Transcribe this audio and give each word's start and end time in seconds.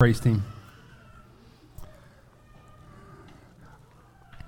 Praise 0.00 0.20
team. 0.20 0.44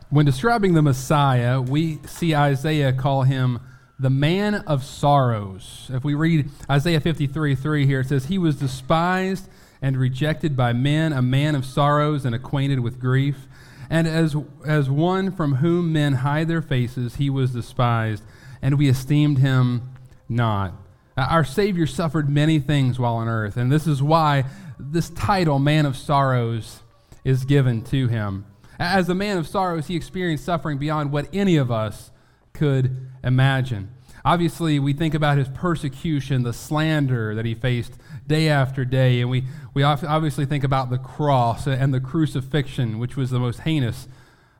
When 0.08 0.24
describing 0.24 0.74
the 0.74 0.82
Messiah, 0.82 1.60
we 1.60 1.98
see 2.06 2.36
Isaiah 2.36 2.92
call 2.92 3.24
him 3.24 3.58
the 3.98 4.10
man 4.10 4.54
of 4.54 4.84
sorrows. 4.84 5.90
If 5.92 6.04
we 6.04 6.14
read 6.14 6.50
Isaiah 6.70 7.00
53 7.00 7.56
3 7.56 7.84
here, 7.84 7.98
it 7.98 8.06
says, 8.06 8.26
He 8.26 8.38
was 8.38 8.60
despised 8.60 9.48
and 9.82 9.96
rejected 9.96 10.56
by 10.56 10.72
men, 10.72 11.12
a 11.12 11.20
man 11.20 11.56
of 11.56 11.66
sorrows 11.66 12.24
and 12.24 12.32
acquainted 12.32 12.78
with 12.78 13.00
grief. 13.00 13.48
And 13.90 14.06
as, 14.06 14.36
as 14.64 14.88
one 14.88 15.32
from 15.32 15.56
whom 15.56 15.92
men 15.92 16.12
hide 16.12 16.46
their 16.46 16.62
faces, 16.62 17.16
he 17.16 17.28
was 17.28 17.50
despised, 17.50 18.22
and 18.62 18.78
we 18.78 18.88
esteemed 18.88 19.38
him 19.38 19.90
not. 20.28 20.74
Our 21.16 21.44
Savior 21.44 21.86
suffered 21.86 22.30
many 22.30 22.60
things 22.60 22.98
while 23.00 23.16
on 23.16 23.28
earth, 23.28 23.56
and 23.56 23.70
this 23.70 23.86
is 23.88 24.00
why 24.02 24.44
this 24.90 25.10
title, 25.10 25.58
Man 25.58 25.86
of 25.86 25.96
Sorrows, 25.96 26.80
is 27.24 27.44
given 27.44 27.82
to 27.84 28.08
him. 28.08 28.46
As 28.78 29.08
a 29.08 29.14
man 29.14 29.36
of 29.36 29.46
sorrows, 29.46 29.88
he 29.88 29.94
experienced 29.94 30.44
suffering 30.44 30.78
beyond 30.78 31.12
what 31.12 31.28
any 31.34 31.56
of 31.56 31.70
us 31.70 32.10
could 32.54 33.10
imagine. 33.22 33.90
Obviously, 34.24 34.78
we 34.78 34.92
think 34.92 35.14
about 35.14 35.38
his 35.38 35.48
persecution, 35.48 36.42
the 36.42 36.52
slander 36.52 37.34
that 37.34 37.44
he 37.44 37.54
faced 37.54 37.94
day 38.26 38.48
after 38.48 38.84
day, 38.84 39.20
and 39.20 39.30
we, 39.30 39.44
we 39.74 39.82
obviously 39.82 40.46
think 40.46 40.64
about 40.64 40.90
the 40.90 40.98
cross 40.98 41.66
and 41.66 41.92
the 41.92 42.00
crucifixion, 42.00 42.98
which 42.98 43.16
was 43.16 43.30
the 43.30 43.38
most 43.38 43.60
heinous 43.60 44.08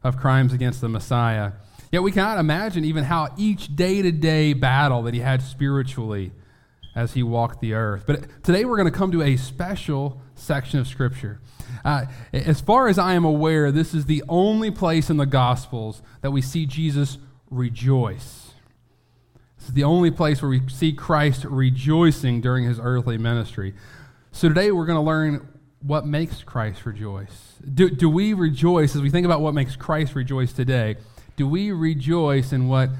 of 0.02 0.16
crimes 0.16 0.52
against 0.52 0.80
the 0.80 0.88
Messiah. 0.88 1.52
Yet 1.92 2.02
we 2.02 2.12
cannot 2.12 2.38
imagine 2.38 2.84
even 2.84 3.04
how 3.04 3.34
each 3.36 3.74
day 3.74 4.00
to 4.00 4.12
day 4.12 4.52
battle 4.52 5.02
that 5.02 5.14
he 5.14 5.20
had 5.20 5.42
spiritually 5.42 6.32
as 6.94 7.14
he 7.14 7.22
walked 7.22 7.60
the 7.60 7.74
earth. 7.74 8.04
But 8.06 8.42
today 8.42 8.64
we're 8.64 8.76
going 8.76 8.90
to 8.90 8.96
come 8.96 9.12
to 9.12 9.22
a 9.22 9.36
special 9.36 10.20
section 10.34 10.78
of 10.80 10.88
Scripture. 10.88 11.40
Uh, 11.84 12.06
as 12.32 12.60
far 12.60 12.88
as 12.88 12.98
I 12.98 13.14
am 13.14 13.24
aware, 13.24 13.70
this 13.70 13.94
is 13.94 14.06
the 14.06 14.22
only 14.28 14.70
place 14.70 15.08
in 15.08 15.16
the 15.16 15.26
Gospels 15.26 16.02
that 16.22 16.30
we 16.30 16.42
see 16.42 16.66
Jesus 16.66 17.18
rejoice. 17.50 18.52
This 19.58 19.68
is 19.68 19.74
the 19.74 19.84
only 19.84 20.10
place 20.10 20.42
where 20.42 20.48
we 20.48 20.68
see 20.68 20.92
Christ 20.92 21.44
rejoicing 21.44 22.40
during 22.40 22.64
his 22.64 22.80
earthly 22.80 23.18
ministry. 23.18 23.74
So 24.32 24.48
today 24.48 24.70
we're 24.70 24.86
going 24.86 24.96
to 24.96 25.02
learn 25.02 25.48
what 25.82 26.06
makes 26.06 26.42
Christ 26.42 26.84
rejoice. 26.86 27.54
Do, 27.74 27.88
do 27.90 28.08
we 28.08 28.34
rejoice, 28.34 28.94
as 28.94 29.02
we 29.02 29.10
think 29.10 29.24
about 29.24 29.40
what 29.40 29.54
makes 29.54 29.76
Christ 29.76 30.14
rejoice 30.14 30.52
today, 30.52 30.96
do 31.36 31.46
we 31.46 31.72
rejoice 31.72 32.52
in 32.52 32.68
what 32.68 32.90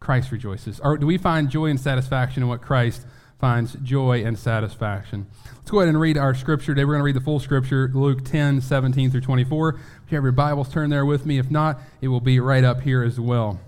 Christ 0.00 0.32
rejoices? 0.32 0.80
Or 0.80 0.96
do 0.96 1.06
we 1.06 1.18
find 1.18 1.50
joy 1.50 1.66
and 1.66 1.78
satisfaction 1.78 2.42
in 2.42 2.48
what 2.48 2.62
Christ 2.62 3.06
finds 3.38 3.74
joy 3.82 4.24
and 4.24 4.38
satisfaction. 4.38 5.26
Let's 5.56 5.70
go 5.70 5.80
ahead 5.80 5.88
and 5.88 6.00
read 6.00 6.16
our 6.16 6.34
scripture 6.34 6.74
today. 6.74 6.84
We're 6.84 6.94
going 6.94 7.00
to 7.00 7.04
read 7.04 7.16
the 7.16 7.20
full 7.20 7.40
scripture, 7.40 7.90
Luke 7.92 8.24
10, 8.24 8.60
17 8.60 9.10
through 9.10 9.20
24. 9.20 9.68
If 9.70 9.78
you 10.10 10.16
have 10.16 10.24
your 10.24 10.32
Bibles, 10.32 10.72
turn 10.72 10.90
there 10.90 11.04
with 11.04 11.26
me. 11.26 11.38
If 11.38 11.50
not, 11.50 11.78
it 12.00 12.08
will 12.08 12.20
be 12.20 12.40
right 12.40 12.64
up 12.64 12.82
here 12.82 13.02
as 13.02 13.20
well. 13.20 13.60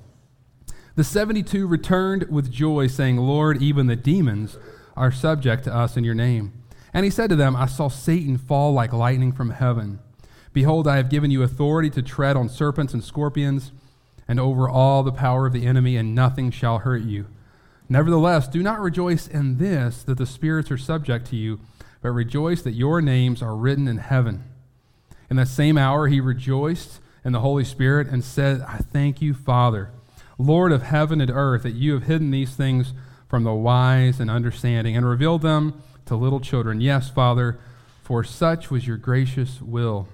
The 0.96 1.04
72 1.04 1.66
returned 1.66 2.24
with 2.30 2.50
joy, 2.50 2.86
saying, 2.86 3.18
Lord, 3.18 3.62
even 3.62 3.86
the 3.86 3.96
demons 3.96 4.56
are 4.96 5.12
subject 5.12 5.64
to 5.64 5.74
us 5.74 5.96
in 5.96 6.02
your 6.02 6.14
name. 6.14 6.52
And 6.92 7.04
he 7.04 7.10
said 7.10 7.30
to 7.30 7.36
them, 7.36 7.54
I 7.54 7.66
saw 7.66 7.88
Satan 7.88 8.38
fall 8.38 8.72
like 8.72 8.92
lightning 8.92 9.32
from 9.32 9.50
heaven. 9.50 10.00
Behold, 10.52 10.88
I 10.88 10.96
have 10.96 11.10
given 11.10 11.30
you 11.30 11.42
authority 11.42 11.90
to 11.90 12.02
tread 12.02 12.36
on 12.36 12.48
serpents 12.48 12.94
and 12.94 13.04
scorpions 13.04 13.70
and 14.26 14.40
over 14.40 14.68
all 14.68 15.02
the 15.02 15.12
power 15.12 15.46
of 15.46 15.52
the 15.52 15.66
enemy, 15.66 15.96
and 15.96 16.14
nothing 16.14 16.50
shall 16.50 16.78
hurt 16.78 17.02
you. 17.02 17.26
Nevertheless, 17.88 18.48
do 18.48 18.62
not 18.62 18.80
rejoice 18.80 19.26
in 19.26 19.56
this, 19.56 20.02
that 20.02 20.18
the 20.18 20.26
spirits 20.26 20.70
are 20.70 20.78
subject 20.78 21.26
to 21.28 21.36
you, 21.36 21.60
but 22.02 22.10
rejoice 22.10 22.60
that 22.62 22.72
your 22.74 23.00
names 23.00 23.42
are 23.42 23.56
written 23.56 23.88
in 23.88 23.96
heaven. 23.96 24.44
In 25.30 25.36
that 25.36 25.48
same 25.48 25.78
hour, 25.78 26.06
he 26.06 26.20
rejoiced 26.20 27.00
in 27.24 27.32
the 27.32 27.40
Holy 27.40 27.64
Spirit 27.64 28.08
and 28.08 28.22
said, 28.22 28.60
I 28.60 28.78
thank 28.78 29.22
you, 29.22 29.32
Father, 29.32 29.90
Lord 30.36 30.70
of 30.70 30.82
heaven 30.82 31.20
and 31.20 31.30
earth, 31.30 31.62
that 31.62 31.74
you 31.74 31.94
have 31.94 32.04
hidden 32.04 32.30
these 32.30 32.54
things 32.54 32.92
from 33.26 33.44
the 33.44 33.54
wise 33.54 34.20
and 34.20 34.30
understanding 34.30 34.96
and 34.96 35.06
revealed 35.06 35.42
them 35.42 35.82
to 36.06 36.14
little 36.14 36.40
children. 36.40 36.80
Yes, 36.80 37.10
Father, 37.10 37.58
for 38.02 38.22
such 38.22 38.70
was 38.70 38.86
your 38.86 38.96
gracious 38.96 39.60
will. 39.60 40.08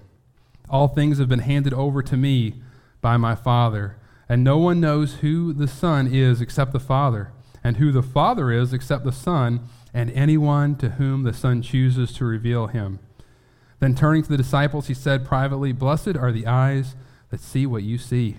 All 0.70 0.88
things 0.88 1.18
have 1.18 1.28
been 1.28 1.40
handed 1.40 1.74
over 1.74 2.02
to 2.02 2.16
me 2.16 2.54
by 3.00 3.16
my 3.16 3.34
Father, 3.34 3.96
and 4.28 4.42
no 4.42 4.58
one 4.58 4.80
knows 4.80 5.16
who 5.16 5.52
the 5.52 5.68
Son 5.68 6.06
is 6.06 6.40
except 6.40 6.72
the 6.72 6.80
Father 6.80 7.30
and 7.64 7.78
who 7.78 7.90
the 7.90 8.02
Father 8.02 8.52
is 8.52 8.74
except 8.74 9.04
the 9.04 9.12
Son, 9.12 9.66
and 9.94 10.10
anyone 10.10 10.76
to 10.76 10.90
whom 10.90 11.22
the 11.22 11.32
Son 11.32 11.62
chooses 11.62 12.12
to 12.12 12.24
reveal 12.26 12.66
him. 12.66 12.98
Then 13.80 13.94
turning 13.94 14.22
to 14.22 14.28
the 14.28 14.36
disciples, 14.36 14.86
he 14.86 14.94
said 14.94 15.24
privately, 15.24 15.72
Blessed 15.72 16.16
are 16.16 16.30
the 16.30 16.46
eyes 16.46 16.94
that 17.30 17.40
see 17.40 17.66
what 17.66 17.82
you 17.82 17.96
see. 17.96 18.36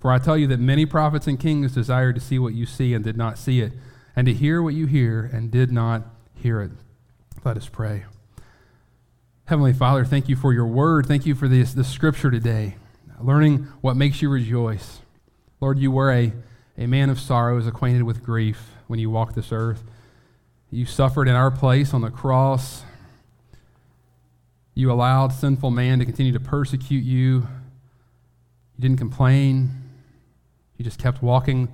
For 0.00 0.10
I 0.10 0.18
tell 0.18 0.36
you 0.36 0.46
that 0.48 0.58
many 0.58 0.86
prophets 0.86 1.26
and 1.26 1.38
kings 1.38 1.74
desired 1.74 2.14
to 2.16 2.20
see 2.20 2.38
what 2.38 2.54
you 2.54 2.66
see 2.66 2.94
and 2.94 3.04
did 3.04 3.16
not 3.16 3.38
see 3.38 3.60
it, 3.60 3.72
and 4.16 4.26
to 4.26 4.32
hear 4.32 4.62
what 4.62 4.74
you 4.74 4.86
hear 4.86 5.30
and 5.32 5.50
did 5.50 5.70
not 5.70 6.02
hear 6.34 6.60
it. 6.60 6.72
Let 7.44 7.56
us 7.56 7.68
pray. 7.68 8.04
Heavenly 9.44 9.72
Father, 9.72 10.04
thank 10.04 10.28
you 10.28 10.36
for 10.36 10.52
your 10.52 10.66
word. 10.66 11.06
Thank 11.06 11.26
you 11.26 11.34
for 11.34 11.48
this, 11.48 11.74
this 11.74 11.88
scripture 11.88 12.30
today, 12.30 12.76
learning 13.20 13.68
what 13.80 13.96
makes 13.96 14.22
you 14.22 14.30
rejoice. 14.30 15.00
Lord, 15.60 15.78
you 15.78 15.90
were 15.90 16.10
a 16.10 16.32
a 16.78 16.86
man 16.86 17.10
of 17.10 17.20
sorrows, 17.20 17.66
acquainted 17.66 18.02
with 18.02 18.22
grief 18.22 18.70
when 18.86 18.98
you 18.98 19.10
walked 19.10 19.34
this 19.34 19.52
earth. 19.52 19.84
You 20.70 20.86
suffered 20.86 21.28
in 21.28 21.34
our 21.34 21.50
place 21.50 21.92
on 21.92 22.00
the 22.00 22.10
cross. 22.10 22.82
You 24.74 24.90
allowed 24.90 25.32
sinful 25.32 25.70
man 25.70 25.98
to 25.98 26.06
continue 26.06 26.32
to 26.32 26.40
persecute 26.40 27.04
you. 27.04 27.46
You 28.76 28.80
didn't 28.80 28.96
complain. 28.96 29.70
You 30.78 30.84
just 30.84 30.98
kept 30.98 31.22
walking 31.22 31.68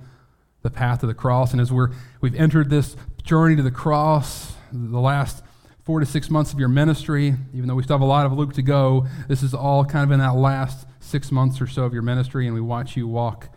the 0.61 0.69
path 0.69 1.01
of 1.01 1.07
the 1.07 1.13
cross. 1.13 1.53
And 1.53 1.61
as 1.61 1.71
we're, 1.71 1.91
we've 2.19 2.35
entered 2.35 2.69
this 2.69 2.97
journey 3.23 3.55
to 3.55 3.63
the 3.63 3.71
cross, 3.71 4.53
the 4.73 4.99
last 4.99 5.43
four 5.83 6.01
to 6.01 6.05
six 6.05 6.29
months 6.29 6.51
of 6.51 6.59
your 6.59 6.67
ministry, 6.67 7.35
even 7.53 7.67
though 7.67 7.75
we 7.75 7.83
still 7.83 7.95
have 7.95 8.01
a 8.01 8.05
lot 8.05 8.25
of 8.25 8.33
Luke 8.33 8.53
to 8.53 8.61
go, 8.61 9.07
this 9.29 9.41
is 9.41 9.53
all 9.53 9.85
kind 9.85 10.03
of 10.03 10.11
in 10.11 10.19
that 10.19 10.35
last 10.35 10.85
six 10.99 11.31
months 11.31 11.61
or 11.61 11.67
so 11.67 11.83
of 11.83 11.93
your 11.93 12.01
ministry, 12.01 12.45
and 12.45 12.53
we 12.53 12.61
watch 12.61 12.97
you 12.97 13.07
walk 13.07 13.49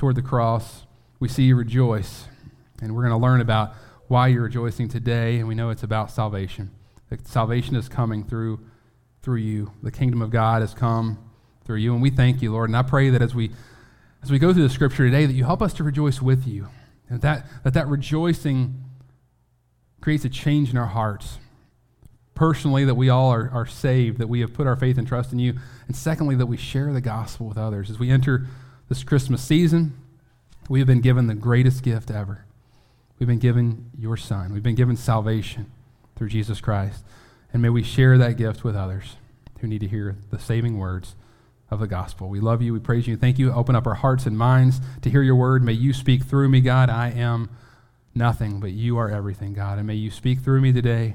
toward 0.00 0.16
the 0.16 0.22
cross, 0.22 0.86
we 1.18 1.28
see 1.28 1.42
you 1.42 1.54
rejoice. 1.54 2.24
And 2.80 2.96
we're 2.96 3.02
going 3.02 3.12
to 3.12 3.22
learn 3.22 3.42
about 3.42 3.74
why 4.08 4.28
you're 4.28 4.44
rejoicing 4.44 4.88
today, 4.88 5.38
and 5.38 5.46
we 5.46 5.54
know 5.54 5.68
it's 5.68 5.82
about 5.82 6.10
salvation. 6.10 6.70
That 7.10 7.28
salvation 7.28 7.76
is 7.76 7.86
coming 7.86 8.24
through, 8.24 8.60
through 9.20 9.40
you. 9.40 9.72
The 9.82 9.90
kingdom 9.90 10.22
of 10.22 10.30
God 10.30 10.62
has 10.62 10.72
come 10.72 11.18
through 11.66 11.76
you, 11.76 11.92
and 11.92 12.00
we 12.00 12.08
thank 12.08 12.40
you, 12.40 12.50
Lord. 12.50 12.70
And 12.70 12.76
I 12.78 12.82
pray 12.82 13.10
that 13.10 13.20
as 13.20 13.34
we, 13.34 13.50
as 14.22 14.30
we 14.30 14.38
go 14.38 14.54
through 14.54 14.62
the 14.62 14.70
scripture 14.72 15.04
today, 15.04 15.26
that 15.26 15.34
you 15.34 15.44
help 15.44 15.60
us 15.60 15.74
to 15.74 15.84
rejoice 15.84 16.22
with 16.22 16.46
you, 16.46 16.68
and 17.10 17.20
that 17.20 17.44
that, 17.62 17.74
that 17.74 17.86
rejoicing 17.86 18.82
creates 20.00 20.24
a 20.24 20.30
change 20.30 20.70
in 20.70 20.78
our 20.78 20.86
hearts. 20.86 21.38
Personally, 22.34 22.86
that 22.86 22.94
we 22.94 23.10
all 23.10 23.28
are, 23.28 23.50
are 23.50 23.66
saved, 23.66 24.16
that 24.16 24.30
we 24.30 24.40
have 24.40 24.54
put 24.54 24.66
our 24.66 24.76
faith 24.76 24.96
and 24.96 25.06
trust 25.06 25.30
in 25.30 25.38
you. 25.38 25.58
And 25.88 25.94
secondly, 25.94 26.36
that 26.36 26.46
we 26.46 26.56
share 26.56 26.90
the 26.90 27.02
gospel 27.02 27.46
with 27.46 27.58
others. 27.58 27.90
As 27.90 27.98
we 27.98 28.08
enter 28.08 28.46
this 28.90 29.04
Christmas 29.04 29.40
season, 29.40 29.96
we 30.68 30.80
have 30.80 30.86
been 30.88 31.00
given 31.00 31.28
the 31.28 31.34
greatest 31.34 31.84
gift 31.84 32.10
ever. 32.10 32.44
We've 33.18 33.28
been 33.28 33.38
given 33.38 33.88
your 33.96 34.16
Son. 34.16 34.52
We've 34.52 34.64
been 34.64 34.74
given 34.74 34.96
salvation 34.96 35.70
through 36.16 36.30
Jesus 36.30 36.60
Christ. 36.60 37.04
And 37.52 37.62
may 37.62 37.68
we 37.68 37.84
share 37.84 38.18
that 38.18 38.36
gift 38.36 38.64
with 38.64 38.74
others 38.74 39.14
who 39.60 39.68
need 39.68 39.80
to 39.82 39.86
hear 39.86 40.16
the 40.30 40.40
saving 40.40 40.76
words 40.76 41.14
of 41.70 41.78
the 41.78 41.86
gospel. 41.86 42.28
We 42.28 42.40
love 42.40 42.62
you. 42.62 42.72
We 42.72 42.80
praise 42.80 43.06
you. 43.06 43.16
Thank 43.16 43.38
you. 43.38 43.52
Open 43.52 43.76
up 43.76 43.86
our 43.86 43.94
hearts 43.94 44.26
and 44.26 44.36
minds 44.36 44.80
to 45.02 45.10
hear 45.10 45.22
your 45.22 45.36
word. 45.36 45.62
May 45.62 45.72
you 45.74 45.92
speak 45.92 46.24
through 46.24 46.48
me, 46.48 46.60
God. 46.60 46.90
I 46.90 47.10
am 47.10 47.48
nothing, 48.12 48.58
but 48.58 48.72
you 48.72 48.98
are 48.98 49.08
everything, 49.08 49.54
God. 49.54 49.78
And 49.78 49.86
may 49.86 49.94
you 49.94 50.10
speak 50.10 50.40
through 50.40 50.62
me 50.62 50.72
today. 50.72 51.14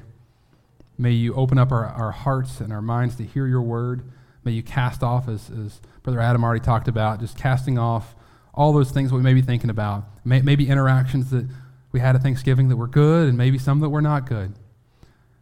May 0.97 1.11
you 1.11 1.33
open 1.33 1.57
up 1.57 1.73
our, 1.73 1.87
our 1.87 2.11
hearts 2.11 2.61
and 2.61 2.71
our 2.71 2.81
minds 2.81 3.17
to 3.17 3.25
hear 3.25 3.47
your 3.47 3.61
word. 3.61 4.09
May 4.45 4.51
you 4.51 4.63
cast 4.63 5.03
off, 5.03 5.27
as, 5.27 5.49
as 5.49 5.81
Brother 6.03 6.19
Adam 6.19 6.43
already 6.43 6.63
talked 6.63 6.87
about, 6.87 7.19
just 7.19 7.37
casting 7.37 7.77
off 7.77 8.15
all 8.53 8.71
those 8.71 8.91
things 8.91 9.11
we 9.11 9.21
may 9.21 9.33
be 9.33 9.41
thinking 9.41 9.69
about. 9.69 10.05
May, 10.23 10.41
maybe 10.41 10.69
interactions 10.69 11.31
that 11.31 11.47
we 11.91 11.99
had 11.99 12.15
at 12.15 12.21
Thanksgiving 12.21 12.69
that 12.69 12.77
were 12.77 12.87
good, 12.87 13.27
and 13.27 13.37
maybe 13.37 13.57
some 13.57 13.79
that 13.79 13.89
were 13.89 14.01
not 14.01 14.27
good. 14.27 14.53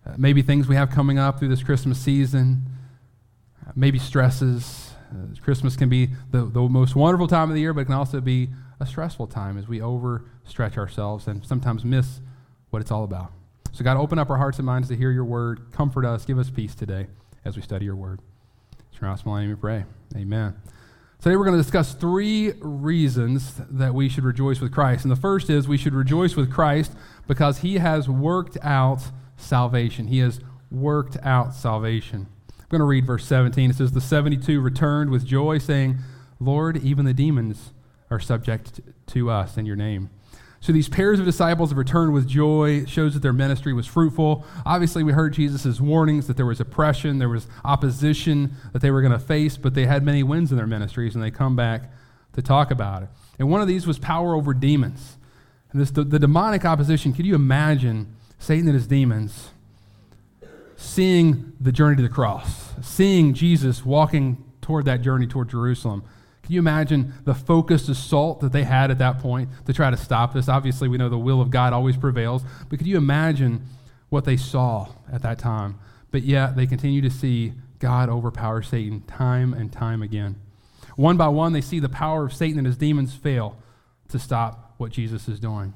Uh, 0.06 0.14
maybe 0.18 0.42
things 0.42 0.68
we 0.68 0.76
have 0.76 0.90
coming 0.90 1.20
up 1.20 1.38
through 1.38 1.50
this 1.50 1.64
Christmas 1.64 2.00
season. 2.00 2.64
Uh, 3.66 3.72
maybe 3.76 4.00
stresses. 4.00 4.92
Uh, 5.12 5.36
Christmas 5.42 5.76
can 5.76 5.90
be 5.90 6.10
the, 6.32 6.46
the 6.46 6.62
most 6.62 6.96
wonderful 6.96 7.28
time 7.28 7.50
of 7.50 7.56
the 7.56 7.62
year, 7.62 7.74
but 7.74 7.82
it 7.82 7.86
can 7.86 7.94
also 7.94 8.22
be 8.22 8.50
a 8.80 8.86
stressful 8.86 9.28
time 9.28 9.58
as 9.58 9.68
we 9.68 9.80
overstretch 9.80 10.78
ourselves 10.78 11.28
and 11.28 11.46
sometimes 11.46 11.86
miss 11.86 12.20
what 12.70 12.82
it's 12.82 12.92
all 12.92 13.04
about. 13.04 13.32
So, 13.74 13.84
God, 13.84 13.98
open 13.98 14.18
up 14.18 14.30
our 14.30 14.38
hearts 14.38 14.60
and 14.60 14.66
minds 14.66 14.88
to 14.90 14.96
hear 14.96 15.12
your 15.12 15.26
word. 15.26 15.72
Comfort 15.72 16.06
us. 16.06 16.26
Give 16.26 16.40
us 16.40 16.50
peace 16.50 16.76
today 16.76 17.08
as 17.44 17.56
we 17.56 17.62
study 17.62 17.86
your 17.86 17.96
word. 17.96 18.20
Your 19.04 19.12
awesome 19.12 19.36
name 19.36 19.50
we 19.50 19.56
pray. 19.56 19.84
Amen. 20.16 20.56
Today 21.20 21.36
we're 21.36 21.44
going 21.44 21.58
to 21.58 21.62
discuss 21.62 21.94
three 21.94 22.54
reasons 22.62 23.60
that 23.70 23.94
we 23.94 24.08
should 24.08 24.24
rejoice 24.24 24.62
with 24.62 24.72
Christ. 24.72 25.04
And 25.04 25.12
the 25.12 25.18
first 25.18 25.50
is 25.50 25.68
we 25.68 25.78
should 25.78 25.94
rejoice 25.94 26.38
with 26.38 26.50
Christ 26.50 26.94
because 27.28 27.58
he 27.58 27.80
has 27.80 28.08
worked 28.08 28.58
out 28.62 29.02
salvation. 29.36 30.08
He 30.08 30.20
has 30.20 30.40
worked 30.72 31.18
out 31.22 31.54
salvation. 31.54 32.28
I'm 32.58 32.66
going 32.70 32.80
to 32.80 32.86
read 32.86 33.06
verse 33.06 33.26
17. 33.26 33.72
It 33.72 33.76
says, 33.76 33.92
The 33.92 34.00
72 34.00 34.62
returned 34.62 35.10
with 35.10 35.26
joy, 35.26 35.58
saying, 35.58 35.98
Lord, 36.40 36.78
even 36.78 37.04
the 37.04 37.14
demons 37.14 37.74
are 38.10 38.22
subject 38.22 38.80
to 39.08 39.30
us 39.30 39.58
in 39.58 39.66
your 39.66 39.76
name. 39.76 40.12
So 40.64 40.72
these 40.72 40.88
pairs 40.88 41.20
of 41.20 41.26
disciples 41.26 41.72
have 41.72 41.78
returned 41.78 42.14
with 42.14 42.26
joy. 42.26 42.84
It 42.84 42.90
shows 42.90 43.16
that 43.16 43.20
their 43.20 43.34
ministry 43.34 43.74
was 43.74 43.86
fruitful. 43.86 44.46
Obviously, 44.66 45.04
we 45.04 45.12
heard 45.12 45.34
Jesus' 45.34 45.82
warnings 45.82 46.28
that 46.28 46.38
there 46.38 46.46
was 46.46 46.62
oppression, 46.62 47.20
there 47.20 47.28
was 47.28 47.48
opposition 47.66 48.56
that 48.72 48.82
they 48.82 48.90
were 48.90 49.02
going 49.02 49.12
to 49.12 49.20
face, 49.20 49.58
but 49.58 49.74
they 49.74 49.86
had 49.88 50.04
many 50.04 50.24
wins 50.24 50.52
in 50.52 50.58
their 50.58 50.66
ministries, 50.66 51.16
and 51.16 51.24
they 51.24 51.32
come 51.32 51.58
back 51.58 51.92
to 52.32 52.42
talk 52.42 52.72
about 52.72 53.04
it. 53.04 53.10
And 53.38 53.50
one 53.50 53.60
of 53.60 53.68
these 53.68 53.86
was 53.86 54.00
power 54.00 54.36
over 54.36 54.54
demons. 54.54 55.18
And 55.74 55.82
this, 55.82 55.92
the, 55.92 56.06
the 56.06 56.18
demonic 56.18 56.64
opposition, 56.64 57.12
could 57.12 57.26
you 57.26 57.36
imagine 57.36 58.16
Satan 58.40 58.70
and 58.70 58.76
his 58.76 58.88
demons 58.88 59.50
seeing 60.78 61.52
the 61.60 61.74
journey 61.74 61.98
to 61.98 62.04
the 62.04 62.08
cross, 62.08 62.72
seeing 62.82 63.34
Jesus 63.34 63.86
walking 63.86 64.42
toward 64.62 64.86
that 64.86 65.02
journey 65.02 65.28
toward 65.28 65.50
Jerusalem? 65.50 66.06
Can 66.44 66.52
you 66.52 66.60
imagine 66.60 67.14
the 67.24 67.34
focused 67.34 67.88
assault 67.88 68.42
that 68.42 68.52
they 68.52 68.64
had 68.64 68.92
at 68.92 68.98
that 68.98 69.20
point 69.20 69.50
to 69.66 69.74
try 69.74 69.90
to 69.90 69.98
stop 69.98 70.34
this? 70.34 70.50
Obviously, 70.50 70.90
we 70.90 70.98
know 70.98 71.08
the 71.08 71.18
will 71.18 71.42
of 71.42 71.50
God 71.50 71.72
always 71.72 71.96
prevails, 71.96 72.44
but 72.70 72.80
could 72.80 72.88
you 72.88 72.98
imagine 72.98 73.66
what 74.10 74.26
they 74.26 74.36
saw 74.36 74.90
at 75.12 75.22
that 75.22 75.40
time? 75.40 75.80
But 76.12 76.24
yet, 76.24 76.56
they 76.58 76.68
continue 76.68 77.02
to 77.02 77.10
see 77.10 77.54
God 77.80 78.10
overpower 78.10 78.62
Satan 78.62 79.02
time 79.02 79.54
and 79.54 79.72
time 79.72 80.02
again. 80.02 80.36
One 80.96 81.18
by 81.18 81.30
one, 81.30 81.54
they 81.54 81.62
see 81.62 81.80
the 81.80 81.90
power 81.90 82.26
of 82.26 82.34
Satan 82.34 82.58
and 82.58 82.68
his 82.68 82.78
demons 82.78 83.16
fail 83.16 83.58
to 84.10 84.20
stop 84.20 84.76
what 84.78 84.92
Jesus 84.92 85.28
is 85.28 85.40
doing. 85.40 85.74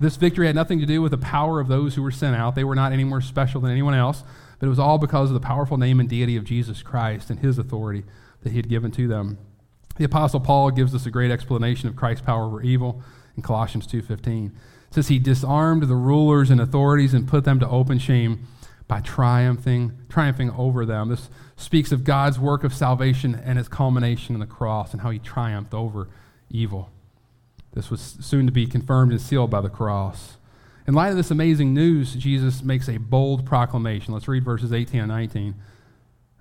This 0.00 0.16
victory 0.16 0.46
had 0.46 0.54
nothing 0.54 0.80
to 0.80 0.86
do 0.86 1.02
with 1.02 1.10
the 1.10 1.18
power 1.18 1.60
of 1.60 1.68
those 1.68 1.94
who 1.94 2.02
were 2.02 2.10
sent 2.10 2.36
out. 2.36 2.54
They 2.54 2.64
were 2.64 2.74
not 2.74 2.92
any 2.92 3.04
more 3.04 3.20
special 3.20 3.60
than 3.60 3.70
anyone 3.70 3.94
else, 3.94 4.24
but 4.58 4.66
it 4.66 4.70
was 4.70 4.78
all 4.78 4.98
because 4.98 5.30
of 5.30 5.34
the 5.34 5.40
powerful 5.40 5.76
name 5.76 6.00
and 6.00 6.08
deity 6.08 6.36
of 6.36 6.44
Jesus 6.44 6.82
Christ 6.82 7.30
and 7.30 7.40
his 7.40 7.58
authority 7.58 8.04
that 8.42 8.50
he 8.50 8.56
had 8.56 8.68
given 8.68 8.90
to 8.92 9.06
them. 9.08 9.38
The 9.96 10.04
apostle 10.04 10.40
Paul 10.40 10.70
gives 10.70 10.94
us 10.94 11.06
a 11.06 11.10
great 11.10 11.30
explanation 11.30 11.88
of 11.88 11.96
Christ's 11.96 12.24
power 12.24 12.44
over 12.44 12.62
evil 12.62 13.02
in 13.36 13.42
Colossians 13.42 13.86
2:15. 13.86 14.46
It 14.46 14.94
says 14.94 15.08
he 15.08 15.18
disarmed 15.18 15.84
the 15.84 15.96
rulers 15.96 16.50
and 16.50 16.60
authorities 16.60 17.14
and 17.14 17.28
put 17.28 17.44
them 17.44 17.60
to 17.60 17.68
open 17.68 17.98
shame 17.98 18.40
by 18.88 19.00
triumphing 19.00 19.92
triumphing 20.08 20.50
over 20.50 20.84
them. 20.84 21.08
This 21.08 21.30
speaks 21.56 21.92
of 21.92 22.04
God's 22.04 22.38
work 22.38 22.64
of 22.64 22.74
salvation 22.74 23.34
and 23.34 23.58
its 23.58 23.68
culmination 23.68 24.34
in 24.34 24.40
the 24.40 24.46
cross 24.46 24.92
and 24.92 25.02
how 25.02 25.10
he 25.10 25.18
triumphed 25.18 25.74
over 25.74 26.08
evil. 26.50 26.90
This 27.72 27.90
was 27.90 28.00
soon 28.20 28.46
to 28.46 28.52
be 28.52 28.66
confirmed 28.66 29.12
and 29.12 29.20
sealed 29.20 29.50
by 29.50 29.60
the 29.60 29.68
cross. 29.68 30.36
In 30.86 30.94
light 30.94 31.10
of 31.10 31.16
this 31.16 31.30
amazing 31.30 31.72
news, 31.72 32.14
Jesus 32.14 32.62
makes 32.62 32.88
a 32.88 32.98
bold 32.98 33.46
proclamation. 33.46 34.12
Let's 34.12 34.28
read 34.28 34.44
verses 34.44 34.72
18 34.72 35.00
and 35.00 35.08
19 35.08 35.54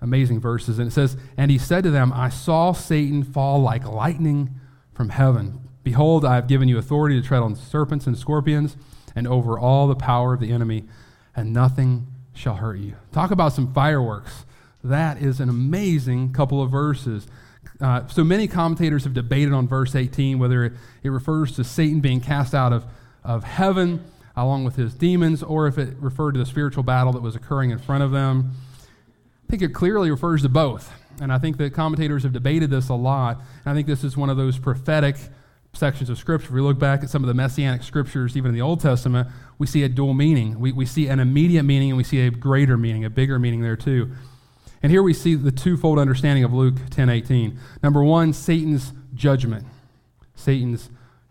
amazing 0.04 0.40
verses. 0.40 0.78
And 0.78 0.90
it 0.90 0.92
says, 0.92 1.18
And 1.38 1.50
he 1.50 1.58
said 1.58 1.84
to 1.86 1.90
them, 1.90 2.14
I 2.14 2.30
saw 2.30 2.74
Satan 2.74 3.24
fall 3.24 3.60
like 3.60 3.88
lightning 3.88 4.52
from 4.94 5.10
heaven. 5.10 5.62
Behold, 5.84 6.24
I 6.24 6.36
have 6.36 6.48
given 6.48 6.68
you 6.68 6.78
authority 6.78 7.20
to 7.20 7.28
tread 7.28 7.42
on 7.42 7.56
serpents 7.56 8.06
and 8.06 8.18
scorpions 8.18 8.78
and 9.16 9.28
over 9.28 9.58
all 9.58 9.88
the 9.88 9.96
power 9.96 10.34
of 10.34 10.40
the 10.40 10.52
enemy, 10.52 10.84
and 11.36 11.54
nothing 11.54 12.08
shall 12.34 12.56
hurt 12.56 12.78
you. 12.78 12.96
Talk 13.12 13.32
about 13.32 13.54
some 13.54 13.74
fireworks. 13.74 14.46
That 14.84 15.22
is 15.22 15.40
an 15.40 15.50
amazing 15.50 16.34
couple 16.34 16.62
of 16.62 16.70
verses. 16.70 17.28
Uh, 17.80 18.06
so 18.08 18.24
many 18.24 18.48
commentators 18.48 19.04
have 19.06 19.14
debated 19.14 19.54
on 19.54 19.68
verse 19.68 19.96
18 19.96 20.38
whether 20.38 20.66
it, 20.66 20.74
it 21.02 21.10
refers 21.10 21.54
to 21.54 21.64
Satan 21.64 22.02
being 22.02 22.22
cast 22.22 22.54
out 22.54 22.74
of, 22.74 22.86
of 23.24 23.44
heaven 23.44 24.04
along 24.36 24.64
with 24.64 24.76
his 24.76 24.94
demons, 24.96 25.44
or 25.44 25.68
if 25.68 25.78
it 25.78 25.96
referred 26.00 26.34
to 26.34 26.40
the 26.40 26.46
spiritual 26.46 26.84
battle 26.84 27.14
that 27.14 27.22
was 27.22 27.36
occurring 27.36 27.70
in 27.70 27.78
front 27.78 28.04
of 28.04 28.12
them. 28.12 28.52
I 29.54 29.56
think 29.56 29.70
it 29.70 29.76
clearly 29.76 30.10
refers 30.10 30.42
to 30.42 30.50
both. 30.50 30.92
And 31.22 31.32
I 31.32 31.38
think 31.38 31.58
that 31.58 31.76
commentators 31.76 32.24
have 32.24 32.34
debated 32.34 32.72
this 32.72 32.90
a 32.90 32.96
lot. 32.96 33.38
And 33.38 33.72
I 33.72 33.76
think 33.76 33.86
this 33.86 34.04
is 34.04 34.18
one 34.18 34.32
of 34.32 34.36
those 34.36 34.58
prophetic 34.58 35.16
sections 35.74 36.10
of 36.10 36.18
Scripture. 36.18 36.48
If 36.48 36.54
we 36.54 36.62
look 36.62 36.80
back 36.80 37.04
at 37.04 37.12
some 37.12 37.24
of 37.24 37.28
the 37.28 37.36
messianic 37.36 37.84
scriptures, 37.84 38.36
even 38.36 38.50
in 38.50 38.56
the 38.56 38.62
Old 38.62 38.80
Testament, 38.80 39.28
we 39.60 39.68
see 39.68 39.84
a 39.84 39.90
dual 39.90 40.16
meaning. 40.16 40.60
We, 40.60 40.72
we 40.72 40.88
see 40.88 41.08
an 41.08 41.20
immediate 41.20 41.62
meaning 41.66 41.92
and 41.92 41.98
we 41.98 42.04
see 42.04 42.22
a 42.22 42.32
greater 42.32 42.78
meaning, 42.78 43.06
a 43.06 43.12
bigger 43.12 43.38
meaning 43.38 43.62
there 43.62 43.76
too. 43.76 44.10
And 44.82 44.92
here 44.92 45.04
we 45.04 45.14
see 45.14 45.36
the 45.36 45.52
twofold 45.52 46.00
understanding 46.00 46.44
of 46.44 46.52
Luke 46.52 46.78
10:18. 46.90 47.56
Number 47.84 48.04
one, 48.04 48.34
Satan's 48.34 48.92
judgment. 49.14 49.68
Satan's 50.34 50.90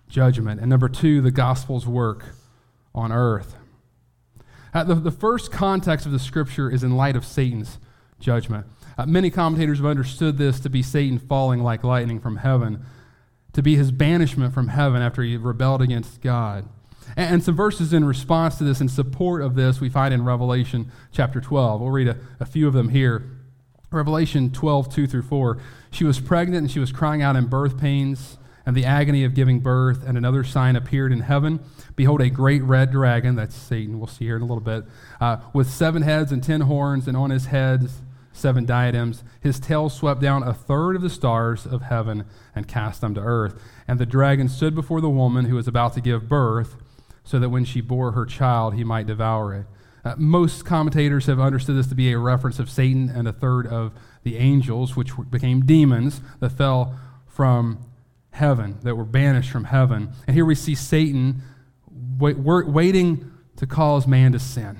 judgment. 0.09 0.61
And 0.61 0.71
number 0.71 0.89
two, 0.89 1.23
the 1.23 1.33
gospel's 1.33 1.89
work 1.89 2.27
on 2.95 3.11
earth. 3.11 3.57
Uh, 4.73 4.85
the, 4.85 4.95
the 4.95 5.11
first 5.11 5.51
context 5.51 6.07
of 6.07 6.13
the 6.13 6.21
scripture 6.21 6.71
is 6.71 6.85
in 6.85 6.97
light 6.97 7.17
of 7.17 7.25
Satan's 7.25 7.81
judgment. 8.23 8.67
Uh, 8.97 9.07
many 9.07 9.31
commentators 9.31 9.79
have 9.79 9.87
understood 9.87 10.39
this 10.39 10.61
to 10.61 10.71
be 10.71 10.83
Satan 10.83 11.19
falling 11.19 11.63
like 11.63 11.85
lightning 11.85 12.21
from 12.21 12.37
heaven, 12.37 12.85
to 13.53 13.63
be 13.63 13.77
his 13.77 13.91
banishment 13.91 14.55
from 14.55 14.69
heaven 14.69 15.03
after 15.03 15.23
he 15.23 15.37
rebelled 15.37 15.83
against 15.83 16.21
God. 16.23 16.69
And, 17.17 17.35
and 17.35 17.43
some 17.43 17.57
verses 17.57 17.93
in 17.93 18.05
response 18.05 18.57
to 18.59 18.65
this, 18.65 18.81
in 18.81 18.89
support 18.89 19.43
of 19.43 19.55
this, 19.55 19.81
we 19.81 19.89
find 19.89 20.15
in 20.15 20.25
Revelation 20.25 20.91
chapter 21.11 21.41
12. 21.41 21.81
We'll 21.81 21.91
read 21.91 22.09
a, 22.09 22.17
a 22.41 22.47
few 22.47 22.67
of 22.67 22.75
them 22.75 22.89
here. 22.89 23.39
Revelation 23.91 24.51
12, 24.51 24.95
2 24.95 25.07
through 25.07 25.23
4. 25.23 25.59
She 25.91 26.05
was 26.05 26.19
pregnant 26.19 26.63
and 26.63 26.71
she 26.71 26.81
was 26.81 26.93
crying 26.93 27.21
out 27.21 27.37
in 27.37 27.47
birth 27.47 27.79
pains 27.79 28.39
and 28.65 28.77
the 28.77 28.85
agony 28.85 29.25
of 29.25 29.35
giving 29.35 29.59
birth, 29.59 30.07
and 30.07 30.17
another 30.17 30.45
sign 30.45 30.77
appeared 30.77 31.13
in 31.13 31.21
heaven. 31.21 31.59
Behold, 31.97 32.21
a 32.21 32.31
great 32.31 32.63
red 32.63 32.93
dragon, 32.93 33.35
that's 33.35 33.57
Satan, 33.57 33.99
we'll 33.99 34.07
see 34.07 34.25
here 34.25 34.37
in 34.37 34.43
a 34.43 34.45
little 34.45 34.63
bit, 34.63 34.85
uh, 35.21 35.39
with 35.53 35.69
seven 35.69 36.03
heads 36.03 36.31
and 36.31 36.45
ten 36.45 36.63
horns, 36.63 37.09
and 37.09 37.17
on 37.17 37.31
his 37.31 37.47
heads 37.47 38.03
seven 38.33 38.65
diadems. 38.65 39.23
His 39.41 39.61
tail 39.61 39.89
swept 39.89 40.21
down 40.21 40.43
a 40.43 40.55
third 40.55 40.97
of 40.97 41.03
the 41.03 41.11
stars 41.11 41.67
of 41.67 41.83
heaven 41.83 42.25
and 42.55 42.67
cast 42.69 43.01
them 43.01 43.15
to 43.15 43.21
earth. 43.21 43.61
And 43.87 43.99
the 43.99 44.07
dragon 44.07 44.49
stood 44.49 44.75
before 44.75 45.01
the 45.01 45.11
woman 45.11 45.47
who 45.47 45.57
was 45.57 45.69
about 45.69 45.95
to 45.95 46.01
give 46.01 46.29
birth, 46.29 46.77
so 47.25 47.39
that 47.39 47.51
when 47.51 47.65
she 47.65 47.81
bore 47.81 48.13
her 48.13 48.27
child, 48.27 48.75
he 48.75 48.85
might 48.85 49.07
devour 49.07 49.55
it. 49.55 49.67
Uh, 50.05 50.15
most 50.19 50.65
commentators 50.65 51.27
have 51.27 51.39
understood 51.39 51.77
this 51.77 51.87
to 51.87 51.95
be 51.95 52.11
a 52.11 52.19
reference 52.19 52.59
of 52.59 52.69
Satan 52.69 53.09
and 53.09 53.29
a 53.29 53.33
third 53.33 53.67
of 53.67 53.93
the 54.25 54.37
angels, 54.37 54.97
which 54.97 55.13
became 55.31 55.65
demons 55.65 56.21
that 56.41 56.51
fell 56.51 56.99
from 57.27 57.79
heaven, 58.31 58.79
that 58.83 58.97
were 58.97 59.05
banished 59.05 59.51
from 59.51 59.65
heaven. 59.65 60.13
And 60.27 60.35
here 60.35 60.45
we 60.45 60.57
see 60.57 60.75
Satan 60.75 61.43
wait, 62.19 62.37
waiting 62.39 63.31
to 63.57 63.67
cause 63.67 64.07
man 64.07 64.33
to 64.33 64.39
sin. 64.39 64.79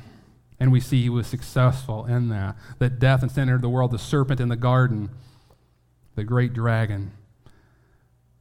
And 0.63 0.71
we 0.71 0.79
see 0.79 1.03
he 1.03 1.09
was 1.09 1.27
successful 1.27 2.07
in 2.07 2.29
that. 2.29 2.55
That 2.79 3.01
death 3.01 3.23
and 3.23 3.33
sin 3.33 3.49
entered 3.49 3.63
the 3.63 3.69
world, 3.69 3.91
the 3.91 3.99
serpent 3.99 4.39
in 4.39 4.49
the 4.49 4.55
garden, 4.55 5.11
the 6.15 6.23
great 6.23 6.53
dragon. 6.53 7.11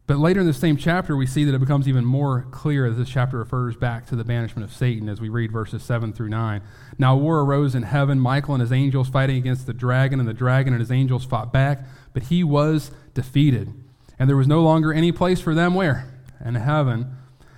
But 0.05 0.19
later 0.19 0.41
in 0.41 0.45
the 0.45 0.53
same 0.53 0.77
chapter, 0.77 1.17
we 1.17 1.25
see 1.25 1.45
that 1.45 1.55
it 1.55 1.59
becomes 1.59 1.87
even 1.87 2.05
more 2.05 2.45
clear 2.51 2.85
as 2.85 2.95
this 2.95 3.09
chapter 3.09 3.39
refers 3.39 3.75
back 3.75 4.05
to 4.05 4.15
the 4.15 4.23
banishment 4.23 4.63
of 4.63 4.71
Satan 4.71 5.09
as 5.09 5.19
we 5.19 5.29
read 5.29 5.51
verses 5.51 5.81
7 5.81 6.13
through 6.13 6.29
9. 6.29 6.61
Now, 6.99 7.15
war 7.15 7.39
arose 7.39 7.73
in 7.73 7.81
heaven, 7.81 8.19
Michael 8.19 8.53
and 8.53 8.61
his 8.61 8.71
angels 8.71 9.09
fighting 9.09 9.37
against 9.37 9.65
the 9.65 9.73
dragon, 9.73 10.19
and 10.19 10.29
the 10.29 10.33
dragon 10.35 10.73
and 10.73 10.79
his 10.79 10.91
angels 10.91 11.25
fought 11.25 11.51
back, 11.51 11.79
but 12.13 12.25
he 12.25 12.43
was 12.43 12.91
defeated. 13.15 13.73
And 14.19 14.29
there 14.29 14.37
was 14.37 14.47
no 14.47 14.61
longer 14.61 14.93
any 14.93 15.11
place 15.11 15.41
for 15.41 15.55
them 15.55 15.73
where? 15.73 16.05
In 16.45 16.53
heaven. 16.53 17.17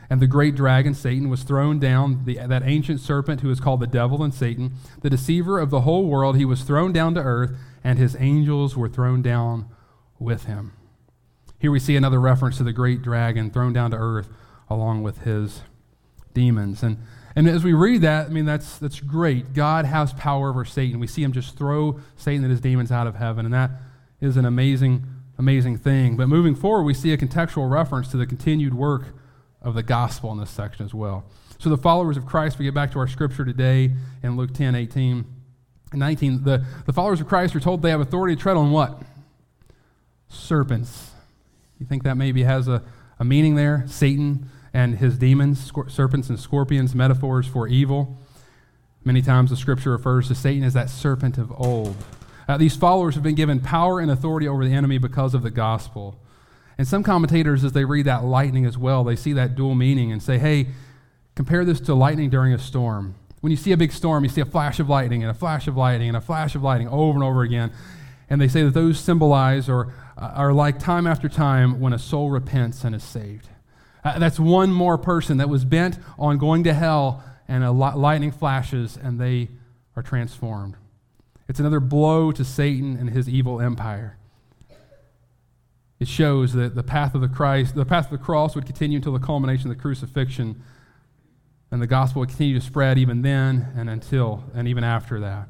And 0.10 0.22
the 0.22 0.28
great 0.28 0.56
dragon, 0.56 0.94
Satan, 0.94 1.30
was 1.30 1.44
thrown 1.44 1.80
down, 1.80 2.26
the, 2.26 2.36
that 2.36 2.64
ancient 2.64 3.00
serpent 3.00 3.42
who 3.42 3.50
is 3.50 3.60
called 3.60 3.80
the 3.80 3.88
devil 3.88 4.24
and 4.24 4.34
Satan, 4.34 4.74
the 5.02 5.10
deceiver 5.10 5.60
of 5.60 5.70
the 5.70 5.82
whole 5.82 6.06
world. 6.06 6.38
He 6.38 6.46
was 6.46 6.64
thrown 6.64 6.92
down 6.92 7.14
to 7.16 7.22
earth, 7.22 7.52
and 7.84 7.98
his 7.98 8.16
angels 8.20 8.76
were 8.76 8.90
thrown 8.90 9.22
down 9.22 9.70
with 10.20 10.46
him. 10.46 10.74
Here 11.60 11.72
we 11.72 11.80
see 11.80 11.96
another 11.96 12.20
reference 12.20 12.58
to 12.58 12.64
the 12.64 12.74
great 12.74 13.02
dragon 13.02 13.50
thrown 13.50 13.74
down 13.74 13.92
to 13.92 13.98
earth 13.98 14.28
along 14.70 15.04
with 15.04 15.20
his 15.20 15.62
demons. 16.34 16.84
And, 16.84 16.98
and 17.36 17.48
as 17.48 17.64
we 17.64 17.74
read 17.74 18.02
that, 18.02 18.28
I 18.28 18.30
mean, 18.30 18.46
that's, 18.46 18.78
that's 18.78 19.00
great. 19.00 19.54
God 19.54 19.86
has 19.86 20.14
power 20.14 20.50
over 20.50 20.66
Satan. 20.66 21.00
We 21.00 21.08
see 21.08 21.24
him 21.24 21.32
just 21.32 21.58
throw 21.58 22.00
Satan 22.18 22.44
and 22.44 22.52
his 22.52 22.62
demons 22.62 22.92
out 22.92 23.08
of 23.08 23.16
heaven, 23.16 23.46
and 23.46 23.54
that 23.54 23.72
is 24.20 24.36
an 24.38 24.46
amazing, 24.46 25.06
amazing 25.38 25.78
thing. 25.78 26.18
But 26.18 26.28
moving 26.28 26.56
forward, 26.56 26.84
we 26.84 26.94
see 26.94 27.14
a 27.14 27.18
contextual 27.18 27.70
reference 27.72 28.10
to 28.10 28.18
the 28.18 28.26
continued 28.26 28.74
work 28.74 29.16
of 29.64 29.74
the 29.74 29.84
gospel 29.84 30.32
in 30.32 30.40
this 30.40 30.50
section 30.50 30.86
as 30.86 30.94
well. 30.94 31.24
So, 31.60 31.70
the 31.70 31.78
followers 31.78 32.18
of 32.18 32.26
Christ, 32.26 32.60
we 32.60 32.66
get 32.66 32.74
back 32.74 32.92
to 32.92 33.00
our 33.00 33.08
scripture 33.08 33.46
today 33.46 33.92
in 34.22 34.36
Luke 34.36 34.54
10 34.54 34.76
18 34.76 35.26
and 35.92 36.00
19. 36.00 36.44
The, 36.44 36.66
the 36.86 36.94
followers 36.94 37.22
of 37.22 37.28
Christ 37.28 37.56
are 37.56 37.60
told 37.60 37.82
they 37.82 37.90
have 37.92 38.02
authority 38.02 38.36
to 38.36 38.42
tread 38.42 38.58
on 38.58 38.72
what? 38.72 39.02
Serpents. 40.28 41.12
You 41.80 41.86
think 41.86 42.04
that 42.04 42.18
maybe 42.18 42.44
has 42.44 42.68
a, 42.68 42.84
a 43.20 43.26
meaning 43.26 43.56
there? 43.56 43.86
Satan 43.88 44.50
and 44.74 44.98
his 44.98 45.18
demons, 45.18 45.72
scor- 45.72 45.90
serpents 45.90 46.30
and 46.30 46.40
scorpions, 46.40 46.96
metaphors 46.96 47.48
for 47.48 47.68
evil. 47.68 48.18
Many 49.06 49.22
times 49.22 49.50
the 49.50 49.56
scripture 49.58 49.92
refers 49.92 50.28
to 50.30 50.36
Satan 50.36 50.64
as 50.64 50.74
that 50.74 50.90
serpent 50.90 51.38
of 51.38 51.52
old. 51.56 51.96
Uh, 52.48 52.58
these 52.58 52.76
followers 52.76 53.16
have 53.16 53.24
been 53.24 53.36
given 53.36 53.60
power 53.60 54.00
and 54.00 54.10
authority 54.10 54.48
over 54.48 54.66
the 54.66 54.74
enemy 54.74 54.98
because 54.98 55.34
of 55.34 55.44
the 55.44 55.52
gospel. 55.52 56.20
And 56.78 56.88
some 56.88 57.04
commentators, 57.04 57.64
as 57.64 57.74
they 57.74 57.86
read 57.86 58.06
that 58.06 58.24
lightning 58.24 58.66
as 58.66 58.78
well, 58.78 59.04
they 59.04 59.16
see 59.16 59.34
that 59.34 59.56
dual 59.56 59.76
meaning 59.76 60.12
and 60.12 60.22
say, 60.22 60.38
hey, 60.38 60.68
compare 61.36 61.66
this 61.66 61.80
to 61.82 61.94
lightning 61.94 62.30
during 62.30 62.54
a 62.54 62.60
storm. 62.60 63.16
When 63.42 63.52
you 63.52 63.58
see 63.58 63.72
a 63.72 63.78
big 63.78 63.92
storm, 63.92 64.24
you 64.24 64.30
see 64.30 64.42
a 64.42 64.46
flash 64.46 64.80
of 64.80 64.90
lightning 64.90 65.22
and 65.22 65.30
a 65.30 65.34
flash 65.34 65.68
of 65.68 65.76
lightning 65.78 66.08
and 66.08 66.18
a 66.18 66.22
flash 66.22 66.56
of 66.56 66.64
lightning 66.64 66.88
over 66.88 67.14
and 67.14 67.24
over 67.24 67.42
again. 67.42 67.72
And 68.30 68.40
they 68.40 68.48
say 68.48 68.64
that 68.64 68.74
those 68.74 69.00
symbolize 69.00 69.70
or 69.70 69.94
uh, 70.18 70.32
are 70.36 70.54
like 70.54 70.80
time 70.80 71.06
after 71.06 71.28
time 71.28 71.80
when 71.80 71.94
a 71.94 72.00
soul 72.00 72.30
repents 72.30 72.84
and 72.84 72.96
is 72.96 73.04
saved. 73.04 73.50
Uh, 74.04 74.18
that's 74.20 74.40
one 74.40 74.72
more 74.72 74.98
person 74.98 75.38
that 75.38 75.50
was 75.50 75.66
bent 75.66 76.00
on 76.18 76.38
going 76.38 76.64
to 76.64 76.74
hell, 76.74 77.24
and 77.48 77.64
a 77.64 77.72
lightning 77.72 78.32
flashes, 78.32 78.98
and 79.02 79.20
they 79.20 79.50
are 79.96 80.04
transformed. 80.04 80.76
It's 81.48 81.60
another 81.60 81.80
blow 81.80 82.32
to 82.32 82.44
Satan 82.44 82.96
and 82.98 83.10
his 83.10 83.28
evil 83.28 83.60
empire. 83.62 84.18
It 86.04 86.10
shows 86.10 86.52
that 86.52 86.76
the 86.76 86.84
path 86.84 87.16
of 87.16 87.22
the 87.22 87.30
Christ, 87.30 87.76
the 87.76 87.86
path 87.86 88.12
of 88.12 88.12
the 88.12 88.18
cross 88.18 88.56
would 88.56 88.66
continue 88.66 88.98
until 88.98 89.14
the 89.14 89.26
culmination 89.26 89.72
of 89.72 89.78
the 89.78 89.82
crucifixion, 89.82 90.62
and 91.72 91.82
the 91.82 91.88
gospel 91.88 92.20
would 92.20 92.28
continue 92.28 92.60
to 92.60 92.66
spread 92.66 92.98
even 92.98 93.22
then 93.22 93.72
and 93.74 93.90
until 93.90 94.44
and 94.54 94.68
even 94.68 94.84
after 94.84 95.22
that. 95.22 95.48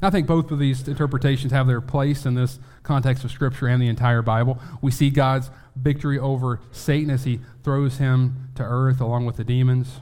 I 0.00 0.10
think 0.10 0.28
both 0.28 0.52
of 0.52 0.60
these 0.60 0.86
interpretations 0.86 1.50
have 1.50 1.66
their 1.66 1.80
place 1.80 2.24
in 2.24 2.36
this 2.36 2.60
context 2.84 3.24
of 3.24 3.32
Scripture 3.32 3.66
and 3.66 3.82
the 3.82 3.88
entire 3.88 4.22
Bible. 4.22 4.60
We 4.80 4.92
see 4.92 5.10
God's 5.10 5.50
victory 5.74 6.20
over 6.20 6.60
Satan 6.70 7.10
as 7.10 7.24
he 7.24 7.40
throws 7.64 7.98
him 7.98 8.50
to 8.54 8.62
earth 8.62 9.00
along 9.00 9.26
with 9.26 9.38
the 9.38 9.44
demons. 9.44 9.98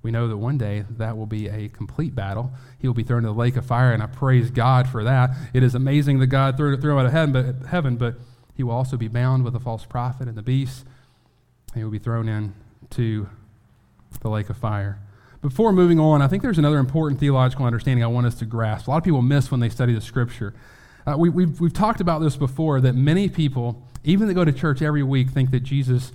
We 0.00 0.12
know 0.12 0.28
that 0.28 0.38
one 0.38 0.56
day 0.56 0.86
that 0.88 1.14
will 1.14 1.26
be 1.26 1.48
a 1.48 1.68
complete 1.68 2.14
battle. 2.14 2.52
He 2.78 2.88
will 2.88 2.94
be 2.94 3.02
thrown 3.02 3.18
into 3.18 3.34
the 3.34 3.38
lake 3.38 3.56
of 3.56 3.66
fire, 3.66 3.92
and 3.92 4.02
I 4.02 4.06
praise 4.06 4.50
God 4.50 4.88
for 4.88 5.04
that. 5.04 5.36
It 5.52 5.62
is 5.62 5.74
amazing 5.74 6.20
that 6.20 6.28
God 6.28 6.56
threw, 6.56 6.74
threw 6.80 6.92
him 6.92 7.00
out 7.00 7.04
of 7.04 7.12
heaven 7.12 7.32
but, 7.32 7.68
heaven, 7.68 7.96
but 7.98 8.14
he 8.56 8.62
will 8.62 8.72
also 8.72 8.96
be 8.96 9.08
bound 9.08 9.44
with 9.44 9.52
the 9.52 9.60
false 9.60 9.84
prophet 9.84 10.28
and 10.28 10.36
the 10.36 10.42
beast, 10.42 10.84
and 11.72 11.80
he 11.80 11.84
will 11.84 11.90
be 11.90 11.98
thrown 11.98 12.28
into 12.28 13.28
the 14.20 14.30
lake 14.30 14.48
of 14.48 14.56
fire. 14.56 14.98
Before 15.42 15.72
moving 15.72 16.00
on, 16.00 16.22
I 16.22 16.28
think 16.28 16.42
there's 16.42 16.58
another 16.58 16.78
important 16.78 17.20
theological 17.20 17.66
understanding 17.66 18.02
I 18.02 18.08
want 18.08 18.26
us 18.26 18.34
to 18.36 18.46
grasp. 18.46 18.86
A 18.86 18.90
lot 18.90 18.96
of 18.96 19.04
people 19.04 19.22
miss 19.22 19.50
when 19.50 19.60
they 19.60 19.68
study 19.68 19.92
the 19.92 20.00
scripture. 20.00 20.54
Uh, 21.06 21.16
we, 21.16 21.28
we've, 21.28 21.60
we've 21.60 21.72
talked 21.72 22.00
about 22.00 22.20
this 22.20 22.36
before 22.36 22.80
that 22.80 22.94
many 22.94 23.28
people, 23.28 23.82
even 24.02 24.26
that 24.26 24.34
go 24.34 24.44
to 24.44 24.52
church 24.52 24.82
every 24.82 25.02
week, 25.02 25.30
think 25.30 25.50
that 25.50 25.60
Jesus 25.60 26.12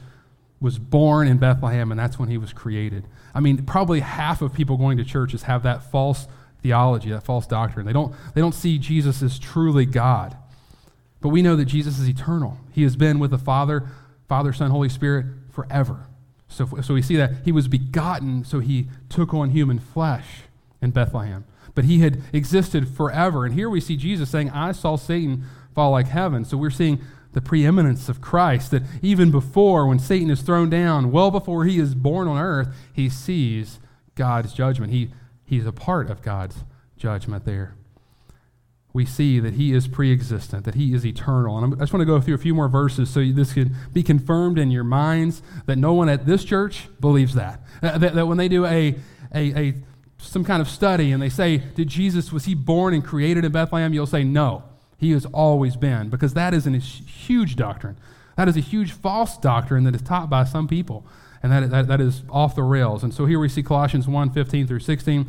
was 0.59 0.77
born 0.77 1.27
in 1.27 1.37
Bethlehem 1.37 1.91
and 1.91 1.99
that's 1.99 2.19
when 2.19 2.29
he 2.29 2.37
was 2.37 2.53
created. 2.53 3.05
I 3.33 3.39
mean, 3.39 3.65
probably 3.65 4.01
half 4.01 4.41
of 4.41 4.53
people 4.53 4.77
going 4.77 4.97
to 4.97 5.05
churches 5.05 5.43
have 5.43 5.63
that 5.63 5.83
false 5.91 6.27
theology, 6.61 7.09
that 7.11 7.23
false 7.23 7.47
doctrine. 7.47 7.85
They 7.85 7.93
don't, 7.93 8.13
they 8.33 8.41
don't 8.41 8.53
see 8.53 8.77
Jesus 8.77 9.23
as 9.23 9.39
truly 9.39 9.85
God. 9.85 10.35
But 11.21 11.29
we 11.29 11.41
know 11.41 11.55
that 11.55 11.65
Jesus 11.65 11.99
is 11.99 12.09
eternal. 12.09 12.57
He 12.71 12.83
has 12.83 12.95
been 12.95 13.19
with 13.19 13.31
the 13.31 13.37
Father, 13.37 13.87
Father, 14.27 14.51
Son, 14.51 14.71
Holy 14.71 14.89
Spirit 14.89 15.27
forever. 15.51 16.07
So, 16.47 16.67
so 16.81 16.93
we 16.93 17.01
see 17.01 17.15
that 17.15 17.31
he 17.45 17.51
was 17.51 17.67
begotten, 17.67 18.43
so 18.43 18.59
he 18.59 18.87
took 19.07 19.33
on 19.33 19.51
human 19.51 19.79
flesh 19.79 20.43
in 20.81 20.91
Bethlehem. 20.91 21.45
But 21.75 21.85
he 21.85 21.99
had 21.99 22.21
existed 22.33 22.89
forever. 22.89 23.45
And 23.45 23.53
here 23.53 23.69
we 23.69 23.79
see 23.79 23.95
Jesus 23.95 24.29
saying, 24.29 24.49
I 24.49 24.73
saw 24.73 24.97
Satan 24.97 25.45
fall 25.73 25.91
like 25.91 26.07
heaven. 26.07 26.43
So 26.43 26.57
we're 26.57 26.69
seeing 26.69 26.99
the 27.33 27.41
preeminence 27.41 28.09
of 28.09 28.19
Christ, 28.19 28.71
that 28.71 28.83
even 29.01 29.31
before, 29.31 29.87
when 29.87 29.99
Satan 29.99 30.29
is 30.29 30.41
thrown 30.41 30.69
down, 30.69 31.11
well 31.11 31.31
before 31.31 31.63
he 31.63 31.79
is 31.79 31.95
born 31.95 32.27
on 32.27 32.37
earth, 32.37 32.67
he 32.91 33.07
sees 33.07 33.79
God's 34.15 34.51
judgment. 34.51 34.91
He, 34.91 35.13
he's 35.45 35.65
a 35.65 35.71
part 35.71 36.09
of 36.09 36.21
God's 36.21 36.65
judgment 36.97 37.45
there 37.45 37.75
we 38.93 39.05
see 39.05 39.39
that 39.39 39.53
he 39.53 39.73
is 39.73 39.87
pre-existent, 39.87 40.65
that 40.65 40.75
he 40.75 40.93
is 40.93 41.05
eternal. 41.05 41.57
And 41.57 41.73
I 41.75 41.77
just 41.77 41.93
want 41.93 42.01
to 42.01 42.05
go 42.05 42.19
through 42.19 42.35
a 42.35 42.39
few 42.39 42.53
more 42.53 42.67
verses 42.67 43.09
so 43.09 43.23
this 43.23 43.53
can 43.53 43.75
be 43.93 44.03
confirmed 44.03 44.59
in 44.59 44.69
your 44.69 44.83
minds 44.83 45.41
that 45.65 45.77
no 45.77 45.93
one 45.93 46.09
at 46.09 46.25
this 46.25 46.43
church 46.43 46.87
believes 46.99 47.33
that. 47.35 47.61
Uh, 47.81 47.97
that, 47.97 48.15
that 48.15 48.27
when 48.27 48.37
they 48.37 48.49
do 48.49 48.65
a, 48.65 48.95
a, 49.33 49.59
a, 49.59 49.73
some 50.17 50.43
kind 50.43 50.61
of 50.61 50.67
study 50.67 51.11
and 51.11 51.21
they 51.21 51.29
say, 51.29 51.57
did 51.57 51.87
Jesus, 51.87 52.33
was 52.33 52.45
he 52.45 52.53
born 52.53 52.93
and 52.93 53.03
created 53.03 53.45
in 53.45 53.51
Bethlehem? 53.51 53.93
You'll 53.93 54.05
say, 54.05 54.23
no, 54.25 54.63
he 54.97 55.11
has 55.11 55.25
always 55.27 55.77
been, 55.77 56.09
because 56.09 56.33
that 56.33 56.53
is 56.53 56.67
a 56.67 56.71
huge 56.77 57.55
doctrine. 57.55 57.97
That 58.35 58.49
is 58.49 58.57
a 58.57 58.61
huge 58.61 58.91
false 58.91 59.37
doctrine 59.37 59.85
that 59.85 59.95
is 59.95 60.01
taught 60.01 60.29
by 60.29 60.43
some 60.43 60.67
people, 60.67 61.05
and 61.41 61.51
that, 61.51 61.69
that, 61.71 61.87
that 61.87 62.01
is 62.01 62.23
off 62.29 62.55
the 62.55 62.63
rails. 62.63 63.03
And 63.03 63.13
so 63.13 63.25
here 63.25 63.39
we 63.39 63.49
see 63.49 63.63
Colossians 63.63 64.07
1, 64.07 64.31
15 64.31 64.67
through 64.67 64.79
16. 64.79 65.25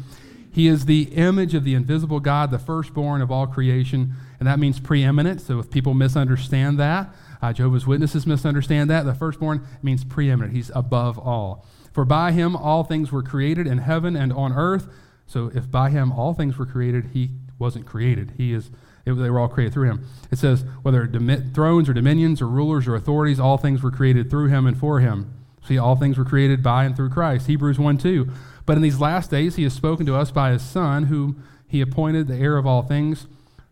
He 0.52 0.68
is 0.68 0.84
the 0.84 1.04
image 1.14 1.54
of 1.54 1.64
the 1.64 1.74
invisible 1.74 2.20
God, 2.20 2.50
the 2.50 2.58
firstborn 2.58 3.22
of 3.22 3.32
all 3.32 3.46
creation, 3.46 4.12
and 4.38 4.46
that 4.46 4.58
means 4.58 4.78
preeminent. 4.78 5.40
So 5.40 5.58
if 5.58 5.70
people 5.70 5.94
misunderstand 5.94 6.78
that, 6.78 7.12
uh, 7.40 7.52
Jehovah's 7.52 7.86
Witnesses 7.86 8.26
misunderstand 8.26 8.90
that, 8.90 9.04
the 9.04 9.14
firstborn 9.14 9.66
means 9.82 10.04
preeminent. 10.04 10.54
He's 10.54 10.70
above 10.74 11.18
all. 11.18 11.66
For 11.92 12.04
by 12.04 12.32
him 12.32 12.54
all 12.54 12.84
things 12.84 13.10
were 13.10 13.22
created 13.22 13.66
in 13.66 13.78
heaven 13.78 14.14
and 14.14 14.32
on 14.32 14.52
earth. 14.52 14.88
So 15.26 15.50
if 15.54 15.70
by 15.70 15.90
him 15.90 16.12
all 16.12 16.34
things 16.34 16.58
were 16.58 16.66
created, 16.66 17.10
he 17.14 17.30
wasn't 17.58 17.86
created. 17.86 18.34
He 18.36 18.52
is. 18.52 18.70
It, 19.04 19.14
they 19.14 19.30
were 19.30 19.40
all 19.40 19.48
created 19.48 19.72
through 19.72 19.90
him. 19.90 20.06
It 20.30 20.38
says 20.38 20.64
whether 20.82 21.06
domi- 21.06 21.52
thrones 21.52 21.88
or 21.88 21.92
dominions 21.92 22.40
or 22.40 22.46
rulers 22.46 22.86
or 22.86 22.94
authorities, 22.94 23.40
all 23.40 23.56
things 23.56 23.82
were 23.82 23.90
created 23.90 24.30
through 24.30 24.48
him 24.48 24.66
and 24.66 24.78
for 24.78 25.00
him. 25.00 25.32
See, 25.64 25.78
all 25.78 25.96
things 25.96 26.18
were 26.18 26.24
created 26.24 26.62
by 26.62 26.84
and 26.84 26.94
through 26.94 27.10
Christ. 27.10 27.46
Hebrews 27.46 27.78
1 27.78 27.98
2. 27.98 28.28
But 28.64 28.76
in 28.76 28.82
these 28.82 29.00
last 29.00 29.30
days, 29.30 29.56
he 29.56 29.64
has 29.64 29.72
spoken 29.72 30.06
to 30.06 30.14
us 30.14 30.30
by 30.30 30.52
his 30.52 30.62
Son, 30.62 31.04
whom 31.04 31.42
he 31.66 31.80
appointed 31.80 32.28
the 32.28 32.36
heir 32.36 32.56
of 32.56 32.66
all 32.66 32.82
things, 32.82 33.26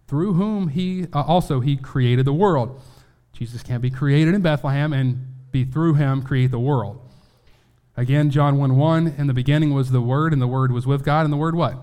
through 0.09 0.35
whom 0.35 0.68
he 0.68 1.06
uh, 1.12 1.23
also 1.23 1.61
he 1.61 1.76
created 1.76 2.25
the 2.25 2.32
world. 2.32 2.80
Jesus 3.32 3.62
can't 3.62 3.82
be 3.82 3.90
created 3.90 4.35
in 4.35 4.42
Bethlehem 4.42 4.92
and 4.92 5.26
be 5.52 5.64
through 5.64 5.94
him 5.94 6.23
create 6.23 6.50
the 6.50 6.59
world. 6.59 7.00
Again, 7.97 8.30
John 8.30 8.56
1 8.56 8.76
1, 8.76 9.14
in 9.18 9.26
the 9.26 9.35
beginning 9.35 9.75
was 9.75 9.90
the 9.90 10.00
Word, 10.00 10.32
and 10.32 10.40
the 10.40 10.47
Word 10.47 10.73
was 10.73 10.87
with 10.87 11.04
God, 11.04 11.25
and 11.25 11.32
the 11.32 11.37
Word 11.37 11.54
what? 11.54 11.78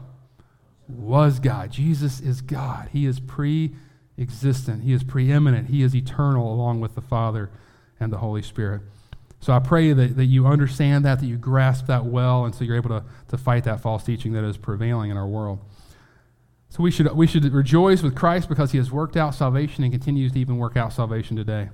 Was 0.87 1.39
God. 1.39 1.71
Jesus 1.71 2.19
is 2.19 2.41
God. 2.41 2.89
He 2.91 3.05
is 3.05 3.19
pre 3.19 3.75
existent, 4.17 4.83
He 4.83 4.93
is 4.93 5.03
preeminent, 5.03 5.69
He 5.69 5.83
is 5.83 5.95
eternal 5.95 6.51
along 6.51 6.79
with 6.79 6.95
the 6.95 7.01
Father 7.01 7.51
and 7.99 8.11
the 8.11 8.17
Holy 8.17 8.41
Spirit. 8.41 8.81
So 9.39 9.53
I 9.53 9.59
pray 9.59 9.93
that, 9.93 10.17
that 10.17 10.25
you 10.25 10.47
understand 10.47 11.05
that, 11.05 11.19
that 11.19 11.25
you 11.25 11.37
grasp 11.37 11.87
that 11.87 12.05
well, 12.05 12.45
and 12.45 12.55
so 12.55 12.63
you're 12.63 12.75
able 12.75 12.89
to, 12.89 13.03
to 13.29 13.37
fight 13.37 13.63
that 13.65 13.81
false 13.81 14.03
teaching 14.03 14.33
that 14.33 14.43
is 14.43 14.57
prevailing 14.57 15.11
in 15.11 15.17
our 15.17 15.27
world. 15.27 15.59
So 16.69 16.83
we 16.83 16.91
should, 16.91 17.11
we 17.13 17.27
should 17.27 17.45
rejoice 17.53 18.03
with 18.03 18.15
Christ 18.15 18.49
because 18.49 18.71
he 18.71 18.77
has 18.77 18.91
worked 18.91 19.15
out 19.15 19.35
salvation 19.35 19.83
and 19.83 19.93
continues 19.93 20.33
to 20.33 20.39
even 20.39 20.57
work 20.57 20.75
out 20.75 20.91
salvation 20.91 21.37
today. 21.37 21.69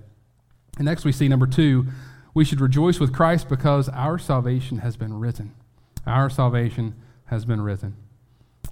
And 0.78 0.86
next 0.86 1.06
we 1.06 1.12
see 1.12 1.28
number 1.28 1.48
two, 1.48 1.88
we 2.34 2.46
should 2.46 2.62
rejoice 2.62 3.00
with 3.00 3.14
Christ 3.14 3.50
because 3.50 3.90
our 3.90 4.18
salvation 4.18 4.80
has 4.80 4.98
been 4.98 5.14
written. 5.20 5.54
Our 6.06 6.30
salvation 6.30 6.96
has 7.26 7.46
been 7.46 7.62
written. 7.62 7.96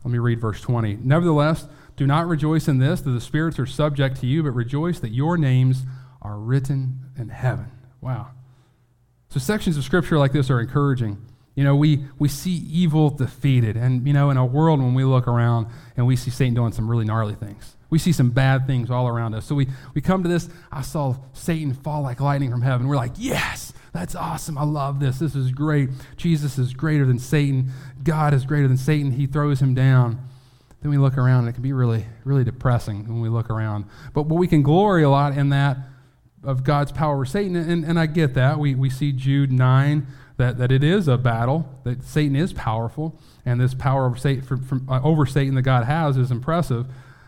Let 0.04 0.12
me 0.12 0.20
read 0.20 0.42
verse 0.42 0.62
20. 0.62 1.00
Nevertheless, 1.02 1.68
do 1.96 2.08
not 2.08 2.28
rejoice 2.28 2.68
in 2.68 2.80
this, 2.80 3.02
that 3.02 3.12
the 3.12 3.22
spirits 3.22 3.60
are 3.60 3.66
subject 3.66 4.20
to 4.22 4.28
you, 4.28 4.44
but 4.44 4.52
rejoice 4.52 5.00
that 5.00 5.10
your 5.10 5.38
names 5.38 5.84
are 6.22 6.38
written 6.38 7.00
in 7.18 7.30
heaven. 7.30 7.72
Wow. 8.00 8.30
So 9.32 9.40
sections 9.40 9.78
of 9.78 9.86
scripture 9.86 10.18
like 10.18 10.34
this 10.34 10.50
are 10.50 10.60
encouraging. 10.60 11.18
You 11.56 11.64
know, 11.64 11.74
we, 11.74 12.06
we 12.20 12.28
see 12.28 12.52
evil 12.52 13.10
defeated. 13.10 13.78
And, 13.78 14.06
you 14.06 14.12
know, 14.12 14.30
in 14.30 14.36
a 14.36 14.46
world 14.46 14.82
when 14.82 14.94
we 14.94 15.06
look 15.06 15.26
around 15.26 15.68
and 15.96 16.06
we 16.06 16.18
see 16.18 16.30
Satan 16.30 16.54
doing 16.54 16.74
some 16.74 16.92
really 16.92 17.06
gnarly 17.06 17.36
things, 17.36 17.78
we 17.90 17.98
see 17.98 18.12
some 18.12 18.32
bad 18.32 18.68
things 18.68 18.92
all 18.92 19.08
around 19.08 19.34
us. 19.34 19.46
So 19.46 19.56
we, 19.56 19.68
we 19.94 20.02
come 20.02 20.22
to 20.24 20.28
this, 20.28 20.50
I 20.70 20.82
saw 20.82 21.16
Satan 21.32 21.74
fall 21.74 22.02
like 22.02 22.20
lightning 22.20 22.52
from 22.52 22.62
heaven. 22.62 22.90
We're 22.90 22.98
like, 22.98 23.14
yes, 23.16 23.72
that's 23.94 24.16
awesome. 24.16 24.58
I 24.58 24.66
love 24.66 25.00
this. 25.00 25.20
This 25.20 25.34
is 25.34 25.52
great. 25.52 25.90
Jesus 26.18 26.58
is 26.58 26.74
greater 26.74 27.06
than 27.06 27.18
Satan. 27.18 27.72
God 28.04 28.34
is 28.34 28.46
greater 28.46 28.68
than 28.68 28.78
Satan. 28.78 29.12
He 29.12 29.28
throws 29.28 29.62
him 29.62 29.74
down. 29.74 30.28
Then 30.82 30.92
we 30.92 30.98
look 30.98 31.18
around 31.18 31.42
and 31.42 31.50
it 31.50 31.54
can 31.54 31.64
be 31.64 31.72
really, 31.72 32.06
really 32.26 32.44
depressing 32.44 33.08
when 33.08 33.22
we 33.22 33.30
look 33.30 33.50
around. 33.50 33.86
But, 34.14 34.24
but 34.24 34.36
we 34.36 34.48
can 34.48 34.62
glory 34.62 35.04
a 35.04 35.10
lot 35.10 35.38
in 35.38 35.50
that 35.50 35.78
of 36.44 36.64
God's 36.64 36.92
power 36.92 37.16
over 37.16 37.26
Satan. 37.26 37.56
And, 37.56 37.84
and 37.84 38.00
I 38.00 38.06
get 38.06 38.34
that. 38.34 38.60
We, 38.60 38.76
we 38.76 38.90
see 38.90 39.12
Jude 39.12 39.52
9 39.52 40.08
that, 40.38 40.58
that 40.58 40.72
it 40.72 40.84
is 40.84 41.08
a 41.08 41.18
battle, 41.18 41.70
that 41.84 42.04
Satan 42.04 42.36
is 42.36 42.52
powerful, 42.54 43.20
and 43.46 43.60
this 43.60 43.74
power 43.74 44.08
over 44.08 44.18
Satan, 44.18 44.44
from, 44.44 44.64
from, 44.64 44.90
uh, 44.90 45.00
over 45.04 45.26
Satan 45.26 45.56
that 45.56 45.62
God 45.62 45.86
has 45.86 46.18
is 46.18 46.32
impressive. 46.32 46.88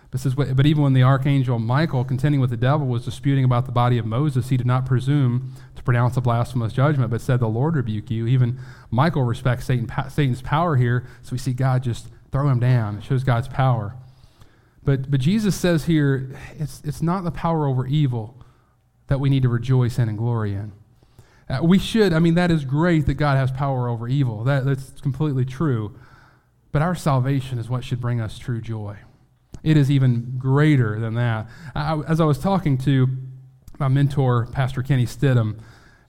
But, 0.10 0.20
says, 0.20 0.36
but 0.36 0.66
even 0.66 0.84
when 0.84 0.94
the 0.94 1.04
archangel 1.04 1.58
Michael, 1.58 2.04
contending 2.04 2.40
with 2.40 2.52
the 2.52 2.58
devil, 2.58 2.86
was 2.86 3.04
disputing 3.06 3.44
about 3.44 3.66
the 3.66 3.72
body 3.72 3.98
of 3.98 4.06
Moses, 4.06 4.50
he 4.50 4.58
did 4.58 4.68
not 4.68 4.86
presume 4.86 5.54
to 5.76 5.84
pronounce 5.84 6.18
a 6.18 6.22
blasphemous 6.22 6.72
judgment, 6.72 7.10
but 7.10 7.20
said, 7.20 7.40
The 7.40 7.48
Lord 7.48 7.76
rebuke 7.76 8.12
you. 8.12 8.28
Even 8.28 8.60
Michael 8.92 9.24
respects 9.24 9.66
Satan, 9.66 9.92
Satan's 10.10 10.42
power 10.42 10.76
here, 10.76 11.08
so 11.24 11.32
we 11.32 11.40
see 11.40 11.54
God 11.54 11.82
just 11.82 12.10
throw 12.32 12.48
him 12.48 12.60
down. 12.60 12.98
It 12.98 13.04
shows 13.04 13.24
God's 13.24 13.48
power. 13.48 13.96
But, 14.84 15.10
but 15.10 15.20
Jesus 15.20 15.56
says 15.56 15.86
here, 15.86 16.36
it's, 16.60 16.82
it's 16.84 17.02
not 17.02 17.24
the 17.24 17.32
power 17.32 17.68
over 17.68 17.88
evil, 17.88 18.36
that 19.14 19.20
we 19.20 19.30
need 19.30 19.44
to 19.44 19.50
rejoice 19.50 20.00
in 20.00 20.10
and 20.10 20.18
glory 20.18 20.56
in. 20.56 20.72
Uh, 21.48 21.60
we 21.62 21.78
should, 21.78 22.14
I 22.14 22.18
mean, 22.18 22.34
that 22.34 22.50
is 22.50 22.66
great 22.66 23.06
that 23.06 23.14
God 23.14 23.38
has 23.38 23.52
power 23.52 23.88
over 23.88 24.08
evil. 24.08 24.44
That, 24.44 24.66
that's 24.66 25.00
completely 25.02 25.46
true. 25.46 25.96
But 26.72 26.82
our 26.82 26.96
salvation 26.96 27.60
is 27.60 27.70
what 27.70 27.84
should 27.84 28.02
bring 28.02 28.20
us 28.20 28.40
true 28.40 28.60
joy. 28.60 28.98
It 29.62 29.78
is 29.78 29.92
even 29.92 30.34
greater 30.40 31.00
than 31.00 31.14
that. 31.14 31.48
I, 31.76 32.02
as 32.08 32.20
I 32.20 32.26
was 32.26 32.40
talking 32.40 32.76
to 32.80 33.08
my 33.78 33.88
mentor, 33.88 34.48
Pastor 34.48 34.82
Kenny 34.82 35.06
Stidham, 35.06 35.60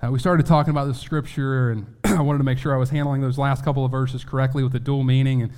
uh, 0.02 0.11
we 0.11 0.18
started 0.18 0.46
talking 0.46 0.70
about 0.70 0.87
the 0.87 0.94
scripture, 0.94 1.73
and 1.73 1.96
I 2.04 2.23
wanted 2.23 2.38
to 2.38 2.44
make 2.44 2.56
sure 2.56 2.75
I 2.75 2.78
was 2.78 2.88
handling 2.88 3.20
those 3.20 3.37
last 3.37 3.66
couple 3.66 3.84
of 3.84 3.90
verses 3.90 4.25
correctly 4.25 4.62
with 4.62 4.73
the 4.73 4.80
dual 4.80 5.04
meaning. 5.04 5.42
And 5.42 5.52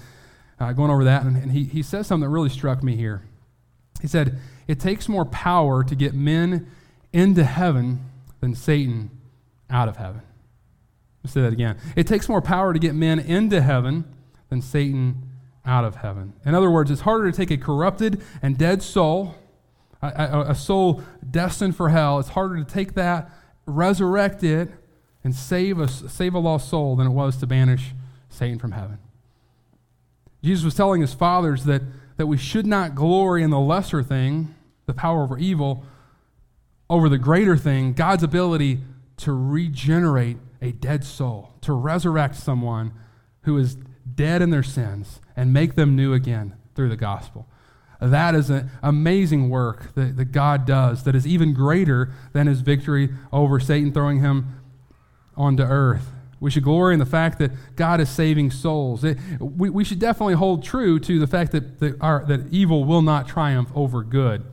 uh, 0.59 0.73
going 0.73 0.91
over 0.91 1.05
that, 1.05 1.23
and, 1.23 1.37
and 1.37 1.53
he, 1.53 1.63
he 1.63 1.85
says 1.85 2.09
something 2.09 2.29
that 2.29 2.35
really 2.35 2.51
struck 2.51 2.83
me 2.83 2.97
here. 2.97 3.23
He 4.03 4.09
said, 4.09 4.37
It 4.67 4.81
takes 4.81 5.09
more 5.09 5.25
power 5.25 5.85
to 5.85 5.95
get 5.95 6.13
men 6.13 6.67
into 7.17 7.43
heaven 7.45 8.05
than 8.41 8.55
Satan 8.55 9.11
out 9.71 9.89
of 9.89 9.97
heaven. 9.97 10.21
Let's 11.25 11.33
say 11.33 11.41
that 11.41 11.53
again. 11.53 11.79
It 11.97 12.07
takes 12.07 12.29
more 12.29 12.43
power 12.43 12.75
to 12.75 12.79
get 12.79 12.95
men 12.95 13.19
into 13.19 13.63
heaven 13.63 14.05
than 14.51 14.61
Satan 14.61 15.31
out 15.65 15.87
of 15.87 15.97
heaven. 15.97 16.35
In 16.45 16.55
other 16.55 16.71
words, 16.71 16.91
it's 16.91 17.01
harder 17.01 17.31
to 17.31 17.37
take 17.37 17.51
a 17.51 17.57
corrupted 17.57 18.23
and 18.43 18.59
dead 18.59 18.83
soul, 18.83 19.35
a, 20.03 20.09
a, 20.09 20.51
a 20.51 20.55
soul 20.55 21.03
destined 21.29 21.75
for 21.75 21.89
hell, 21.89 22.19
it's 22.19 22.29
harder 22.29 22.63
to 22.63 22.65
take 22.65 22.93
that, 22.95 23.31
resurrect 23.65 24.45
it, 24.45 24.69
and 25.25 25.35
save 25.35 25.81
a, 25.81 25.89
save 25.89 26.35
a 26.35 26.39
lost 26.39 26.69
soul 26.69 26.97
than 26.97 27.07
it 27.07 27.13
was 27.13 27.39
to 27.39 27.47
banish 27.47 27.93
Satan 28.29 28.59
from 28.59 28.73
heaven. 28.73 28.99
Jesus 30.45 30.67
was 30.67 30.75
telling 30.75 31.01
his 31.01 31.15
fathers 31.15 31.65
that, 31.65 31.81
that 32.19 32.27
we 32.27 32.37
should 32.37 32.67
not 32.67 32.95
glory 32.95 33.43
in 33.43 33.49
the 33.49 33.59
lesser 33.59 34.03
thing, 34.03 34.55
the 34.85 34.93
power 34.93 35.23
over 35.23 35.39
evil, 35.39 35.83
over 36.89 37.09
the 37.09 37.19
greater 37.19 37.57
thing, 37.57 37.93
God's 37.93 38.23
ability 38.23 38.81
to 39.19 39.33
regenerate 39.33 40.39
a 40.61 40.73
dead 40.73 41.05
soul, 41.05 41.55
to 41.63 41.73
resurrect 41.73 42.37
someone 42.37 42.93
who 43.43 43.57
is 43.57 43.77
dead 44.15 44.43
in 44.43 44.51
their 44.51 44.63
sins 44.63 45.21
and 45.35 45.53
make 45.53 45.75
them 45.75 45.97
new 45.97 46.13
again 46.13 46.55
through 46.75 46.89
the 46.89 46.97
gospel. 46.97 47.49
That 48.01 48.35
is 48.35 48.51
an 48.51 48.71
amazing 48.83 49.49
work 49.49 49.95
that, 49.95 50.17
that 50.17 50.27
God 50.27 50.67
does 50.67 51.05
that 51.05 51.15
is 51.15 51.27
even 51.27 51.55
greater 51.55 52.13
than 52.33 52.47
his 52.47 52.61
victory 52.61 53.09
over 53.33 53.59
Satan 53.59 53.93
throwing 53.93 54.21
him 54.21 54.61
onto 55.37 55.63
earth. 55.63 56.13
We 56.39 56.51
should 56.51 56.65
glory 56.65 56.93
in 56.93 57.01
the 57.01 57.07
fact 57.07 57.39
that 57.39 57.53
God 57.77 58.01
is 58.01 58.11
saving 58.11 58.51
souls. 58.51 59.03
It, 59.05 59.19
we, 59.41 59.71
we 59.71 59.85
should 59.85 59.99
definitely 59.99 60.35
hold 60.35 60.63
true 60.63 60.99
to 61.01 61.19
the 61.19 61.27
fact 61.27 61.53
that, 61.53 61.81
that, 61.81 61.97
our, 62.03 62.25
that 62.27 62.53
evil 62.53 62.85
will 62.85 63.01
not 63.01 63.27
triumph 63.27 63.71
over 63.75 64.03
good. 64.03 64.45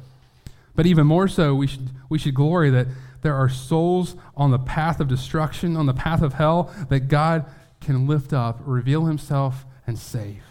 But 0.76 0.86
even 0.86 1.06
more 1.06 1.28
so, 1.28 1.54
we 1.54 1.68
should, 1.68 1.90
we 2.10 2.18
should 2.18 2.34
glory 2.34 2.70
that 2.72 2.88
there 3.22 3.36
are 3.36 3.50
souls 3.50 4.16
on 4.36 4.52
the 4.52 4.60
path 4.60 5.00
of 5.00 5.08
destruction, 5.08 5.78
on 5.78 5.86
the 5.86 5.94
path 5.94 6.22
of 6.22 6.34
hell, 6.34 6.74
that 6.90 7.08
God 7.08 7.46
can 7.80 8.08
lift 8.08 8.34
up, 8.34 8.60
reveal 8.66 9.06
himself, 9.06 9.66
and 9.86 9.98
save. 9.98 10.44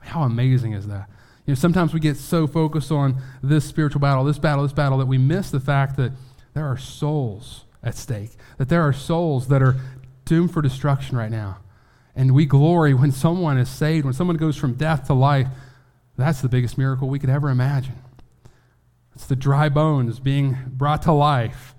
How 0.00 0.22
amazing 0.22 0.72
is 0.72 0.86
that? 0.88 1.08
You 1.46 1.52
know, 1.52 1.54
sometimes 1.54 1.92
we 1.92 2.00
get 2.00 2.16
so 2.16 2.46
focused 2.46 2.90
on 2.90 3.20
this 3.42 3.64
spiritual 3.64 4.00
battle, 4.00 4.24
this 4.24 4.38
battle, 4.38 4.62
this 4.62 4.72
battle, 4.72 4.98
that 4.98 5.06
we 5.06 5.18
miss 5.18 5.50
the 5.50 5.60
fact 5.60 5.96
that 5.96 6.12
there 6.54 6.66
are 6.66 6.78
souls 6.78 7.64
at 7.82 7.96
stake, 7.96 8.30
that 8.58 8.68
there 8.68 8.82
are 8.82 8.92
souls 8.92 9.48
that 9.48 9.62
are 9.62 9.76
doomed 10.24 10.52
for 10.52 10.62
destruction 10.62 11.16
right 11.16 11.30
now. 11.30 11.58
And 12.16 12.32
we 12.32 12.46
glory 12.46 12.94
when 12.94 13.12
someone 13.12 13.58
is 13.58 13.68
saved, 13.68 14.04
when 14.04 14.14
someone 14.14 14.36
goes 14.36 14.56
from 14.56 14.74
death 14.74 15.06
to 15.08 15.14
life. 15.14 15.48
That's 16.16 16.40
the 16.40 16.48
biggest 16.48 16.78
miracle 16.78 17.08
we 17.08 17.18
could 17.18 17.30
ever 17.30 17.50
imagine. 17.50 17.96
It's 19.14 19.26
the 19.26 19.36
dry 19.36 19.68
bones 19.68 20.18
being 20.18 20.56
brought 20.68 21.02
to 21.02 21.12
life. 21.12 21.74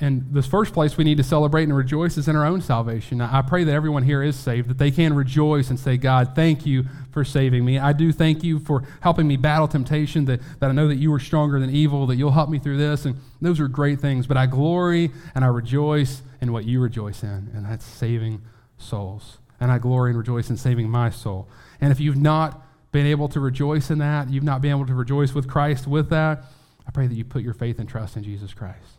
And 0.00 0.28
this 0.30 0.46
first 0.46 0.74
place 0.74 0.96
we 0.96 1.02
need 1.02 1.16
to 1.16 1.24
celebrate 1.24 1.64
and 1.64 1.76
rejoice 1.76 2.16
is 2.16 2.28
in 2.28 2.36
our 2.36 2.44
own 2.44 2.60
salvation. 2.60 3.20
I 3.20 3.42
pray 3.42 3.64
that 3.64 3.72
everyone 3.72 4.04
here 4.04 4.22
is 4.22 4.36
saved, 4.36 4.70
that 4.70 4.78
they 4.78 4.92
can 4.92 5.12
rejoice 5.12 5.70
and 5.70 5.80
say, 5.80 5.96
God, 5.96 6.36
thank 6.36 6.64
you 6.64 6.84
for 7.10 7.24
saving 7.24 7.64
me. 7.64 7.80
I 7.80 7.92
do 7.92 8.12
thank 8.12 8.44
you 8.44 8.60
for 8.60 8.84
helping 9.00 9.26
me 9.26 9.36
battle 9.36 9.66
temptation, 9.66 10.24
that, 10.26 10.40
that 10.60 10.70
I 10.70 10.72
know 10.72 10.86
that 10.86 10.96
you 10.98 11.12
are 11.14 11.18
stronger 11.18 11.58
than 11.58 11.70
evil, 11.70 12.06
that 12.06 12.16
you'll 12.16 12.30
help 12.30 12.48
me 12.48 12.60
through 12.60 12.76
this. 12.76 13.06
And 13.06 13.16
those 13.40 13.58
are 13.58 13.66
great 13.66 14.00
things. 14.00 14.28
But 14.28 14.36
I 14.36 14.46
glory 14.46 15.10
and 15.34 15.44
I 15.44 15.48
rejoice 15.48 16.22
in 16.40 16.52
what 16.52 16.64
you 16.64 16.80
rejoice 16.80 17.24
in, 17.24 17.50
and 17.52 17.66
that's 17.66 17.84
saving 17.84 18.42
souls. 18.76 19.38
And 19.58 19.72
I 19.72 19.78
glory 19.78 20.10
and 20.10 20.18
rejoice 20.18 20.48
in 20.48 20.56
saving 20.56 20.88
my 20.88 21.10
soul. 21.10 21.48
And 21.80 21.90
if 21.90 21.98
you've 21.98 22.16
not 22.16 22.67
been 22.92 23.06
able 23.06 23.28
to 23.28 23.40
rejoice 23.40 23.90
in 23.90 23.98
that, 23.98 24.30
you've 24.30 24.44
not 24.44 24.62
been 24.62 24.70
able 24.70 24.86
to 24.86 24.94
rejoice 24.94 25.34
with 25.34 25.48
Christ 25.48 25.86
with 25.86 26.10
that, 26.10 26.44
I 26.86 26.90
pray 26.90 27.06
that 27.06 27.14
you 27.14 27.24
put 27.24 27.42
your 27.42 27.52
faith 27.52 27.78
and 27.78 27.88
trust 27.88 28.16
in 28.16 28.24
Jesus 28.24 28.54
Christ. 28.54 28.98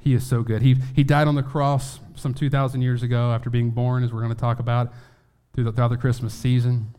He 0.00 0.12
is 0.12 0.26
so 0.26 0.42
good. 0.42 0.60
He, 0.60 0.76
he 0.94 1.02
died 1.02 1.28
on 1.28 1.34
the 1.34 1.42
cross 1.42 1.98
some 2.14 2.34
2,000 2.34 2.82
years 2.82 3.02
ago 3.02 3.32
after 3.32 3.48
being 3.48 3.70
born, 3.70 4.04
as 4.04 4.12
we're 4.12 4.20
going 4.20 4.34
to 4.34 4.38
talk 4.38 4.58
about 4.58 4.92
through 5.54 5.64
the, 5.64 5.72
throughout 5.72 5.88
the 5.88 5.96
Christmas 5.96 6.34
season. 6.34 6.94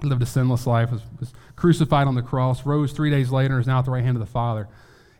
He 0.00 0.06
lived 0.06 0.22
a 0.22 0.26
sinless 0.26 0.64
life, 0.64 0.92
was, 0.92 1.02
was 1.18 1.32
crucified 1.56 2.06
on 2.06 2.14
the 2.14 2.22
cross, 2.22 2.64
rose 2.64 2.92
three 2.92 3.10
days 3.10 3.30
later, 3.30 3.54
and 3.54 3.62
is 3.62 3.66
now 3.66 3.80
at 3.80 3.84
the 3.84 3.90
right 3.90 4.04
hand 4.04 4.16
of 4.16 4.20
the 4.20 4.30
Father. 4.30 4.68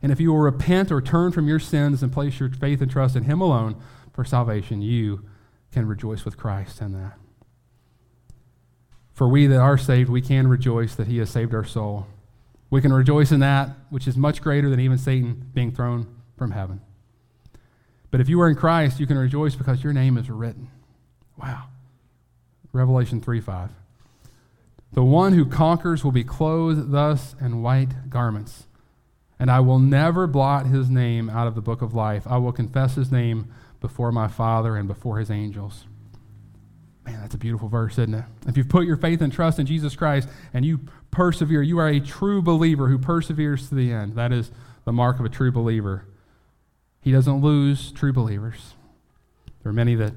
And 0.02 0.12
if 0.12 0.20
you 0.20 0.30
will 0.30 0.38
repent 0.38 0.92
or 0.92 1.00
turn 1.00 1.32
from 1.32 1.48
your 1.48 1.58
sins 1.58 2.00
and 2.00 2.12
place 2.12 2.38
your 2.38 2.50
faith 2.50 2.80
and 2.80 2.90
trust 2.90 3.16
in 3.16 3.24
Him 3.24 3.40
alone 3.40 3.74
for 4.12 4.24
salvation, 4.24 4.80
you 4.80 5.24
can 5.72 5.88
rejoice 5.88 6.24
with 6.24 6.36
Christ 6.36 6.80
in 6.80 6.92
that. 6.92 7.18
For 9.16 9.26
we 9.26 9.46
that 9.46 9.58
are 9.58 9.78
saved, 9.78 10.10
we 10.10 10.20
can 10.20 10.46
rejoice 10.46 10.94
that 10.94 11.06
He 11.06 11.16
has 11.18 11.30
saved 11.30 11.54
our 11.54 11.64
soul. 11.64 12.06
We 12.68 12.82
can 12.82 12.92
rejoice 12.92 13.32
in 13.32 13.40
that, 13.40 13.70
which 13.88 14.06
is 14.06 14.14
much 14.14 14.42
greater 14.42 14.68
than 14.68 14.78
even 14.78 14.98
Satan 14.98 15.50
being 15.54 15.72
thrown 15.72 16.06
from 16.36 16.50
heaven. 16.50 16.82
But 18.10 18.20
if 18.20 18.28
you 18.28 18.38
are 18.42 18.48
in 18.50 18.56
Christ, 18.56 19.00
you 19.00 19.06
can 19.06 19.16
rejoice 19.16 19.54
because 19.54 19.82
your 19.82 19.94
name 19.94 20.18
is 20.18 20.28
written. 20.28 20.68
Wow. 21.40 21.68
Revelation 22.74 23.22
3 23.22 23.40
5. 23.40 23.70
The 24.92 25.02
one 25.02 25.32
who 25.32 25.46
conquers 25.46 26.04
will 26.04 26.12
be 26.12 26.22
clothed 26.22 26.90
thus 26.92 27.34
in 27.40 27.62
white 27.62 28.10
garments, 28.10 28.66
and 29.38 29.50
I 29.50 29.60
will 29.60 29.78
never 29.78 30.26
blot 30.26 30.66
his 30.66 30.90
name 30.90 31.30
out 31.30 31.46
of 31.46 31.54
the 31.54 31.62
book 31.62 31.80
of 31.80 31.94
life. 31.94 32.26
I 32.26 32.36
will 32.36 32.52
confess 32.52 32.96
his 32.96 33.10
name 33.10 33.50
before 33.80 34.12
my 34.12 34.28
Father 34.28 34.76
and 34.76 34.86
before 34.86 35.18
his 35.18 35.30
angels. 35.30 35.86
Man, 37.06 37.20
that's 37.20 37.34
a 37.34 37.38
beautiful 37.38 37.68
verse, 37.68 37.92
isn't 37.92 38.14
it? 38.14 38.24
If 38.48 38.56
you've 38.56 38.68
put 38.68 38.84
your 38.84 38.96
faith 38.96 39.20
and 39.20 39.32
trust 39.32 39.60
in 39.60 39.66
Jesus 39.66 39.94
Christ 39.94 40.28
and 40.52 40.64
you 40.64 40.80
persevere, 41.12 41.62
you 41.62 41.78
are 41.78 41.88
a 41.88 42.00
true 42.00 42.42
believer 42.42 42.88
who 42.88 42.98
perseveres 42.98 43.68
to 43.68 43.76
the 43.76 43.92
end. 43.92 44.16
That 44.16 44.32
is 44.32 44.50
the 44.84 44.92
mark 44.92 45.20
of 45.20 45.24
a 45.24 45.28
true 45.28 45.52
believer. 45.52 46.04
He 47.00 47.12
doesn't 47.12 47.40
lose 47.40 47.92
true 47.92 48.12
believers. 48.12 48.74
There 49.62 49.70
are 49.70 49.74
many 49.74 49.94
that 49.94 50.14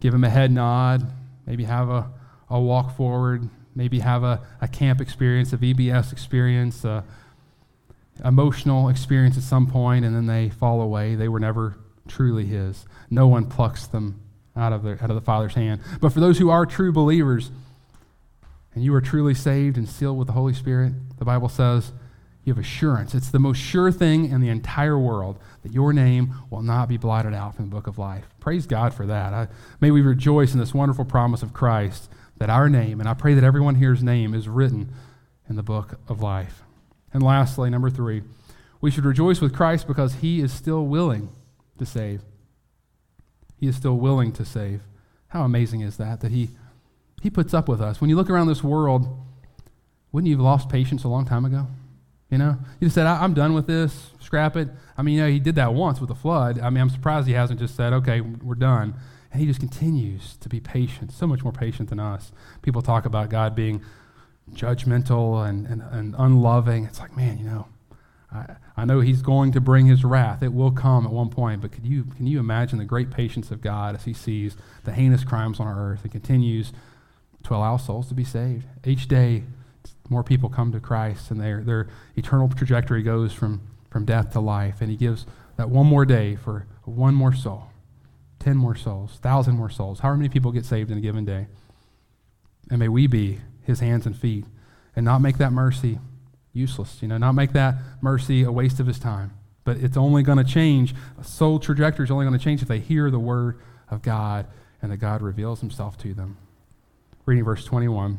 give 0.00 0.12
him 0.12 0.24
a 0.24 0.30
head 0.30 0.50
nod, 0.50 1.06
maybe 1.46 1.64
have 1.64 1.88
a, 1.88 2.10
a 2.50 2.60
walk 2.60 2.96
forward, 2.96 3.48
maybe 3.76 4.00
have 4.00 4.24
a, 4.24 4.40
a 4.60 4.66
camp 4.66 5.00
experience, 5.00 5.52
a 5.52 5.56
VBS 5.56 6.12
experience, 6.12 6.84
a 6.84 7.04
emotional 8.24 8.88
experience 8.88 9.36
at 9.36 9.42
some 9.44 9.68
point, 9.68 10.04
and 10.04 10.14
then 10.14 10.26
they 10.26 10.48
fall 10.48 10.80
away. 10.80 11.14
They 11.14 11.28
were 11.28 11.40
never 11.40 11.76
truly 12.08 12.46
his. 12.46 12.84
No 13.10 13.28
one 13.28 13.46
plucks 13.46 13.86
them 13.86 14.20
out 14.56 14.72
of, 14.72 14.82
the, 14.82 14.92
out 15.02 15.10
of 15.10 15.16
the 15.16 15.20
Father's 15.20 15.54
hand. 15.54 15.80
But 16.00 16.12
for 16.12 16.20
those 16.20 16.38
who 16.38 16.50
are 16.50 16.66
true 16.66 16.92
believers, 16.92 17.50
and 18.74 18.82
you 18.82 18.94
are 18.94 19.00
truly 19.00 19.34
saved 19.34 19.76
and 19.76 19.88
sealed 19.88 20.18
with 20.18 20.26
the 20.26 20.32
Holy 20.32 20.52
Spirit, 20.52 20.92
the 21.18 21.24
Bible 21.24 21.48
says 21.48 21.92
you 22.44 22.52
have 22.52 22.62
assurance. 22.62 23.14
It's 23.14 23.30
the 23.30 23.38
most 23.38 23.58
sure 23.58 23.90
thing 23.90 24.26
in 24.26 24.40
the 24.40 24.48
entire 24.48 24.98
world 24.98 25.38
that 25.62 25.72
your 25.72 25.92
name 25.92 26.34
will 26.50 26.62
not 26.62 26.88
be 26.88 26.96
blotted 26.96 27.32
out 27.32 27.54
from 27.54 27.66
the 27.66 27.74
book 27.74 27.86
of 27.86 27.98
life. 27.98 28.26
Praise 28.40 28.66
God 28.66 28.92
for 28.92 29.06
that. 29.06 29.32
I, 29.32 29.48
may 29.80 29.90
we 29.90 30.02
rejoice 30.02 30.52
in 30.52 30.60
this 30.60 30.74
wonderful 30.74 31.04
promise 31.04 31.42
of 31.42 31.52
Christ 31.52 32.10
that 32.36 32.50
our 32.50 32.68
name, 32.68 33.00
and 33.00 33.08
I 33.08 33.14
pray 33.14 33.34
that 33.34 33.44
everyone 33.44 33.76
here's 33.76 34.02
name, 34.02 34.34
is 34.34 34.48
written 34.48 34.92
in 35.48 35.56
the 35.56 35.62
book 35.62 35.98
of 36.08 36.20
life. 36.20 36.62
And 37.12 37.22
lastly, 37.22 37.70
number 37.70 37.88
three, 37.90 38.22
we 38.80 38.90
should 38.90 39.04
rejoice 39.04 39.40
with 39.40 39.54
Christ 39.54 39.86
because 39.86 40.14
he 40.14 40.40
is 40.40 40.52
still 40.52 40.84
willing 40.84 41.30
to 41.78 41.86
save. 41.86 42.22
He 43.56 43.66
is 43.66 43.76
still 43.76 43.96
willing 43.96 44.32
to 44.32 44.44
save. 44.44 44.82
How 45.28 45.44
amazing 45.44 45.80
is 45.80 45.96
that, 45.96 46.20
that 46.20 46.32
he, 46.32 46.50
he 47.22 47.30
puts 47.30 47.54
up 47.54 47.68
with 47.68 47.80
us? 47.80 48.00
When 48.00 48.10
you 48.10 48.16
look 48.16 48.30
around 48.30 48.46
this 48.46 48.62
world, 48.62 49.08
wouldn't 50.12 50.28
you 50.28 50.36
have 50.36 50.44
lost 50.44 50.68
patience 50.68 51.04
a 51.04 51.08
long 51.08 51.24
time 51.24 51.44
ago? 51.44 51.66
You 52.30 52.38
know, 52.38 52.58
you 52.80 52.86
just 52.86 52.94
said, 52.94 53.06
I- 53.06 53.24
am 53.24 53.34
done 53.34 53.54
with 53.54 53.66
this, 53.66 54.10
scrap 54.20 54.56
it. 54.56 54.68
I 54.96 55.02
mean, 55.02 55.16
you 55.16 55.20
know, 55.22 55.28
he 55.28 55.38
did 55.38 55.54
that 55.56 55.74
once 55.74 56.00
with 56.00 56.08
the 56.08 56.14
flood. 56.14 56.58
I 56.58 56.70
mean, 56.70 56.80
I'm 56.80 56.90
surprised 56.90 57.26
he 57.26 57.34
hasn't 57.34 57.60
just 57.60 57.76
said, 57.76 57.92
okay, 57.92 58.20
we're 58.20 58.54
done. 58.54 58.94
And 59.30 59.40
he 59.40 59.46
just 59.46 59.60
continues 59.60 60.36
to 60.36 60.48
be 60.48 60.60
patient, 60.60 61.12
so 61.12 61.26
much 61.26 61.42
more 61.42 61.52
patient 61.52 61.90
than 61.90 61.98
us. 61.98 62.32
People 62.62 62.82
talk 62.82 63.04
about 63.04 63.28
God 63.28 63.54
being 63.54 63.82
judgmental 64.52 65.48
and, 65.48 65.66
and, 65.66 65.82
and 65.82 66.14
unloving. 66.18 66.84
It's 66.84 67.00
like, 67.00 67.16
man, 67.16 67.38
you 67.38 67.44
know, 67.44 67.66
I, 68.32 68.56
I 68.76 68.84
know 68.84 69.00
he's 69.00 69.22
going 69.22 69.52
to 69.52 69.60
bring 69.60 69.86
his 69.86 70.04
wrath. 70.04 70.42
It 70.42 70.52
will 70.52 70.72
come 70.72 71.06
at 71.06 71.12
one 71.12 71.28
point, 71.28 71.60
but 71.60 71.70
could 71.70 71.86
you, 71.86 72.04
can 72.16 72.26
you 72.26 72.40
imagine 72.40 72.78
the 72.78 72.84
great 72.84 73.10
patience 73.10 73.50
of 73.50 73.60
God 73.60 73.94
as 73.94 74.04
he 74.04 74.12
sees 74.12 74.56
the 74.82 74.92
heinous 74.92 75.22
crimes 75.22 75.60
on 75.60 75.66
our 75.68 75.92
earth 75.92 76.00
and 76.02 76.10
continues 76.10 76.72
to 77.44 77.54
allow 77.54 77.76
souls 77.76 78.08
to 78.08 78.14
be 78.14 78.24
saved? 78.24 78.66
Each 78.84 79.06
day, 79.06 79.44
more 80.08 80.24
people 80.24 80.48
come 80.48 80.72
to 80.72 80.80
Christ 80.80 81.30
and 81.30 81.40
their, 81.40 81.62
their 81.62 81.88
eternal 82.16 82.48
trajectory 82.48 83.02
goes 83.02 83.32
from, 83.32 83.60
from 83.90 84.04
death 84.04 84.32
to 84.32 84.40
life. 84.40 84.80
And 84.80 84.90
he 84.90 84.96
gives 84.96 85.24
that 85.56 85.70
one 85.70 85.86
more 85.86 86.04
day 86.04 86.34
for 86.34 86.66
one 86.84 87.14
more 87.14 87.32
soul, 87.32 87.68
10 88.40 88.56
more 88.56 88.74
souls, 88.74 89.12
1,000 89.12 89.54
more 89.54 89.70
souls. 89.70 90.00
However 90.00 90.18
many 90.18 90.28
people 90.28 90.50
get 90.50 90.64
saved 90.64 90.90
in 90.90 90.98
a 90.98 91.00
given 91.00 91.24
day. 91.24 91.46
And 92.70 92.80
may 92.80 92.88
we 92.88 93.06
be 93.06 93.38
his 93.62 93.80
hands 93.80 94.04
and 94.04 94.16
feet 94.16 94.46
and 94.96 95.04
not 95.04 95.20
make 95.20 95.38
that 95.38 95.52
mercy 95.52 96.00
useless, 96.54 97.02
you 97.02 97.08
know, 97.08 97.18
not 97.18 97.32
make 97.32 97.52
that 97.52 97.74
mercy 98.00 98.42
a 98.42 98.50
waste 98.50 98.80
of 98.80 98.86
his 98.86 98.98
time. 98.98 99.32
But 99.64 99.78
it's 99.78 99.96
only 99.96 100.22
going 100.22 100.38
to 100.38 100.44
change, 100.44 100.94
a 101.20 101.24
soul 101.24 101.58
trajectory 101.58 102.04
is 102.04 102.10
only 102.10 102.24
going 102.24 102.38
to 102.38 102.42
change 102.42 102.62
if 102.62 102.68
they 102.68 102.78
hear 102.78 103.10
the 103.10 103.18
word 103.18 103.58
of 103.90 104.02
God 104.02 104.46
and 104.80 104.92
that 104.92 104.98
God 104.98 105.20
reveals 105.20 105.60
himself 105.60 105.98
to 105.98 106.14
them. 106.14 106.36
Reading 107.26 107.44
verse 107.44 107.64
21. 107.64 108.18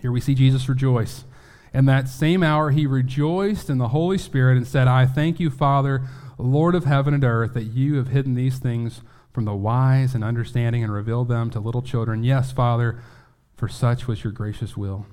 Here 0.00 0.12
we 0.12 0.20
see 0.20 0.34
Jesus 0.34 0.68
rejoice. 0.68 1.24
In 1.74 1.84
that 1.86 2.08
same 2.08 2.42
hour, 2.42 2.70
he 2.70 2.86
rejoiced 2.86 3.68
in 3.70 3.78
the 3.78 3.88
Holy 3.88 4.18
Spirit 4.18 4.56
and 4.56 4.66
said, 4.66 4.88
I 4.88 5.06
thank 5.06 5.38
you, 5.38 5.50
Father, 5.50 6.02
Lord 6.38 6.74
of 6.74 6.84
heaven 6.84 7.14
and 7.14 7.24
earth, 7.24 7.54
that 7.54 7.64
you 7.64 7.96
have 7.96 8.08
hidden 8.08 8.34
these 8.34 8.58
things 8.58 9.02
from 9.32 9.44
the 9.44 9.54
wise 9.54 10.14
and 10.14 10.24
understanding 10.24 10.82
and 10.82 10.92
revealed 10.92 11.28
them 11.28 11.50
to 11.50 11.60
little 11.60 11.82
children. 11.82 12.24
Yes, 12.24 12.50
Father, 12.50 13.00
for 13.56 13.68
such 13.68 14.06
was 14.06 14.24
your 14.24 14.32
gracious 14.32 14.76
will. 14.76 15.06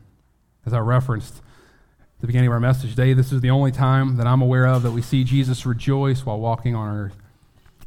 As 0.66 0.74
I 0.74 0.80
referenced 0.80 1.42
the 2.20 2.28
beginning 2.28 2.48
of 2.48 2.54
our 2.54 2.60
message 2.60 2.92
today, 2.92 3.14
this 3.14 3.32
is 3.32 3.42
the 3.42 3.52
only 3.52 3.72
time 3.72 4.18
that 4.18 4.26
I'm 4.26 4.42
aware 4.42 4.66
of 4.68 4.82
that 4.84 4.92
we 4.92 5.02
see 5.02 5.24
Jesus 5.24 5.66
rejoice 5.66 6.26
while 6.26 6.40
walking 6.40 6.74
on 6.74 6.96
earth. 6.96 7.16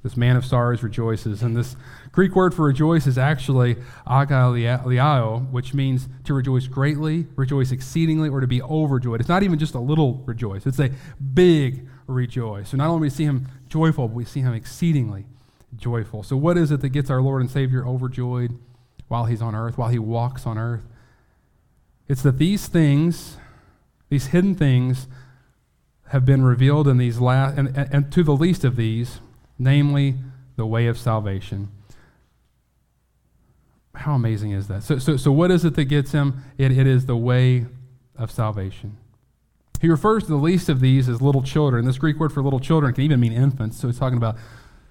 This 0.03 0.17
man 0.17 0.37
of 0.37 0.47
sorrows 0.47 0.83
rejoices. 0.83 1.43
And 1.43 1.57
this 1.57 1.77
Greek 2.13 2.35
word 2.35 2.55
for 2.55 2.65
rejoice 2.65 3.07
is 3.07 3.19
actually 3.19 3.77
agaliao, 4.07 5.51
which 5.51 5.75
means 5.75 6.09
to 6.25 6.33
rejoice 6.33 6.69
greatly, 6.69 7.27
rejoice 7.37 7.71
exceedingly, 7.73 8.29
or 8.29 8.41
to 8.41 8.47
be 8.47 8.63
overjoyed. 8.63 9.21
It's 9.21 9.29
not 9.29 9.43
even 9.43 9.59
just 9.59 9.75
a 9.75 9.81
little 9.81 10.23
rejoice, 10.27 10.65
it's 10.65 10.79
a 10.79 10.91
big 11.35 11.87
rejoice. 12.07 12.71
So 12.71 12.77
not 12.77 12.89
only 12.89 13.01
do 13.01 13.03
we 13.03 13.11
see 13.11 13.25
him 13.25 13.49
joyful, 13.69 14.09
but 14.09 14.15
we 14.15 14.25
see 14.25 14.41
him 14.41 14.55
exceedingly 14.55 15.27
joyful. 15.77 16.23
So, 16.23 16.37
what 16.37 16.57
is 16.57 16.71
it 16.71 16.81
that 16.81 16.91
gets 16.91 17.11
our 17.11 17.21
Lord 17.21 17.43
and 17.43 17.51
Savior 17.51 17.87
overjoyed 17.87 18.59
while 19.09 19.27
he's 19.27 19.43
on 19.43 19.55
earth, 19.55 19.77
while 19.77 19.89
he 19.89 19.99
walks 19.99 20.47
on 20.47 20.57
earth? 20.57 20.85
It's 22.09 22.23
that 22.23 22.39
these 22.39 22.67
things, 22.67 23.37
these 24.11 24.27
hidden 24.27 24.55
things, 24.55 25.09
have 26.09 26.25
been 26.25 26.43
revealed 26.43 26.89
in 26.89 26.99
these 26.99 27.21
last, 27.21 27.57
and, 27.57 27.69
and, 27.69 27.95
and 27.95 28.13
to 28.13 28.25
the 28.25 28.35
least 28.35 28.65
of 28.65 28.75
these, 28.77 29.21
namely 29.59 30.17
the 30.57 30.67
way 30.67 30.87
of 30.87 30.99
salvation. 30.99 31.71
How 33.95 34.15
amazing 34.15 34.51
is 34.51 34.67
that? 34.69 34.83
So, 34.83 34.99
so, 34.99 35.17
so 35.17 35.31
what 35.31 35.51
is 35.51 35.65
it 35.65 35.75
that 35.77 35.85
gets 35.85 36.11
him? 36.13 36.43
It, 36.59 36.77
it 36.77 36.87
is 36.87 37.07
the 37.07 37.17
way 37.17 37.67
of 38.17 38.31
salvation. 38.31 38.97
He 39.81 39.89
refers 39.89 40.25
to 40.25 40.31
the 40.31 40.37
least 40.37 40.69
of 40.69 40.81
these 40.81 41.09
as 41.09 41.23
little 41.23 41.43
children. 41.43 41.85
This 41.85 41.97
Greek 41.97 42.19
word 42.19 42.33
for 42.33 42.43
little 42.43 42.61
children 42.61 42.93
can 42.93 43.05
even 43.05 43.21
mean 43.21 43.33
infants. 43.33 43.81
So 43.81 43.87
he's 43.87 43.99
talking 43.99 44.19
about 44.19 44.37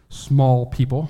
small 0.07 0.65
people. 0.65 1.09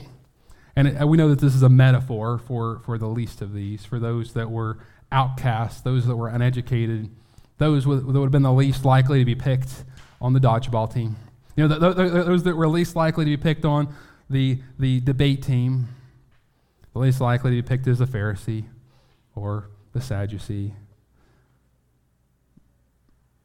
And 0.76 0.88
it, 0.88 1.08
we 1.08 1.18
know 1.18 1.30
that 1.30 1.40
this 1.40 1.54
is 1.54 1.62
a 1.62 1.70
metaphor 1.70 2.40
for, 2.40 2.80
for 2.80 2.98
the 2.98 3.08
least 3.08 3.42
of 3.42 3.54
these, 3.54 3.86
for 3.86 4.00
those 4.00 4.34
that 4.34 4.50
were 4.50 4.80
outcasts, 5.12 5.82
those 5.82 6.08
that 6.08 6.16
were 6.16 6.30
uneducated, 6.30 7.10
those 7.60 7.86
that 7.86 8.06
would 8.06 8.16
have 8.16 8.32
been 8.32 8.42
the 8.42 8.52
least 8.52 8.84
likely 8.84 9.20
to 9.20 9.26
be 9.26 9.36
picked 9.36 9.84
on 10.20 10.34
the 10.34 10.40
dodgeball 10.40 10.92
team. 10.92 11.16
You 11.56 11.68
know, 11.68 11.78
the, 11.78 11.94
the, 11.94 12.10
those 12.24 12.44
that 12.44 12.56
were 12.56 12.68
least 12.68 12.96
likely 12.96 13.26
to 13.26 13.32
be 13.32 13.38
picked 13.38 13.66
on 13.66 13.94
the, 14.30 14.62
the 14.80 15.02
debate 15.02 15.44
team, 15.44 15.90
the 16.94 17.00
least 17.00 17.22
likely 17.22 17.52
to 17.52 17.62
be 17.62 17.68
picked 17.68 17.86
as 17.88 18.02
a 18.02 18.06
Pharisee 18.06 18.66
or 19.36 19.70
the 19.94 20.02
Sadducee. 20.02 20.74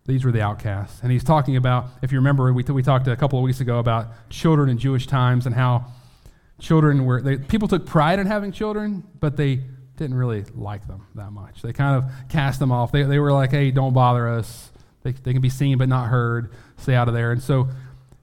These 0.06 0.24
were 0.24 0.32
the 0.32 0.42
outcasts. 0.42 1.00
And 1.02 1.10
he's 1.10 1.24
talking 1.24 1.56
about, 1.56 1.86
if 2.02 2.12
you 2.12 2.18
remember, 2.18 2.52
we, 2.52 2.62
we 2.62 2.82
talked 2.82 3.08
a 3.08 3.16
couple 3.16 3.38
of 3.38 3.42
weeks 3.42 3.60
ago 3.60 3.78
about 3.78 4.08
children 4.30 4.68
in 4.68 4.78
Jewish 4.78 5.06
times 5.06 5.46
and 5.46 5.54
how 5.54 5.86
children 6.60 7.04
were, 7.04 7.20
they, 7.20 7.38
people 7.38 7.66
took 7.66 7.84
pride 7.86 8.18
in 8.18 8.26
having 8.26 8.52
children, 8.52 9.02
but 9.18 9.36
they 9.36 9.62
didn't 9.96 10.16
really 10.16 10.44
like 10.54 10.86
them 10.86 11.06
that 11.14 11.30
much. 11.30 11.62
They 11.62 11.72
kind 11.72 11.96
of 11.96 12.10
cast 12.28 12.58
them 12.58 12.72
off. 12.72 12.92
They, 12.92 13.02
they 13.04 13.18
were 13.18 13.32
like, 13.32 13.50
hey, 13.50 13.70
don't 13.70 13.92
bother 13.92 14.28
us. 14.28 14.70
They, 15.02 15.12
they 15.12 15.32
can 15.32 15.42
be 15.42 15.50
seen 15.50 15.78
but 15.78 15.88
not 15.88 16.08
heard. 16.08 16.52
Stay 16.78 16.94
out 16.94 17.08
of 17.08 17.14
there. 17.14 17.32
And 17.32 17.42
so 17.42 17.68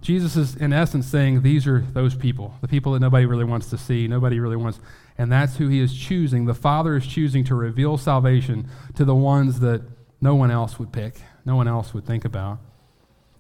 Jesus 0.02 0.36
is, 0.36 0.56
in 0.56 0.74
essence, 0.74 1.06
saying 1.08 1.44
these 1.44 1.68
are 1.68 1.82
those 1.94 2.16
people, 2.16 2.56
the 2.62 2.68
people 2.68 2.94
that 2.94 3.00
nobody 3.00 3.26
really 3.26 3.46
wants 3.46 3.70
to 3.70 3.78
see, 3.78 4.08
nobody 4.08 4.40
really 4.40 4.56
wants. 4.56 4.80
And 5.18 5.32
that's 5.32 5.58
who 5.58 5.68
he 5.68 5.80
is 5.80 5.96
choosing. 5.96 6.46
The 6.46 6.56
Father 6.56 6.96
is 6.98 7.06
choosing 7.06 7.44
to 7.46 7.56
reveal 7.56 7.98
salvation 7.98 8.68
to 8.96 9.06
the 9.06 9.16
ones 9.16 9.60
that 9.60 9.84
no 10.20 10.36
one 10.36 10.52
else 10.52 10.80
would 10.80 10.92
pick, 10.92 11.22
no 11.46 11.56
one 11.56 11.68
else 11.68 11.94
would 11.94 12.06
think 12.06 12.26
about. 12.26 12.60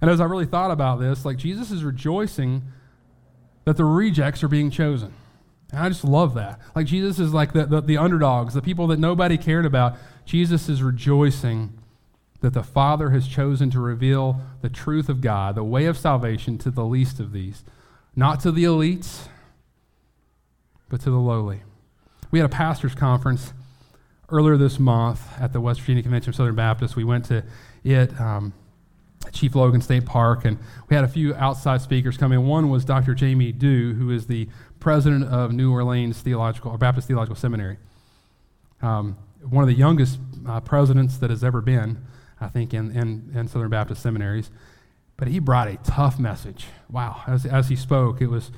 And 0.02 0.10
as 0.10 0.20
I 0.20 0.26
really 0.26 0.46
thought 0.46 0.72
about 0.72 1.00
this, 1.00 1.26
like 1.26 1.38
Jesus 1.38 1.72
is 1.72 1.84
rejoicing 1.84 2.63
that 3.65 3.78
the 3.78 3.86
rejects 3.86 4.44
are 4.44 4.48
being 4.48 4.72
chosen. 4.72 5.13
And 5.71 5.79
I 5.79 5.89
just 5.89 6.03
love 6.03 6.34
that. 6.36 6.60
Like 6.75 6.86
Jesus 6.86 7.19
is 7.19 7.34
like 7.34 7.53
the, 7.53 7.65
the, 7.65 7.81
the 7.81 7.97
underdogs, 7.97 8.53
the 8.53 8.62
people 8.62 8.88
that 8.88 8.99
nobody 8.99 9.38
cared 9.38 9.65
about. 9.65 9.95
Jesus 10.25 10.67
is 10.67 10.84
rejoicing 10.84 11.77
that 12.41 12.53
the 12.53 12.63
Father 12.63 13.12
has 13.12 13.27
chosen 13.27 13.69
to 13.71 13.79
reveal 13.79 14.41
the 14.62 14.69
truth 14.69 15.07
of 15.10 15.21
God, 15.21 15.55
the 15.55 15.63
way 15.63 15.86
of 15.86 15.97
salvation, 15.97 16.57
to 16.60 16.71
the 16.71 16.84
least 16.84 17.19
of 17.19 17.31
these. 17.31 17.63
Not 18.15 18.39
to 18.41 18.51
the 18.51 18.65
elites, 18.65 19.27
but 20.89 20.99
to 21.01 21.10
the 21.10 21.17
lowly. 21.17 21.62
We 22.31 22.39
had 22.39 22.45
a 22.45 22.49
pastor's 22.49 22.95
conference 22.95 23.53
earlier 24.29 24.57
this 24.57 24.79
month 24.79 25.21
at 25.39 25.53
the 25.53 25.62
West 25.62 25.81
Virginia 25.81 26.03
Convention 26.03 26.29
of 26.29 26.36
Southern 26.36 26.55
Baptists. 26.55 26.95
We 26.95 27.03
went 27.03 27.25
to 27.25 27.43
it 27.84 28.19
um, 28.19 28.53
Chief 29.31 29.55
Logan 29.55 29.81
State 29.81 30.05
Park, 30.05 30.45
and 30.45 30.57
we 30.89 30.95
had 30.95 31.05
a 31.05 31.07
few 31.07 31.34
outside 31.36 31.81
speakers 31.81 32.17
come 32.17 32.31
in. 32.31 32.45
One 32.45 32.69
was 32.69 32.84
Dr. 32.86 33.13
Jamie 33.13 33.51
Dew, 33.51 33.93
who 33.93 34.10
is 34.10 34.27
the 34.27 34.47
president 34.79 35.25
of 35.25 35.51
New 35.51 35.71
Orleans 35.71 36.19
Theological 36.19 36.71
or 36.71 36.77
Baptist 36.77 37.07
Theological 37.07 37.36
Seminary. 37.36 37.77
Um, 38.81 39.17
one 39.49 39.63
of 39.63 39.67
the 39.67 39.75
youngest 39.75 40.19
uh, 40.47 40.60
presidents 40.60 41.17
that 41.17 41.29
has 41.29 41.43
ever 41.43 41.62
been. 41.62 42.05
I 42.41 42.47
think, 42.47 42.73
in, 42.73 42.91
in, 42.91 43.31
in 43.36 43.47
Southern 43.47 43.69
Baptist 43.69 44.01
seminaries. 44.01 44.49
But 45.15 45.27
he 45.27 45.38
brought 45.38 45.67
a 45.67 45.77
tough 45.77 46.19
message. 46.19 46.65
Wow. 46.89 47.21
As, 47.27 47.45
as 47.45 47.69
he 47.69 47.75
spoke, 47.75 48.19
it 48.19 48.27
was, 48.27 48.51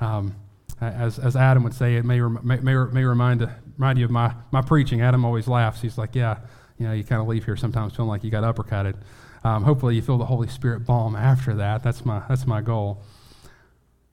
um, 0.00 0.34
as, 0.80 1.18
as 1.20 1.36
Adam 1.36 1.62
would 1.62 1.74
say, 1.74 1.94
it 1.94 2.04
may, 2.04 2.20
may, 2.20 2.56
may, 2.56 2.74
may 2.74 3.04
remind, 3.04 3.48
remind 3.78 3.98
you 3.98 4.04
of 4.04 4.10
my, 4.10 4.34
my 4.50 4.60
preaching. 4.60 5.00
Adam 5.00 5.24
always 5.24 5.46
laughs. 5.46 5.80
He's 5.80 5.96
like, 5.96 6.16
yeah, 6.16 6.38
you 6.78 6.86
know, 6.86 6.92
you 6.92 7.04
kind 7.04 7.22
of 7.22 7.28
leave 7.28 7.44
here 7.44 7.56
sometimes 7.56 7.94
feeling 7.94 8.08
like 8.08 8.24
you 8.24 8.30
got 8.30 8.42
uppercutted. 8.42 8.96
Um, 9.44 9.64
hopefully 9.64 9.94
you 9.94 10.02
feel 10.02 10.18
the 10.18 10.26
Holy 10.26 10.48
Spirit 10.48 10.84
balm 10.84 11.14
after 11.14 11.54
that. 11.54 11.82
That's 11.82 12.04
my, 12.04 12.22
that's 12.28 12.46
my 12.46 12.60
goal. 12.60 13.02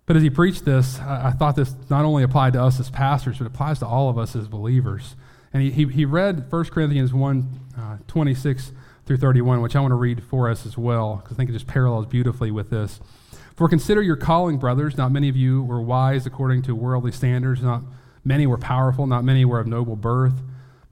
But 0.06 0.16
as 0.16 0.24
he 0.24 0.30
preached 0.30 0.66
this, 0.66 1.00
I, 1.00 1.28
I 1.28 1.32
thought 1.32 1.56
this 1.56 1.74
not 1.90 2.06
only 2.06 2.24
applied 2.24 2.54
to 2.54 2.62
us 2.62 2.80
as 2.80 2.90
pastors, 2.90 3.40
but 3.40 3.48
applies 3.48 3.80
to 3.80 3.88
all 3.88 4.10
of 4.10 4.18
us 4.18 4.36
as 4.36 4.48
believers. 4.48 5.16
And 5.54 5.64
he, 5.64 5.72
he, 5.72 5.86
he 5.86 6.06
read 6.06 6.52
1 6.52 6.66
Corinthians 6.66 7.14
1 7.14 7.60
uh, 7.78 7.98
26 8.08 8.72
through 9.06 9.18
31, 9.18 9.62
which 9.62 9.76
I 9.76 9.80
want 9.80 9.92
to 9.92 9.96
read 9.96 10.24
for 10.24 10.50
us 10.50 10.66
as 10.66 10.78
well, 10.78 11.18
because 11.18 11.34
I 11.34 11.38
think 11.38 11.50
it 11.50 11.54
just 11.54 11.68
parallels 11.68 12.06
beautifully 12.08 12.52
with 12.52 12.70
this. 12.70 13.00
For 13.56 13.70
consider 13.70 14.02
your 14.02 14.18
calling, 14.18 14.58
brothers. 14.58 14.98
Not 14.98 15.12
many 15.12 15.30
of 15.30 15.38
you 15.38 15.64
were 15.64 15.82
wise 15.82 16.26
according 16.26 16.64
to 16.64 16.76
worldly 16.76 17.12
standards. 17.12 17.62
Not 17.62 17.84
many 18.24 18.46
were 18.46 18.58
powerful. 18.58 19.08
Not 19.08 19.24
many 19.24 19.46
were 19.46 19.60
of 19.60 19.68
noble 19.68 19.96
birth. 19.96 20.34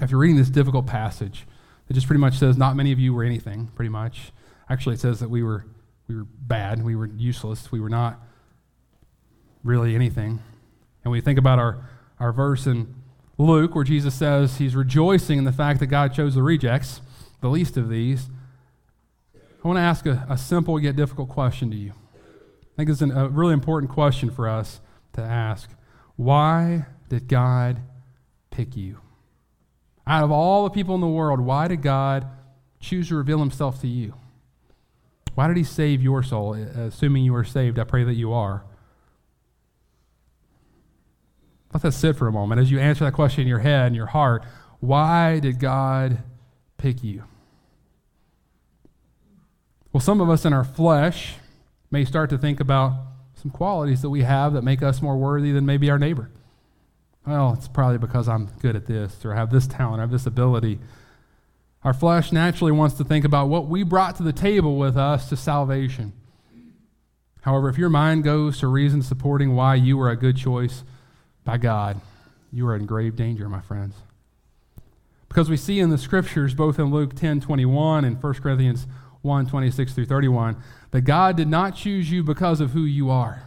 After 0.00 0.18
reading 0.18 0.36
this 0.36 0.50
difficult 0.50 0.86
passage, 0.86 1.46
it 1.88 1.94
just 1.94 2.06
pretty 2.06 2.20
much 2.20 2.38
says, 2.38 2.56
not 2.56 2.76
many 2.76 2.92
of 2.92 2.98
you 2.98 3.14
were 3.14 3.24
anything, 3.24 3.68
pretty 3.74 3.90
much. 3.90 4.32
Actually, 4.68 4.94
it 4.94 5.00
says 5.00 5.20
that 5.20 5.30
we 5.30 5.42
were, 5.42 5.66
we 6.08 6.16
were 6.16 6.24
bad, 6.24 6.82
we 6.82 6.96
were 6.96 7.06
useless, 7.06 7.70
we 7.70 7.80
were 7.80 7.90
not 7.90 8.20
really 9.62 9.94
anything. 9.94 10.40
And 11.04 11.12
we 11.12 11.20
think 11.20 11.38
about 11.38 11.58
our, 11.58 11.88
our 12.18 12.32
verse 12.32 12.66
in 12.66 12.94
Luke 13.38 13.74
where 13.74 13.84
Jesus 13.84 14.14
says 14.14 14.56
he's 14.56 14.74
rejoicing 14.74 15.38
in 15.38 15.44
the 15.44 15.52
fact 15.52 15.80
that 15.80 15.86
God 15.86 16.14
chose 16.14 16.34
the 16.34 16.42
rejects 16.42 17.00
the 17.44 17.50
least 17.50 17.76
of 17.76 17.90
these, 17.90 18.30
I 19.62 19.68
want 19.68 19.76
to 19.76 19.82
ask 19.82 20.06
a, 20.06 20.26
a 20.30 20.38
simple 20.38 20.80
yet 20.80 20.96
difficult 20.96 21.28
question 21.28 21.70
to 21.70 21.76
you. 21.76 21.92
I 21.92 22.76
think 22.76 22.88
it's 22.88 23.02
an, 23.02 23.10
a 23.12 23.28
really 23.28 23.52
important 23.52 23.92
question 23.92 24.30
for 24.30 24.48
us 24.48 24.80
to 25.12 25.20
ask. 25.20 25.70
Why 26.16 26.86
did 27.10 27.28
God 27.28 27.82
pick 28.50 28.76
you? 28.76 28.98
Out 30.06 30.24
of 30.24 30.30
all 30.30 30.64
the 30.64 30.70
people 30.70 30.94
in 30.94 31.00
the 31.00 31.06
world, 31.06 31.40
why 31.40 31.68
did 31.68 31.82
God 31.82 32.26
choose 32.80 33.08
to 33.08 33.16
reveal 33.16 33.38
himself 33.38 33.80
to 33.80 33.86
you? 33.88 34.14
Why 35.34 35.48
did 35.48 35.56
he 35.56 35.64
save 35.64 36.02
your 36.02 36.22
soul? 36.22 36.54
Uh, 36.54 36.82
assuming 36.82 37.24
you 37.24 37.34
are 37.34 37.44
saved, 37.44 37.78
I 37.78 37.84
pray 37.84 38.04
that 38.04 38.14
you 38.14 38.32
are. 38.32 38.64
Let 41.72 41.82
that 41.82 41.92
sit 41.92 42.16
for 42.16 42.28
a 42.28 42.32
moment 42.32 42.60
as 42.60 42.70
you 42.70 42.78
answer 42.78 43.04
that 43.04 43.14
question 43.14 43.42
in 43.42 43.48
your 43.48 43.58
head 43.58 43.88
and 43.88 43.96
your 43.96 44.06
heart. 44.06 44.44
Why 44.78 45.40
did 45.40 45.58
God 45.58 46.18
pick 46.76 47.02
you? 47.02 47.24
Well, 49.92 50.00
some 50.00 50.20
of 50.20 50.30
us 50.30 50.44
in 50.44 50.52
our 50.52 50.64
flesh 50.64 51.36
may 51.90 52.04
start 52.04 52.30
to 52.30 52.38
think 52.38 52.60
about 52.60 52.94
some 53.34 53.50
qualities 53.50 54.02
that 54.02 54.10
we 54.10 54.22
have 54.22 54.52
that 54.52 54.62
make 54.62 54.82
us 54.82 55.02
more 55.02 55.16
worthy 55.16 55.50
than 55.50 55.66
maybe 55.66 55.90
our 55.90 55.98
neighbor. 55.98 56.30
Well, 57.26 57.54
it's 57.54 57.68
probably 57.68 57.98
because 57.98 58.28
I'm 58.28 58.46
good 58.60 58.76
at 58.76 58.86
this 58.86 59.24
or 59.24 59.32
I 59.32 59.36
have 59.36 59.50
this 59.50 59.66
talent 59.66 59.98
or 59.98 60.02
have 60.02 60.10
this 60.10 60.26
ability. 60.26 60.78
Our 61.82 61.94
flesh 61.94 62.32
naturally 62.32 62.72
wants 62.72 62.96
to 62.96 63.04
think 63.04 63.24
about 63.24 63.48
what 63.48 63.66
we 63.66 63.82
brought 63.82 64.16
to 64.16 64.22
the 64.22 64.32
table 64.32 64.76
with 64.76 64.96
us 64.96 65.28
to 65.28 65.36
salvation. 65.36 66.12
However, 67.42 67.68
if 67.68 67.76
your 67.76 67.90
mind 67.90 68.24
goes 68.24 68.58
to 68.60 68.68
reasons 68.68 69.06
supporting 69.06 69.54
why 69.54 69.74
you 69.74 69.98
were 69.98 70.10
a 70.10 70.16
good 70.16 70.36
choice 70.36 70.82
by 71.44 71.58
God, 71.58 72.00
you 72.50 72.66
are 72.66 72.76
in 72.76 72.86
grave 72.86 73.16
danger, 73.16 73.48
my 73.50 73.60
friends. 73.60 73.96
Because 75.28 75.50
we 75.50 75.56
see 75.56 75.80
in 75.80 75.90
the 75.90 75.98
scriptures, 75.98 76.54
both 76.54 76.78
in 76.78 76.86
Luke 76.86 77.14
10 77.14 77.40
21 77.40 78.04
and 78.04 78.22
1 78.22 78.34
Corinthians 78.34 78.86
1 79.20 79.46
26 79.46 79.92
through 79.92 80.06
31, 80.06 80.56
that 80.92 81.02
God 81.02 81.36
did 81.36 81.48
not 81.48 81.74
choose 81.74 82.10
you 82.10 82.22
because 82.22 82.60
of 82.60 82.70
who 82.70 82.84
you 82.84 83.10
are. 83.10 83.42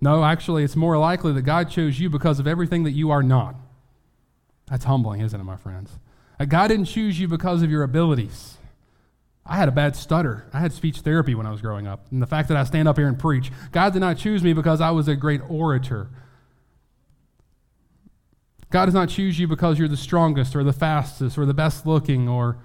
No, 0.00 0.24
actually, 0.24 0.64
it's 0.64 0.76
more 0.76 0.96
likely 0.96 1.32
that 1.32 1.42
God 1.42 1.70
chose 1.70 2.00
you 2.00 2.08
because 2.08 2.38
of 2.38 2.46
everything 2.46 2.84
that 2.84 2.92
you 2.92 3.10
are 3.10 3.22
not. 3.22 3.54
That's 4.68 4.84
humbling, 4.84 5.20
isn't 5.20 5.38
it, 5.38 5.44
my 5.44 5.56
friends? 5.56 5.98
God 6.48 6.68
didn't 6.68 6.86
choose 6.86 7.20
you 7.20 7.28
because 7.28 7.62
of 7.62 7.70
your 7.70 7.82
abilities. 7.82 8.56
I 9.44 9.56
had 9.56 9.68
a 9.68 9.72
bad 9.72 9.96
stutter. 9.96 10.46
I 10.52 10.60
had 10.60 10.72
speech 10.72 10.98
therapy 11.00 11.34
when 11.34 11.46
I 11.46 11.50
was 11.50 11.60
growing 11.60 11.86
up. 11.86 12.06
And 12.10 12.22
the 12.22 12.26
fact 12.26 12.48
that 12.48 12.56
I 12.56 12.64
stand 12.64 12.88
up 12.88 12.96
here 12.96 13.08
and 13.08 13.18
preach, 13.18 13.50
God 13.72 13.92
did 13.92 14.00
not 14.00 14.16
choose 14.16 14.42
me 14.42 14.52
because 14.52 14.80
I 14.80 14.90
was 14.90 15.08
a 15.08 15.16
great 15.16 15.40
orator. 15.48 16.08
God 18.70 18.84
does 18.84 18.94
not 18.94 19.08
choose 19.08 19.38
you 19.38 19.48
because 19.48 19.78
you're 19.78 19.88
the 19.88 19.96
strongest 19.96 20.54
or 20.54 20.62
the 20.62 20.72
fastest 20.72 21.36
or 21.36 21.44
the 21.44 21.54
best 21.54 21.84
looking 21.84 22.28
or 22.28 22.58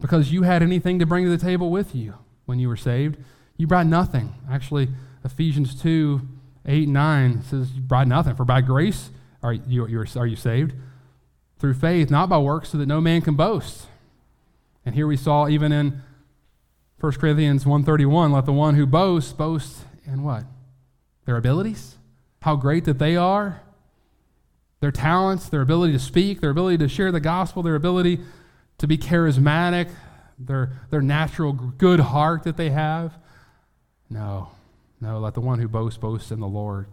because 0.00 0.32
you 0.32 0.42
had 0.42 0.62
anything 0.62 0.98
to 0.98 1.06
bring 1.06 1.24
to 1.24 1.30
the 1.30 1.36
table 1.36 1.70
with 1.70 1.94
you 1.94 2.14
when 2.46 2.58
you 2.58 2.68
were 2.68 2.76
saved. 2.76 3.18
You 3.58 3.66
brought 3.66 3.86
nothing. 3.86 4.34
Actually, 4.50 4.88
Ephesians 5.24 5.80
2 5.80 6.20
8 6.64 6.84
and 6.84 6.92
9 6.92 7.42
says, 7.42 7.68
brought 7.70 8.06
nothing. 8.06 8.36
For 8.36 8.44
by 8.44 8.60
grace 8.60 9.10
are 9.42 9.52
you, 9.52 9.84
are 9.84 10.26
you 10.26 10.36
saved 10.36 10.74
through 11.58 11.74
faith, 11.74 12.10
not 12.10 12.28
by 12.28 12.38
works, 12.38 12.70
so 12.70 12.78
that 12.78 12.86
no 12.86 13.00
man 13.00 13.20
can 13.20 13.34
boast. 13.34 13.86
And 14.84 14.94
here 14.94 15.06
we 15.06 15.16
saw 15.16 15.48
even 15.48 15.72
in 15.72 16.02
1 17.00 17.12
Corinthians 17.14 17.64
1:31, 17.64 18.32
let 18.32 18.46
the 18.46 18.52
one 18.52 18.76
who 18.76 18.86
boasts 18.86 19.32
boast 19.32 19.84
in 20.04 20.22
what? 20.22 20.44
Their 21.24 21.36
abilities? 21.36 21.96
How 22.42 22.56
great 22.56 22.84
that 22.84 22.98
they 22.98 23.16
are? 23.16 23.62
Their 24.80 24.92
talents, 24.92 25.48
their 25.48 25.60
ability 25.60 25.92
to 25.92 25.98
speak, 25.98 26.40
their 26.40 26.50
ability 26.50 26.78
to 26.78 26.88
share 26.88 27.12
the 27.12 27.20
gospel, 27.20 27.62
their 27.62 27.76
ability 27.76 28.20
to 28.78 28.86
be 28.88 28.98
charismatic, 28.98 29.88
their, 30.38 30.80
their 30.90 31.02
natural 31.02 31.52
good 31.52 32.00
heart 32.00 32.42
that 32.42 32.56
they 32.56 32.70
have? 32.70 33.16
No. 34.10 34.50
No, 35.02 35.18
let 35.18 35.34
the 35.34 35.40
one 35.40 35.58
who 35.58 35.66
boasts 35.66 35.98
boast 35.98 36.30
in 36.30 36.38
the 36.38 36.46
Lord. 36.46 36.86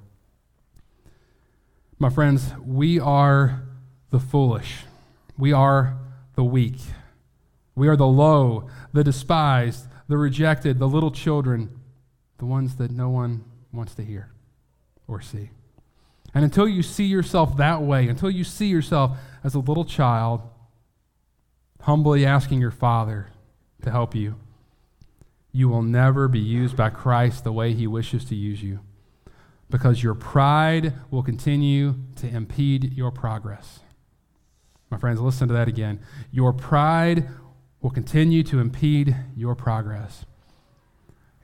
My 1.99 2.09
friends, 2.09 2.53
we 2.65 2.99
are 2.99 3.61
the 4.09 4.19
foolish. 4.19 4.77
We 5.37 5.53
are 5.53 5.95
the 6.33 6.43
weak. 6.43 6.79
We 7.75 7.87
are 7.87 7.95
the 7.95 8.07
low, 8.07 8.67
the 8.93 9.03
despised, 9.03 9.85
the 10.07 10.17
rejected, 10.17 10.79
the 10.79 10.87
little 10.87 11.11
children, 11.11 11.69
the 12.39 12.47
ones 12.47 12.77
that 12.77 12.89
no 12.89 13.11
one 13.11 13.43
wants 13.71 13.93
to 13.93 14.03
hear 14.03 14.31
or 15.07 15.21
see. 15.21 15.51
And 16.33 16.43
until 16.43 16.67
you 16.67 16.81
see 16.81 17.05
yourself 17.05 17.57
that 17.57 17.83
way, 17.83 18.07
until 18.07 18.31
you 18.31 18.43
see 18.43 18.69
yourself 18.69 19.19
as 19.43 19.53
a 19.53 19.59
little 19.59 19.85
child, 19.85 20.41
humbly 21.81 22.25
asking 22.25 22.59
your 22.59 22.71
Father 22.71 23.27
to 23.83 23.91
help 23.91 24.15
you, 24.15 24.33
you 25.51 25.67
will 25.67 25.81
never 25.81 26.27
be 26.27 26.39
used 26.39 26.75
by 26.77 26.89
Christ 26.89 27.43
the 27.43 27.51
way 27.51 27.73
He 27.73 27.87
wishes 27.87 28.25
to 28.25 28.35
use 28.35 28.61
you 28.61 28.79
because 29.69 30.01
your 30.01 30.15
pride 30.15 30.93
will 31.11 31.23
continue 31.23 31.95
to 32.15 32.27
impede 32.27 32.93
your 32.93 33.11
progress. 33.11 33.79
My 34.89 34.97
friends, 34.97 35.19
listen 35.19 35.47
to 35.47 35.53
that 35.53 35.67
again. 35.67 35.99
Your 36.31 36.51
pride 36.51 37.27
will 37.81 37.91
continue 37.91 38.43
to 38.43 38.59
impede 38.59 39.15
your 39.35 39.55
progress. 39.55 40.25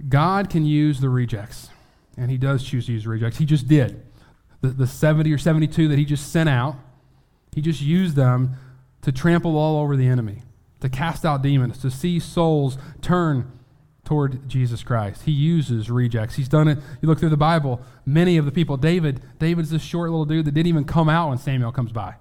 God 0.09 0.49
can 0.49 0.65
use 0.65 0.99
the 0.99 1.09
rejects, 1.09 1.69
and 2.17 2.31
He 2.31 2.37
does 2.37 2.63
choose 2.63 2.87
to 2.87 2.93
use 2.93 3.07
rejects. 3.07 3.37
He 3.37 3.45
just 3.45 3.67
did. 3.67 4.03
The, 4.61 4.69
the 4.69 4.87
70 4.87 5.31
or 5.31 5.37
72 5.37 5.87
that 5.87 5.97
He 5.97 6.05
just 6.05 6.31
sent 6.31 6.49
out, 6.49 6.75
He 7.53 7.61
just 7.61 7.81
used 7.81 8.15
them 8.15 8.55
to 9.03 9.11
trample 9.11 9.55
all 9.55 9.81
over 9.81 9.95
the 9.95 10.07
enemy, 10.07 10.41
to 10.81 10.89
cast 10.89 11.23
out 11.23 11.43
demons, 11.43 11.77
to 11.79 11.91
see 11.91 12.19
souls 12.19 12.77
turn 13.01 13.51
toward 14.05 14.47
Jesus 14.47 14.83
Christ. 14.83 15.23
He 15.23 15.31
uses 15.31 15.89
rejects. 15.89 16.35
He's 16.35 16.47
done 16.47 16.67
it. 16.67 16.77
You 17.01 17.09
look 17.09 17.19
through 17.19 17.29
the 17.29 17.37
Bible, 17.37 17.81
many 18.05 18.37
of 18.37 18.45
the 18.45 18.51
people, 18.51 18.77
David, 18.77 19.21
David's 19.39 19.71
this 19.71 19.81
short 19.81 20.09
little 20.11 20.25
dude 20.25 20.45
that 20.45 20.53
didn't 20.53 20.67
even 20.67 20.85
come 20.85 21.09
out 21.09 21.29
when 21.29 21.37
Samuel 21.37 21.71
comes 21.71 21.91
by. 21.91 22.15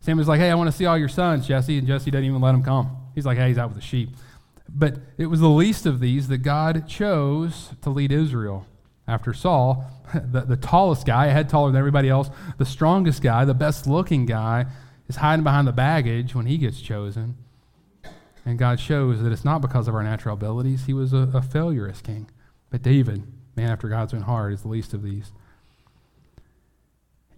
Samuel's 0.00 0.28
like, 0.28 0.40
hey, 0.40 0.50
I 0.50 0.54
want 0.54 0.70
to 0.70 0.76
see 0.76 0.86
all 0.86 0.96
your 0.96 1.08
sons, 1.08 1.46
Jesse. 1.46 1.78
And 1.78 1.86
Jesse 1.86 2.10
doesn't 2.10 2.24
even 2.24 2.40
let 2.40 2.54
him 2.54 2.62
come. 2.62 2.96
He's 3.14 3.26
like, 3.26 3.38
hey, 3.38 3.48
he's 3.48 3.58
out 3.58 3.70
with 3.70 3.76
the 3.76 3.84
sheep. 3.84 4.10
But 4.68 4.98
it 5.18 5.26
was 5.26 5.40
the 5.40 5.48
least 5.48 5.84
of 5.84 6.00
these 6.00 6.28
that 6.28 6.38
God 6.38 6.86
chose 6.86 7.70
to 7.82 7.90
lead 7.90 8.12
Israel 8.12 8.66
after 9.08 9.34
Saul, 9.34 9.84
the, 10.14 10.42
the 10.42 10.56
tallest 10.56 11.06
guy, 11.06 11.26
a 11.26 11.32
head 11.32 11.48
taller 11.48 11.70
than 11.70 11.78
everybody 11.78 12.08
else, 12.08 12.30
the 12.58 12.64
strongest 12.64 13.22
guy, 13.22 13.44
the 13.44 13.54
best 13.54 13.86
looking 13.86 14.26
guy, 14.26 14.66
is 15.08 15.16
hiding 15.16 15.42
behind 15.42 15.66
the 15.66 15.72
baggage 15.72 16.34
when 16.34 16.46
he 16.46 16.56
gets 16.56 16.80
chosen. 16.80 17.36
And 18.44 18.58
God 18.58 18.80
shows 18.80 19.22
that 19.22 19.32
it's 19.32 19.44
not 19.44 19.60
because 19.60 19.86
of 19.86 19.94
our 19.94 20.02
natural 20.02 20.34
abilities. 20.34 20.86
He 20.86 20.94
was 20.94 21.12
a, 21.12 21.28
a 21.34 21.42
failure 21.42 21.88
as 21.88 22.00
king. 22.00 22.30
But 22.70 22.82
David, 22.82 23.24
man 23.56 23.70
after 23.70 23.88
God's 23.88 24.14
own 24.14 24.22
heart, 24.22 24.52
is 24.52 24.62
the 24.62 24.68
least 24.68 24.94
of 24.94 25.02
these. 25.02 25.32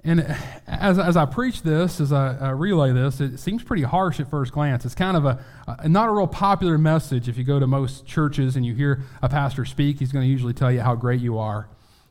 And 0.05 0.37
as, 0.67 0.99
as 0.99 1.17
I 1.17 1.27
preach 1.27 1.63
this, 1.63 2.01
as 2.01 2.13
I, 2.13 2.37
I, 2.37 2.51
relay 2.51 2.93
this, 2.93 3.21
it 3.21 3.39
seems 3.39 3.63
pretty 3.63 3.85
harsh 3.85 4.19
at 4.19 4.29
first 4.29 4.53
glance. 4.53 4.85
It's 4.85 4.97
kind 4.97 5.17
of 5.17 5.25
a, 5.25 5.45
a, 5.69 5.89
not 5.89 6.09
a 6.09 6.13
real 6.13 6.27
popular 6.27 6.77
message. 6.77 7.29
If 7.29 7.39
you 7.39 7.45
go 7.45 7.61
to 7.61 7.69
most 7.69 8.05
churches 8.05 8.57
and 8.57 8.67
you 8.67 8.75
hear 8.75 9.03
a 9.23 9.29
pastor 9.29 9.65
speak, 9.65 10.01
he's 10.01 10.11
going 10.11 10.25
to 10.25 10.29
usually 10.29 10.55
tell 10.55 10.73
you 10.73 10.81
how 10.81 10.97
great 10.97 11.21
you 11.21 11.39
are 11.39 11.69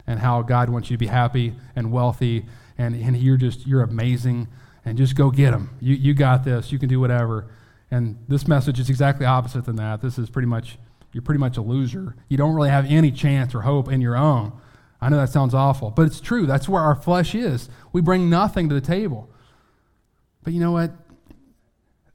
and 0.07 0.19
how 0.19 0.41
God 0.41 0.69
wants 0.69 0.89
you 0.89 0.95
to 0.95 0.99
be 0.99 1.07
happy 1.07 1.53
and 1.75 1.91
wealthy 1.91 2.45
and, 2.77 2.95
and 2.95 3.17
you're 3.17 3.37
just, 3.37 3.67
you're 3.67 3.83
amazing 3.83 4.47
and 4.85 4.97
just 4.97 5.15
go 5.15 5.29
get 5.29 5.51
them. 5.51 5.71
You, 5.81 5.95
you 5.95 6.13
got 6.13 6.45
this. 6.45 6.71
You 6.71 6.79
can 6.79 6.87
do 6.87 6.99
whatever. 6.99 7.47
And 7.91 8.17
this 8.27 8.47
message 8.47 8.79
is 8.79 8.89
exactly 8.89 9.25
opposite 9.25 9.65
than 9.65 9.75
that. 9.75 10.01
This 10.01 10.17
is 10.17 10.29
pretty 10.29 10.47
much, 10.47 10.77
you're 11.11 11.21
pretty 11.21 11.39
much 11.39 11.57
a 11.57 11.61
loser. 11.61 12.15
You 12.29 12.37
don't 12.37 12.55
really 12.55 12.69
have 12.69 12.89
any 12.89 13.11
chance 13.11 13.53
or 13.53 13.61
hope 13.61 13.91
in 13.91 13.99
your 13.99 14.15
own. 14.15 14.53
I 15.01 15.09
know 15.09 15.17
that 15.17 15.29
sounds 15.29 15.53
awful, 15.53 15.89
but 15.89 16.03
it's 16.03 16.21
true. 16.21 16.45
That's 16.45 16.69
where 16.69 16.81
our 16.81 16.95
flesh 16.95 17.35
is. 17.35 17.69
We 17.91 18.01
bring 18.01 18.29
nothing 18.29 18.69
to 18.69 18.75
the 18.75 18.81
table. 18.81 19.29
But 20.43 20.53
you 20.53 20.59
know 20.59 20.71
what? 20.71 20.91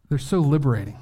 They're 0.08 0.18
so 0.18 0.38
liberating. 0.38 0.96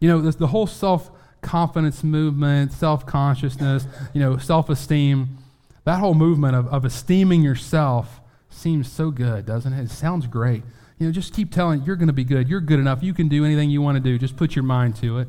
You 0.00 0.08
know, 0.08 0.30
the 0.30 0.46
whole 0.46 0.66
self 0.66 1.10
confidence 1.40 2.04
movement, 2.04 2.72
self 2.72 3.06
consciousness, 3.06 3.86
you 4.12 4.20
know, 4.20 4.36
self 4.36 4.68
esteem, 4.68 5.38
that 5.84 5.98
whole 5.98 6.14
movement 6.14 6.56
of, 6.56 6.68
of 6.68 6.84
esteeming 6.84 7.42
yourself 7.42 8.20
seems 8.50 8.90
so 8.90 9.10
good, 9.10 9.46
doesn't 9.46 9.72
it? 9.72 9.84
It 9.84 9.90
sounds 9.90 10.26
great. 10.26 10.62
You 11.00 11.06
know, 11.06 11.12
just 11.12 11.32
keep 11.32 11.50
telling 11.50 11.82
you're 11.82 11.96
going 11.96 12.08
to 12.08 12.12
be 12.12 12.24
good. 12.24 12.46
You're 12.46 12.60
good 12.60 12.78
enough. 12.78 13.02
You 13.02 13.14
can 13.14 13.28
do 13.28 13.42
anything 13.42 13.70
you 13.70 13.80
want 13.80 13.96
to 13.96 14.00
do. 14.00 14.18
Just 14.18 14.36
put 14.36 14.54
your 14.54 14.64
mind 14.64 14.96
to 14.96 15.18
it. 15.18 15.28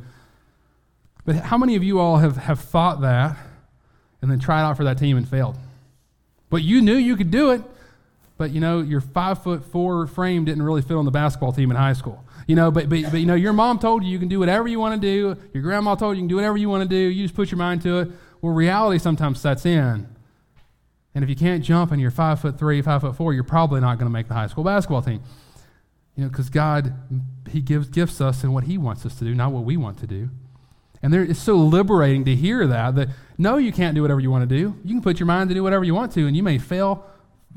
But 1.23 1.37
how 1.37 1.57
many 1.57 1.77
of 1.77 1.83
you 1.83 1.97
all 1.97 2.17
have, 2.17 2.35
have 2.35 2.59
thought 2.59 2.99
that 3.01 3.37
and 4.21 4.29
then 4.29 4.37
tried 4.37 4.63
out 4.63 4.75
for 4.75 4.83
that 4.83 4.97
team 4.97 5.15
and 5.15 5.27
failed? 5.27 5.57
But 6.49 6.63
you 6.63 6.81
knew 6.81 6.95
you 6.95 7.15
could 7.15 7.31
do 7.31 7.51
it. 7.51 7.61
But 8.37 8.51
you 8.51 8.59
know, 8.59 8.81
your 8.81 8.99
five 8.99 9.43
foot 9.43 9.63
four 9.63 10.07
frame 10.07 10.43
didn't 10.43 10.63
really 10.63 10.81
fit 10.81 10.97
on 10.97 11.05
the 11.05 11.11
basketball 11.11 11.53
team 11.53 11.71
in 11.71 11.77
high 11.77 11.93
school. 11.93 12.21
You 12.47 12.55
know, 12.55 12.69
but, 12.69 12.89
but, 12.89 13.03
but 13.03 13.21
you 13.21 13.25
know, 13.25 13.35
your 13.35 13.53
mom 13.53 13.79
told 13.79 14.03
you 14.03 14.09
you 14.09 14.19
can 14.19 14.27
do 14.27 14.39
whatever 14.39 14.67
you 14.67 14.79
want 14.79 15.01
to 15.01 15.07
do. 15.07 15.39
Your 15.53 15.63
grandma 15.63 15.95
told 15.95 16.17
you 16.17 16.23
you 16.23 16.27
can 16.27 16.27
do 16.27 16.35
whatever 16.35 16.57
you 16.57 16.67
want 16.67 16.83
to 16.83 16.89
do. 16.89 16.97
You 16.97 17.23
just 17.23 17.35
put 17.35 17.49
your 17.49 17.59
mind 17.59 17.81
to 17.83 17.99
it. 17.99 18.11
Well, 18.41 18.53
reality 18.53 18.99
sometimes 18.99 19.39
sets 19.39 19.65
in. 19.65 20.09
And 21.15 21.23
if 21.23 21.29
you 21.29 21.35
can't 21.35 21.63
jump 21.63 21.93
and 21.93 22.01
you're 22.01 22.11
five 22.11 22.41
foot 22.41 22.59
three, 22.59 22.81
five 22.81 23.01
foot 23.01 23.15
four, 23.15 23.33
you're 23.33 23.45
probably 23.45 23.79
not 23.79 23.99
going 23.99 24.07
to 24.07 24.13
make 24.13 24.27
the 24.27 24.33
high 24.33 24.47
school 24.47 24.65
basketball 24.65 25.01
team. 25.01 25.21
You 26.21 26.27
know, 26.27 26.29
because 26.29 26.51
God, 26.51 26.93
He 27.49 27.61
gives 27.61 27.89
gifts 27.89 28.21
us 28.21 28.43
in 28.43 28.51
what 28.53 28.65
He 28.65 28.77
wants 28.77 29.07
us 29.07 29.15
to 29.15 29.25
do, 29.25 29.33
not 29.33 29.51
what 29.51 29.63
we 29.63 29.75
want 29.75 29.97
to 30.01 30.05
do. 30.05 30.29
And 31.01 31.11
there, 31.11 31.23
it's 31.23 31.39
so 31.39 31.55
liberating 31.55 32.25
to 32.25 32.35
hear 32.35 32.67
that, 32.67 32.93
that 32.93 33.09
no, 33.39 33.57
you 33.57 33.71
can't 33.71 33.95
do 33.95 34.03
whatever 34.03 34.19
you 34.19 34.29
want 34.29 34.47
to 34.47 34.55
do. 34.55 34.77
You 34.83 34.93
can 34.93 35.01
put 35.01 35.19
your 35.19 35.25
mind 35.25 35.49
to 35.49 35.55
do 35.55 35.63
whatever 35.63 35.83
you 35.83 35.95
want 35.95 36.11
to, 36.11 36.27
and 36.27 36.37
you 36.37 36.43
may 36.43 36.59
fail, 36.59 37.07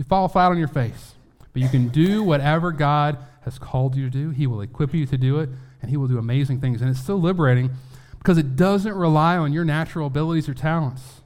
fall 0.09 0.29
flat 0.29 0.51
on 0.51 0.57
your 0.57 0.69
face. 0.69 1.13
But 1.53 1.61
you 1.61 1.69
can 1.69 1.89
do 1.89 2.23
whatever 2.23 2.73
God 2.73 3.19
has 3.43 3.59
called 3.59 3.97
you 3.97 4.09
to 4.09 4.11
do. 4.11 4.31
He 4.31 4.47
will 4.47 4.63
equip 4.63 4.95
you 4.95 5.05
to 5.05 5.19
do 5.19 5.41
it, 5.41 5.51
and 5.83 5.91
He 5.91 5.99
will 5.99 6.09
do 6.09 6.17
amazing 6.17 6.63
things. 6.63 6.81
And 6.81 6.89
it's 6.89 7.05
so 7.05 7.17
liberating 7.17 7.71
because 8.17 8.39
it 8.39 8.57
doesn't 8.57 8.95
rely 8.95 9.37
on 9.37 9.53
your 9.53 9.67
natural 9.67 10.07
abilities 10.07 10.49
or 10.49 10.55
talents. 10.55 11.21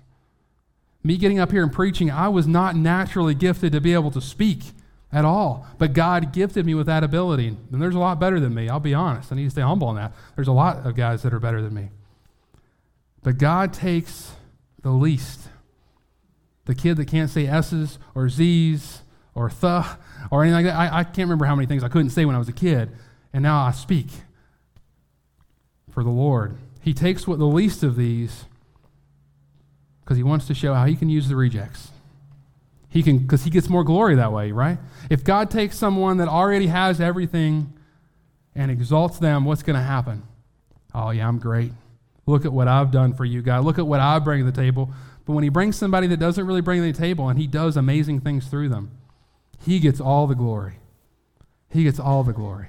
Me 1.04 1.16
getting 1.16 1.38
up 1.38 1.52
here 1.52 1.62
and 1.62 1.72
preaching, 1.72 2.10
I 2.10 2.30
was 2.30 2.48
not 2.48 2.74
naturally 2.74 3.36
gifted 3.36 3.70
to 3.70 3.80
be 3.80 3.94
able 3.94 4.10
to 4.10 4.20
speak 4.20 4.72
at 5.12 5.24
all. 5.24 5.66
But 5.78 5.92
God 5.92 6.32
gifted 6.32 6.66
me 6.66 6.74
with 6.74 6.86
that 6.86 7.02
ability. 7.02 7.56
And 7.72 7.82
there's 7.82 7.94
a 7.94 7.98
lot 7.98 8.20
better 8.20 8.40
than 8.40 8.54
me. 8.54 8.68
I'll 8.68 8.80
be 8.80 8.94
honest. 8.94 9.32
I 9.32 9.36
need 9.36 9.44
to 9.44 9.50
stay 9.50 9.62
humble 9.62 9.88
on 9.88 9.96
that. 9.96 10.12
There's 10.36 10.48
a 10.48 10.52
lot 10.52 10.86
of 10.86 10.94
guys 10.94 11.22
that 11.22 11.32
are 11.32 11.40
better 11.40 11.62
than 11.62 11.74
me. 11.74 11.90
But 13.22 13.38
God 13.38 13.72
takes 13.72 14.32
the 14.82 14.90
least, 14.90 15.40
the 16.66 16.74
kid 16.74 16.96
that 16.96 17.06
can't 17.06 17.30
say 17.30 17.46
S's 17.46 17.98
or 18.14 18.28
Z's 18.28 19.02
or 19.34 19.50
the 19.50 19.86
or 20.30 20.44
anything 20.44 20.64
like 20.64 20.72
that. 20.72 20.78
I, 20.78 21.00
I 21.00 21.04
can't 21.04 21.26
remember 21.26 21.46
how 21.46 21.56
many 21.56 21.66
things 21.66 21.82
I 21.82 21.88
couldn't 21.88 22.10
say 22.10 22.24
when 22.24 22.34
I 22.34 22.38
was 22.38 22.48
a 22.48 22.52
kid, 22.52 22.90
and 23.32 23.42
now 23.42 23.62
I 23.62 23.72
speak 23.72 24.08
for 25.90 26.04
the 26.04 26.10
Lord. 26.10 26.56
He 26.80 26.94
takes 26.94 27.26
what 27.26 27.38
the 27.38 27.46
least 27.46 27.82
of 27.82 27.96
these 27.96 28.44
because 30.00 30.16
he 30.16 30.22
wants 30.22 30.46
to 30.46 30.54
show 30.54 30.74
how 30.74 30.86
he 30.86 30.96
can 30.96 31.10
use 31.10 31.28
the 31.28 31.36
rejects. 31.36 31.90
He 32.88 33.02
can 33.02 33.18
because 33.18 33.44
he 33.44 33.50
gets 33.50 33.68
more 33.68 33.84
glory 33.84 34.14
that 34.14 34.32
way, 34.32 34.52
right? 34.52 34.78
If 35.10 35.24
God 35.24 35.50
takes 35.50 35.76
someone 35.76 36.16
that 36.18 36.28
already 36.28 36.68
has 36.68 37.00
everything 37.00 37.72
and 38.54 38.70
exalts 38.70 39.18
them, 39.18 39.44
what's 39.44 39.62
going 39.62 39.76
to 39.76 39.82
happen? 39.82 40.22
Oh 40.94 41.10
yeah, 41.10 41.28
I'm 41.28 41.38
great. 41.38 41.72
Look 42.26 42.44
at 42.44 42.52
what 42.52 42.68
I've 42.68 42.90
done 42.90 43.14
for 43.14 43.24
you, 43.24 43.42
God. 43.42 43.64
Look 43.64 43.78
at 43.78 43.86
what 43.86 44.00
I 44.00 44.18
bring 44.18 44.44
to 44.44 44.50
the 44.50 44.60
table. 44.60 44.90
But 45.24 45.34
when 45.34 45.44
he 45.44 45.50
brings 45.50 45.76
somebody 45.76 46.06
that 46.08 46.18
doesn't 46.18 46.46
really 46.46 46.60
bring 46.60 46.80
to 46.82 46.90
the 46.90 46.98
table 46.98 47.28
and 47.28 47.38
he 47.38 47.46
does 47.46 47.76
amazing 47.76 48.20
things 48.20 48.46
through 48.46 48.70
them, 48.70 48.90
he 49.64 49.78
gets 49.78 50.00
all 50.00 50.26
the 50.26 50.34
glory. 50.34 50.78
He 51.70 51.84
gets 51.84 52.00
all 52.00 52.24
the 52.24 52.32
glory. 52.32 52.68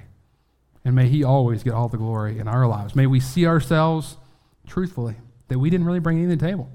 And 0.84 0.94
may 0.94 1.08
he 1.08 1.24
always 1.24 1.62
get 1.62 1.72
all 1.72 1.88
the 1.88 1.96
glory 1.96 2.38
in 2.38 2.48
our 2.48 2.66
lives. 2.66 2.94
May 2.94 3.06
we 3.06 3.20
see 3.20 3.46
ourselves 3.46 4.16
truthfully 4.66 5.16
that 5.48 5.58
we 5.58 5.70
didn't 5.70 5.86
really 5.86 5.98
bring 5.98 6.18
anything 6.18 6.38
to 6.38 6.44
the 6.44 6.50
table. 6.50 6.70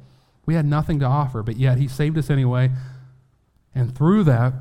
We 0.46 0.54
had 0.54 0.66
nothing 0.66 1.00
to 1.00 1.06
offer, 1.06 1.42
but 1.42 1.58
yet 1.58 1.78
he 1.78 1.88
saved 1.88 2.18
us 2.18 2.30
anyway. 2.30 2.72
And 3.76 3.96
through 3.96 4.24
that, 4.24 4.54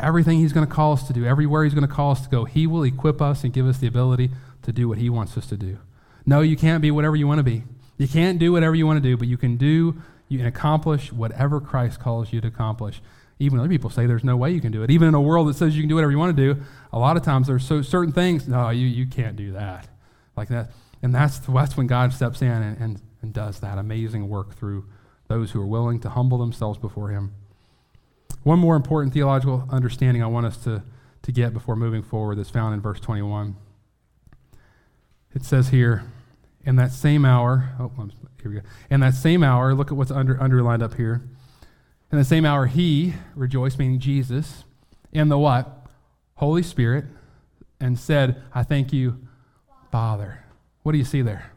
everything 0.00 0.38
he's 0.38 0.52
going 0.52 0.66
to 0.66 0.72
call 0.72 0.92
us 0.92 1.06
to 1.08 1.12
do, 1.12 1.26
everywhere 1.26 1.64
he's 1.64 1.74
going 1.74 1.86
to 1.86 1.92
call 1.92 2.12
us 2.12 2.22
to 2.22 2.28
go, 2.28 2.44
he 2.44 2.66
will 2.66 2.84
equip 2.84 3.20
us 3.20 3.44
and 3.44 3.52
give 3.52 3.66
us 3.66 3.78
the 3.78 3.88
ability 3.88 4.30
to 4.62 4.72
do 4.72 4.88
what 4.88 4.98
he 4.98 5.10
wants 5.10 5.36
us 5.36 5.46
to 5.48 5.56
do. 5.56 5.78
No, 6.24 6.40
you 6.40 6.56
can't 6.56 6.80
be 6.80 6.90
whatever 6.90 7.16
you 7.16 7.26
want 7.26 7.38
to 7.38 7.44
be. 7.44 7.64
You 7.96 8.06
can't 8.06 8.38
do 8.38 8.52
whatever 8.52 8.74
you 8.74 8.86
want 8.86 9.02
to 9.02 9.08
do, 9.08 9.16
but 9.16 9.26
you 9.26 9.36
can 9.36 9.56
do, 9.56 10.00
you 10.28 10.38
can 10.38 10.46
accomplish 10.46 11.12
whatever 11.12 11.60
Christ 11.60 11.98
calls 11.98 12.32
you 12.32 12.40
to 12.40 12.48
accomplish. 12.48 13.02
Even 13.40 13.58
other 13.58 13.68
people 13.68 13.90
say 13.90 14.06
there's 14.06 14.24
no 14.24 14.36
way 14.36 14.50
you 14.50 14.60
can 14.60 14.72
do 14.72 14.82
it. 14.82 14.90
Even 14.90 15.08
in 15.08 15.14
a 15.14 15.20
world 15.20 15.48
that 15.48 15.54
says 15.54 15.76
you 15.76 15.82
can 15.82 15.88
do 15.88 15.94
whatever 15.96 16.12
you 16.12 16.18
want 16.18 16.36
to 16.36 16.54
do, 16.54 16.60
a 16.92 16.98
lot 16.98 17.16
of 17.16 17.22
times 17.22 17.46
there's 17.46 17.64
so 17.64 17.82
certain 17.82 18.12
things, 18.12 18.46
no, 18.46 18.70
you, 18.70 18.86
you 18.86 19.06
can't 19.06 19.36
do 19.36 19.52
that. 19.52 19.88
Like 20.36 20.48
that. 20.48 20.70
And 21.02 21.14
that's, 21.14 21.38
that's 21.38 21.76
when 21.76 21.86
God 21.86 22.12
steps 22.12 22.42
in 22.42 22.48
and, 22.48 22.80
and, 22.80 23.00
and 23.22 23.32
does 23.32 23.60
that 23.60 23.78
amazing 23.78 24.28
work 24.28 24.54
through 24.54 24.86
those 25.28 25.50
who 25.52 25.60
are 25.60 25.66
willing 25.66 26.00
to 26.00 26.10
humble 26.10 26.38
themselves 26.38 26.78
before 26.78 27.10
Him. 27.10 27.32
One 28.48 28.60
more 28.60 28.76
important 28.76 29.12
theological 29.12 29.68
understanding 29.68 30.22
I 30.22 30.26
want 30.26 30.46
us 30.46 30.56
to, 30.64 30.82
to 31.20 31.32
get 31.32 31.52
before 31.52 31.76
moving 31.76 32.02
forward 32.02 32.38
is 32.38 32.48
found 32.48 32.72
in 32.72 32.80
verse 32.80 32.98
21. 32.98 33.54
It 35.34 35.44
says 35.44 35.68
here, 35.68 36.04
in 36.64 36.76
that 36.76 36.90
same 36.90 37.26
hour, 37.26 37.74
oh, 37.78 37.92
here 38.40 38.50
we 38.50 38.56
go. 38.56 38.62
In 38.88 39.00
that 39.00 39.12
same 39.12 39.44
hour, 39.44 39.74
look 39.74 39.88
at 39.90 39.98
what's 39.98 40.10
under, 40.10 40.42
underlined 40.42 40.82
up 40.82 40.94
here. 40.94 41.20
In 42.10 42.16
the 42.16 42.24
same 42.24 42.46
hour, 42.46 42.64
he 42.64 43.12
rejoiced, 43.34 43.78
meaning 43.78 44.00
Jesus, 44.00 44.64
in 45.12 45.28
the 45.28 45.36
what? 45.36 45.86
Holy 46.36 46.62
Spirit, 46.62 47.04
and 47.78 47.98
said, 47.98 48.42
I 48.54 48.62
thank 48.62 48.94
you, 48.94 49.28
Father. 49.92 50.42
What 50.84 50.92
do 50.92 50.98
you 50.98 51.04
see 51.04 51.20
there? 51.20 51.52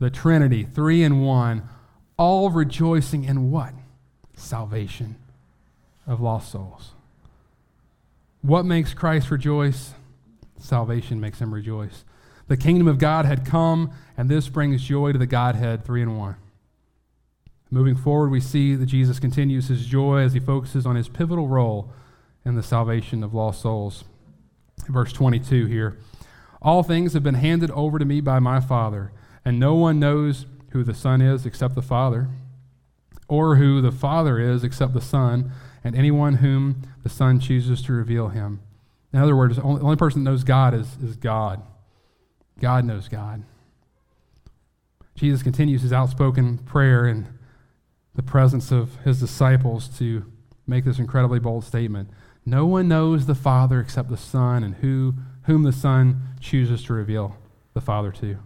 The 0.00 0.10
Trinity, 0.10 0.64
three 0.64 1.04
and 1.04 1.24
one, 1.24 1.68
all 2.16 2.50
rejoicing 2.50 3.22
in 3.22 3.52
what? 3.52 3.74
Salvation 4.36 5.16
of 6.06 6.20
lost 6.20 6.50
souls. 6.50 6.92
What 8.42 8.64
makes 8.64 8.92
Christ 8.92 9.30
rejoice? 9.30 9.94
Salvation 10.58 11.20
makes 11.20 11.40
him 11.40 11.54
rejoice. 11.54 12.04
The 12.46 12.56
kingdom 12.56 12.86
of 12.86 12.98
God 12.98 13.24
had 13.24 13.46
come, 13.46 13.92
and 14.16 14.28
this 14.28 14.48
brings 14.48 14.82
joy 14.82 15.12
to 15.12 15.18
the 15.18 15.26
Godhead, 15.26 15.84
three 15.84 16.02
and 16.02 16.18
one. 16.18 16.36
Moving 17.70 17.96
forward, 17.96 18.30
we 18.30 18.40
see 18.40 18.74
that 18.74 18.86
Jesus 18.86 19.18
continues 19.18 19.68
his 19.68 19.86
joy 19.86 20.18
as 20.18 20.34
he 20.34 20.40
focuses 20.40 20.84
on 20.84 20.96
his 20.96 21.08
pivotal 21.08 21.48
role 21.48 21.90
in 22.44 22.54
the 22.54 22.62
salvation 22.62 23.24
of 23.24 23.34
lost 23.34 23.62
souls. 23.62 24.04
Verse 24.88 25.12
22 25.12 25.66
here 25.66 25.96
All 26.60 26.82
things 26.82 27.14
have 27.14 27.22
been 27.22 27.34
handed 27.34 27.70
over 27.70 27.98
to 27.98 28.04
me 28.04 28.20
by 28.20 28.38
my 28.38 28.60
Father, 28.60 29.10
and 29.44 29.58
no 29.58 29.74
one 29.74 29.98
knows 29.98 30.46
who 30.70 30.84
the 30.84 30.94
Son 30.94 31.22
is 31.22 31.46
except 31.46 31.74
the 31.74 31.82
Father, 31.82 32.28
or 33.28 33.56
who 33.56 33.80
the 33.80 33.92
Father 33.92 34.38
is 34.38 34.64
except 34.64 34.92
the 34.92 35.00
Son, 35.00 35.50
and 35.82 35.96
anyone 35.96 36.36
whom 36.36 36.82
the 37.02 37.08
Son 37.08 37.40
chooses 37.40 37.82
to 37.82 37.92
reveal 37.92 38.28
him. 38.28 38.60
In 39.12 39.20
other 39.20 39.36
words, 39.36 39.56
the 39.56 39.62
only, 39.62 39.80
only 39.80 39.96
person 39.96 40.24
that 40.24 40.30
knows 40.30 40.44
God 40.44 40.74
is, 40.74 40.96
is 41.02 41.16
God. 41.16 41.62
God 42.60 42.84
knows 42.84 43.08
God. 43.08 43.44
Jesus 45.14 45.42
continues 45.42 45.82
his 45.82 45.92
outspoken 45.92 46.58
prayer 46.58 47.06
in 47.06 47.28
the 48.14 48.22
presence 48.22 48.72
of 48.72 48.96
his 49.04 49.20
disciples 49.20 49.88
to 49.98 50.24
make 50.66 50.84
this 50.84 50.98
incredibly 50.98 51.38
bold 51.38 51.64
statement. 51.64 52.10
No 52.46 52.66
one 52.66 52.88
knows 52.88 53.26
the 53.26 53.34
Father 53.34 53.80
except 53.80 54.08
the 54.08 54.16
Son, 54.16 54.64
and 54.64 54.76
who, 54.76 55.14
whom 55.44 55.62
the 55.62 55.72
Son 55.72 56.22
chooses 56.40 56.82
to 56.84 56.92
reveal 56.92 57.36
the 57.72 57.80
Father 57.80 58.12
to. 58.12 58.38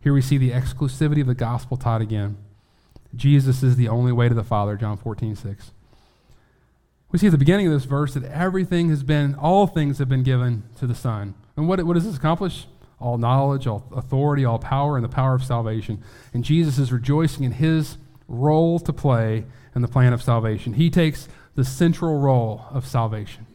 Here 0.00 0.12
we 0.12 0.22
see 0.22 0.38
the 0.38 0.50
exclusivity 0.50 1.20
of 1.20 1.26
the 1.26 1.34
gospel 1.34 1.76
taught 1.76 2.00
again. 2.00 2.36
Jesus 3.14 3.62
is 3.62 3.76
the 3.76 3.88
only 3.88 4.12
way 4.12 4.28
to 4.28 4.34
the 4.34 4.44
Father, 4.44 4.76
John 4.76 4.96
14, 4.96 5.36
6. 5.36 5.72
We 7.10 7.18
see 7.18 7.26
at 7.28 7.32
the 7.32 7.38
beginning 7.38 7.66
of 7.66 7.72
this 7.72 7.84
verse 7.84 8.14
that 8.14 8.24
everything 8.24 8.90
has 8.90 9.02
been, 9.02 9.34
all 9.34 9.66
things 9.66 9.98
have 9.98 10.08
been 10.08 10.22
given 10.22 10.64
to 10.78 10.86
the 10.86 10.94
Son. 10.94 11.34
And 11.56 11.66
what, 11.66 11.82
what 11.84 11.94
does 11.94 12.04
this 12.04 12.16
accomplish? 12.16 12.66
all 13.00 13.18
knowledge, 13.18 13.66
all 13.66 13.84
authority, 13.94 14.44
all 14.44 14.58
power, 14.58 14.96
and 14.96 15.04
the 15.04 15.08
power 15.08 15.34
of 15.34 15.44
salvation. 15.44 16.02
And 16.34 16.44
Jesus 16.44 16.78
is 16.78 16.92
rejoicing 16.92 17.44
in 17.44 17.52
his 17.52 17.96
role 18.26 18.78
to 18.80 18.92
play 18.92 19.44
in 19.74 19.82
the 19.82 19.88
plan 19.88 20.12
of 20.12 20.22
salvation. 20.22 20.74
He 20.74 20.90
takes 20.90 21.28
the 21.54 21.64
central 21.64 22.18
role 22.18 22.64
of 22.70 22.86
salvation. 22.86 23.46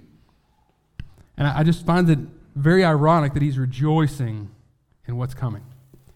And 1.38 1.48
I 1.48 1.64
just 1.64 1.86
find 1.86 2.10
it 2.10 2.20
very 2.56 2.86
ironic 2.86 3.34
that 3.34 3.42
he's 3.42 3.58
rejoicing 3.58 4.50
in 5.08 5.18
what's 5.18 5.34
coming. 5.34 5.64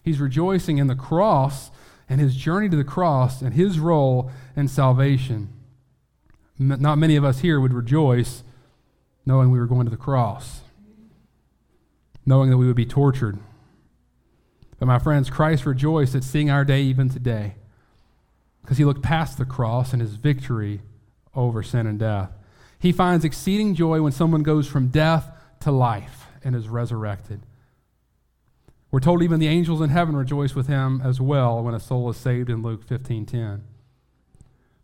He's 0.02 0.20
rejoicing 0.20 0.78
in 0.78 0.86
the 0.86 0.94
cross 0.94 1.70
and 2.08 2.20
his 2.20 2.36
journey 2.36 2.68
to 2.68 2.76
the 2.76 2.84
cross 2.84 3.42
and 3.42 3.54
his 3.54 3.78
role 3.78 4.30
in 4.56 4.68
salvation. 4.68 5.48
Not 6.58 6.98
many 6.98 7.16
of 7.16 7.24
us 7.24 7.40
here 7.40 7.60
would 7.60 7.72
rejoice 7.72 8.42
knowing 9.26 9.50
we 9.50 9.58
were 9.58 9.66
going 9.66 9.84
to 9.84 9.90
the 9.90 9.96
cross 9.96 10.62
knowing 12.28 12.50
that 12.50 12.58
we 12.58 12.66
would 12.66 12.76
be 12.76 12.84
tortured. 12.84 13.38
But 14.78 14.86
my 14.86 14.98
friends, 14.98 15.30
Christ 15.30 15.64
rejoiced 15.64 16.14
at 16.14 16.22
seeing 16.22 16.50
our 16.50 16.64
day 16.64 16.82
even 16.82 17.08
today 17.08 17.54
because 18.60 18.76
he 18.76 18.84
looked 18.84 19.02
past 19.02 19.38
the 19.38 19.46
cross 19.46 19.94
and 19.94 20.02
his 20.02 20.14
victory 20.14 20.82
over 21.34 21.62
sin 21.62 21.86
and 21.86 21.98
death. 21.98 22.30
He 22.78 22.92
finds 22.92 23.24
exceeding 23.24 23.74
joy 23.74 24.02
when 24.02 24.12
someone 24.12 24.42
goes 24.42 24.68
from 24.68 24.88
death 24.88 25.30
to 25.60 25.72
life 25.72 26.26
and 26.44 26.54
is 26.54 26.68
resurrected. 26.68 27.40
We're 28.90 29.00
told 29.00 29.22
even 29.22 29.38
the 29.38 29.48
angels 29.48 29.80
in 29.80 29.90
heaven 29.90 30.16
rejoice 30.16 30.54
with 30.54 30.66
him 30.66 31.02
as 31.04 31.20
well 31.20 31.62
when 31.62 31.74
a 31.74 31.80
soul 31.80 32.08
is 32.08 32.16
saved 32.16 32.48
in 32.48 32.62
Luke 32.62 32.86
15:10. 32.86 33.62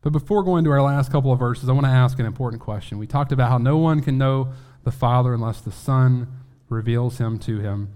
But 0.02 0.10
before 0.10 0.42
going 0.42 0.64
to 0.64 0.70
our 0.70 0.82
last 0.82 1.10
couple 1.10 1.32
of 1.32 1.38
verses, 1.38 1.68
I 1.68 1.72
want 1.72 1.86
to 1.86 1.90
ask 1.90 2.18
an 2.18 2.26
important 2.26 2.60
question. 2.60 2.98
We 2.98 3.06
talked 3.06 3.32
about 3.32 3.48
how 3.48 3.56
no 3.56 3.78
one 3.78 4.02
can 4.02 4.18
know 4.18 4.48
the 4.82 4.90
Father 4.90 5.32
unless 5.32 5.62
the 5.62 5.72
Son 5.72 6.28
reveals 6.68 7.16
him 7.16 7.38
to 7.38 7.60
him. 7.60 7.88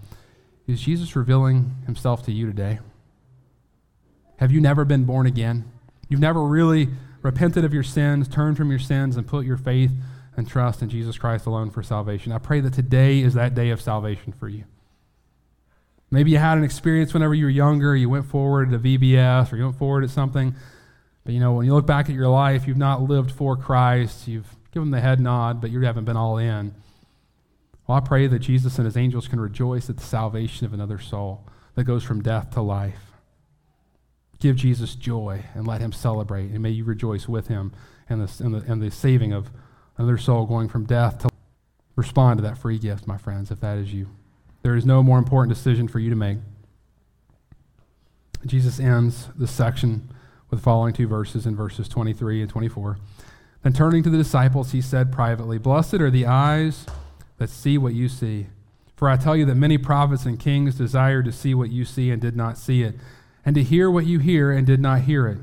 Is 0.66 0.80
Jesus 0.80 1.14
revealing 1.14 1.74
himself 1.84 2.22
to 2.24 2.32
you 2.32 2.46
today? 2.46 2.78
Have 4.36 4.50
you 4.50 4.60
never 4.62 4.86
been 4.86 5.04
born 5.04 5.26
again? 5.26 5.70
You've 6.08 6.20
never 6.20 6.42
really 6.42 6.88
repented 7.20 7.64
of 7.64 7.74
your 7.74 7.82
sins, 7.82 8.28
turned 8.28 8.56
from 8.56 8.70
your 8.70 8.78
sins, 8.78 9.18
and 9.18 9.26
put 9.26 9.44
your 9.44 9.58
faith 9.58 9.92
and 10.34 10.48
trust 10.48 10.80
in 10.80 10.88
Jesus 10.88 11.18
Christ 11.18 11.44
alone 11.44 11.70
for 11.70 11.82
salvation. 11.82 12.32
I 12.32 12.38
pray 12.38 12.60
that 12.60 12.72
today 12.72 13.20
is 13.20 13.34
that 13.34 13.54
day 13.54 13.68
of 13.68 13.82
salvation 13.82 14.32
for 14.32 14.48
you. 14.48 14.64
Maybe 16.10 16.30
you 16.30 16.38
had 16.38 16.56
an 16.56 16.64
experience 16.64 17.12
whenever 17.12 17.34
you 17.34 17.44
were 17.44 17.50
younger, 17.50 17.94
you 17.94 18.08
went 18.08 18.26
forward 18.26 18.70
to 18.70 18.78
VBS 18.78 19.52
or 19.52 19.56
you 19.56 19.64
went 19.64 19.76
forward 19.76 20.04
at 20.04 20.10
something. 20.10 20.54
But 21.24 21.34
you 21.34 21.40
know, 21.40 21.52
when 21.52 21.66
you 21.66 21.74
look 21.74 21.86
back 21.86 22.08
at 22.08 22.14
your 22.14 22.28
life, 22.28 22.66
you've 22.66 22.78
not 22.78 23.02
lived 23.02 23.30
for 23.30 23.56
Christ. 23.56 24.26
You've 24.26 24.56
given 24.72 24.90
the 24.90 25.00
head 25.00 25.20
nod, 25.20 25.60
but 25.60 25.70
you 25.70 25.80
haven't 25.82 26.06
been 26.06 26.16
all 26.16 26.38
in. 26.38 26.74
Well, 27.86 27.98
I 27.98 28.00
pray 28.00 28.26
that 28.26 28.38
Jesus 28.38 28.78
and 28.78 28.86
his 28.86 28.96
angels 28.96 29.28
can 29.28 29.40
rejoice 29.40 29.90
at 29.90 29.96
the 29.96 30.04
salvation 30.04 30.66
of 30.66 30.72
another 30.72 30.98
soul 30.98 31.46
that 31.74 31.84
goes 31.84 32.04
from 32.04 32.22
death 32.22 32.50
to 32.50 32.62
life. 32.62 33.12
Give 34.40 34.56
Jesus 34.56 34.94
joy 34.94 35.44
and 35.54 35.66
let 35.66 35.80
him 35.80 35.92
celebrate, 35.92 36.50
and 36.50 36.60
may 36.60 36.70
you 36.70 36.84
rejoice 36.84 37.28
with 37.28 37.48
him 37.48 37.72
in 38.08 38.20
the, 38.20 38.32
in 38.40 38.52
the, 38.52 38.72
in 38.72 38.78
the 38.78 38.90
saving 38.90 39.32
of 39.32 39.50
another 39.96 40.18
soul 40.18 40.46
going 40.46 40.68
from 40.68 40.84
death 40.84 41.18
to 41.18 41.28
respond 41.96 42.38
to 42.38 42.42
that 42.42 42.56
free 42.56 42.78
gift, 42.78 43.06
my 43.06 43.18
friends, 43.18 43.50
if 43.50 43.60
that 43.60 43.78
is 43.78 43.92
you. 43.92 44.08
There 44.62 44.76
is 44.76 44.84
no 44.84 45.02
more 45.02 45.18
important 45.18 45.54
decision 45.54 45.88
for 45.88 45.98
you 45.98 46.10
to 46.10 46.16
make. 46.16 46.38
Jesus 48.46 48.78
ends 48.78 49.28
this 49.36 49.50
section 49.50 50.08
with 50.50 50.60
the 50.60 50.64
following 50.64 50.94
two 50.94 51.06
verses 51.06 51.46
in 51.46 51.56
verses 51.56 51.88
23 51.88 52.42
and 52.42 52.50
24. 52.50 52.98
Then 53.62 53.72
turning 53.72 54.02
to 54.04 54.10
the 54.10 54.18
disciples, 54.18 54.72
he 54.72 54.80
said 54.80 55.12
privately, 55.12 55.58
Blessed 55.58 55.94
are 55.94 56.10
the 56.10 56.26
eyes 56.26 56.86
that 57.38 57.50
see 57.50 57.76
what 57.78 57.94
you 57.94 58.08
see. 58.08 58.46
For 58.96 59.08
I 59.08 59.16
tell 59.16 59.36
you 59.36 59.44
that 59.46 59.54
many 59.54 59.78
prophets 59.78 60.24
and 60.24 60.38
kings 60.38 60.76
desired 60.76 61.24
to 61.26 61.32
see 61.32 61.54
what 61.54 61.70
you 61.70 61.84
see 61.84 62.10
and 62.10 62.20
did 62.20 62.36
not 62.36 62.58
see 62.58 62.82
it, 62.82 62.96
and 63.44 63.54
to 63.54 63.62
hear 63.62 63.90
what 63.90 64.06
you 64.06 64.18
hear 64.18 64.50
and 64.50 64.66
did 64.66 64.80
not 64.80 65.02
hear 65.02 65.26
it. 65.26 65.38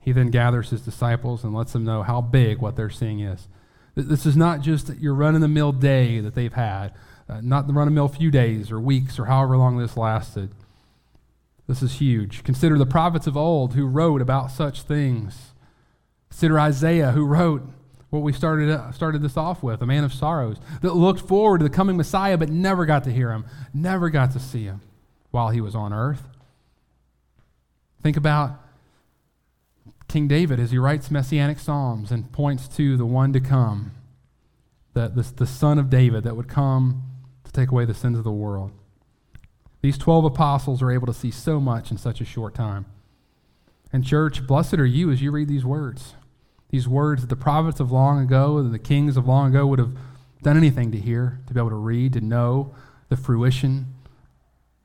He 0.00 0.12
then 0.12 0.30
gathers 0.30 0.70
his 0.70 0.82
disciples 0.82 1.44
and 1.44 1.54
lets 1.54 1.72
them 1.72 1.84
know 1.84 2.02
how 2.02 2.20
big 2.20 2.58
what 2.58 2.76
they're 2.76 2.90
seeing 2.90 3.20
is. 3.20 3.48
This 3.94 4.26
is 4.26 4.36
not 4.36 4.60
just 4.60 4.88
your 4.98 5.14
run 5.14 5.34
of 5.34 5.40
the 5.40 5.48
mill 5.48 5.72
day 5.72 6.20
that 6.20 6.34
they've 6.34 6.52
had, 6.52 6.92
uh, 7.32 7.40
not 7.42 7.66
the 7.66 7.72
run 7.72 7.88
of 7.88 7.94
mill 7.94 8.08
few 8.08 8.30
days 8.30 8.70
or 8.70 8.80
weeks 8.80 9.18
or 9.18 9.26
however 9.26 9.56
long 9.56 9.78
this 9.78 9.96
lasted. 9.96 10.50
This 11.66 11.82
is 11.82 11.94
huge. 11.94 12.44
Consider 12.44 12.76
the 12.76 12.86
prophets 12.86 13.26
of 13.26 13.36
old 13.36 13.74
who 13.74 13.86
wrote 13.86 14.20
about 14.20 14.50
such 14.50 14.82
things. 14.82 15.52
Consider 16.28 16.58
Isaiah 16.58 17.12
who 17.12 17.24
wrote 17.24 17.62
what 18.10 18.22
we 18.22 18.32
started, 18.32 18.68
uh, 18.68 18.92
started 18.92 19.22
this 19.22 19.36
off 19.36 19.62
with, 19.62 19.80
a 19.80 19.86
man 19.86 20.04
of 20.04 20.12
sorrows, 20.12 20.58
that 20.82 20.94
looked 20.94 21.20
forward 21.20 21.58
to 21.58 21.64
the 21.64 21.70
coming 21.70 21.96
Messiah 21.96 22.36
but 22.36 22.50
never 22.50 22.84
got 22.84 23.04
to 23.04 23.12
hear 23.12 23.30
him, 23.30 23.46
never 23.72 24.10
got 24.10 24.32
to 24.32 24.38
see 24.38 24.64
him 24.64 24.82
while 25.30 25.48
he 25.48 25.60
was 25.60 25.74
on 25.74 25.92
earth. 25.92 26.28
Think 28.02 28.16
about 28.16 28.60
King 30.08 30.28
David 30.28 30.60
as 30.60 30.72
he 30.72 30.78
writes 30.78 31.10
messianic 31.10 31.58
psalms 31.58 32.10
and 32.10 32.30
points 32.32 32.68
to 32.76 32.98
the 32.98 33.06
one 33.06 33.32
to 33.32 33.40
come, 33.40 33.92
the, 34.92 35.08
the, 35.08 35.22
the 35.22 35.46
son 35.46 35.78
of 35.78 35.88
David 35.88 36.24
that 36.24 36.36
would 36.36 36.48
come 36.48 37.11
to 37.52 37.60
take 37.60 37.70
away 37.70 37.84
the 37.84 37.94
sins 37.94 38.18
of 38.18 38.24
the 38.24 38.32
world. 38.32 38.72
These 39.82 39.98
12 39.98 40.24
apostles 40.24 40.80
are 40.80 40.92
able 40.92 41.06
to 41.06 41.14
see 41.14 41.30
so 41.30 41.60
much 41.60 41.90
in 41.90 41.98
such 41.98 42.20
a 42.20 42.24
short 42.24 42.54
time. 42.54 42.86
And, 43.92 44.04
church, 44.04 44.46
blessed 44.46 44.74
are 44.74 44.86
you 44.86 45.10
as 45.10 45.20
you 45.20 45.30
read 45.30 45.48
these 45.48 45.64
words. 45.64 46.14
These 46.70 46.88
words 46.88 47.22
that 47.22 47.28
the 47.28 47.36
prophets 47.36 47.80
of 47.80 47.92
long 47.92 48.22
ago 48.22 48.58
and 48.58 48.72
the 48.72 48.78
kings 48.78 49.16
of 49.16 49.26
long 49.26 49.50
ago 49.50 49.66
would 49.66 49.78
have 49.78 49.94
done 50.42 50.56
anything 50.56 50.92
to 50.92 50.98
hear, 50.98 51.40
to 51.46 51.52
be 51.52 51.60
able 51.60 51.70
to 51.70 51.76
read, 51.76 52.14
to 52.14 52.20
know 52.20 52.74
the 53.08 53.16
fruition 53.16 53.92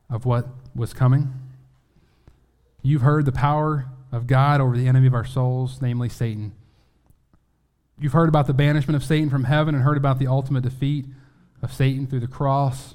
of 0.10 0.26
what 0.26 0.48
was 0.76 0.94
coming. 0.94 1.34
You've 2.82 3.02
heard 3.02 3.26
the 3.26 3.32
power 3.32 3.86
of 4.12 4.28
God 4.28 4.60
over 4.60 4.76
the 4.76 4.88
enemy 4.88 5.08
of 5.08 5.14
our 5.14 5.26
souls, 5.26 5.82
namely 5.82 6.10
Satan. 6.10 6.54
You've 8.00 8.14
heard 8.14 8.30
about 8.30 8.48
the 8.48 8.54
banishment 8.54 8.96
of 8.96 9.04
Satan 9.04 9.30
from 9.30 9.46
heaven 9.46 9.74
and 9.74 9.84
heard 9.84 9.98
about 9.98 10.20
the 10.20 10.28
ultimate 10.28 10.64
defeat 10.64 11.06
of 11.62 11.74
Satan 11.74 12.08
through 12.08 12.20
the 12.20 12.28
cross, 12.28 12.94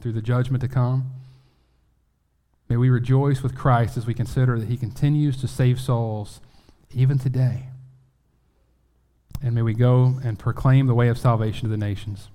through 0.00 0.12
the 0.12 0.22
judgment 0.22 0.60
to 0.62 0.68
come. 0.68 1.10
May 2.68 2.76
we 2.76 2.90
rejoice 2.90 3.42
with 3.42 3.54
Christ 3.54 3.96
as 3.96 4.06
we 4.06 4.14
consider 4.14 4.58
that 4.58 4.68
he 4.68 4.76
continues 4.76 5.36
to 5.40 5.48
save 5.48 5.80
souls 5.80 6.40
even 6.92 7.18
today. 7.18 7.68
And 9.42 9.54
may 9.54 9.62
we 9.62 9.74
go 9.74 10.18
and 10.24 10.38
proclaim 10.38 10.86
the 10.86 10.94
way 10.94 11.08
of 11.08 11.18
salvation 11.18 11.62
to 11.62 11.68
the 11.68 11.76
nations. 11.76 12.28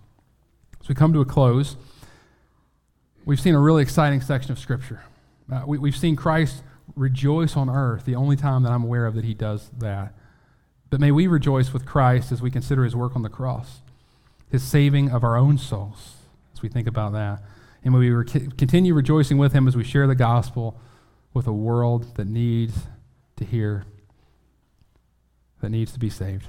As 0.79 0.88
we 0.88 0.95
come 0.95 1.13
to 1.13 1.21
a 1.21 1.25
close, 1.25 1.75
we've 3.25 3.39
seen 3.39 3.55
a 3.55 3.59
really 3.59 3.84
exciting 3.84 4.21
section 4.21 4.51
of 4.51 4.59
Scripture. 4.59 5.03
Uh, 5.51 5.63
we, 5.65 5.77
we've 5.77 5.95
seen 5.95 6.15
Christ 6.15 6.63
rejoice 6.95 7.57
on 7.57 7.69
earth, 7.69 8.05
the 8.05 8.15
only 8.15 8.36
time 8.36 8.63
that 8.63 8.71
I'm 8.71 8.84
aware 8.84 9.05
of 9.05 9.15
that 9.15 9.25
he 9.25 9.34
does 9.34 9.69
that. 9.79 10.13
But 10.89 10.99
may 10.99 11.11
we 11.11 11.27
rejoice 11.27 11.73
with 11.73 11.86
Christ 11.86 12.32
as 12.32 12.41
we 12.41 12.51
consider 12.51 12.84
his 12.84 12.95
work 12.95 13.15
on 13.15 13.21
the 13.21 13.29
cross, 13.29 13.82
his 14.51 14.61
saving 14.63 15.09
of 15.09 15.23
our 15.23 15.37
own 15.37 15.57
souls, 15.57 16.17
as 16.53 16.61
we 16.61 16.69
think 16.69 16.87
about 16.87 17.13
that. 17.13 17.41
And 17.83 17.93
we 17.93 18.09
re- 18.11 18.25
continue 18.25 18.93
rejoicing 18.93 19.37
with 19.37 19.53
him 19.53 19.67
as 19.67 19.75
we 19.75 19.83
share 19.83 20.07
the 20.07 20.15
gospel 20.15 20.79
with 21.33 21.47
a 21.47 21.53
world 21.53 22.15
that 22.17 22.27
needs 22.27 22.87
to 23.37 23.45
hear, 23.45 23.85
that 25.61 25.69
needs 25.69 25.93
to 25.93 25.99
be 25.99 26.09
saved. 26.09 26.47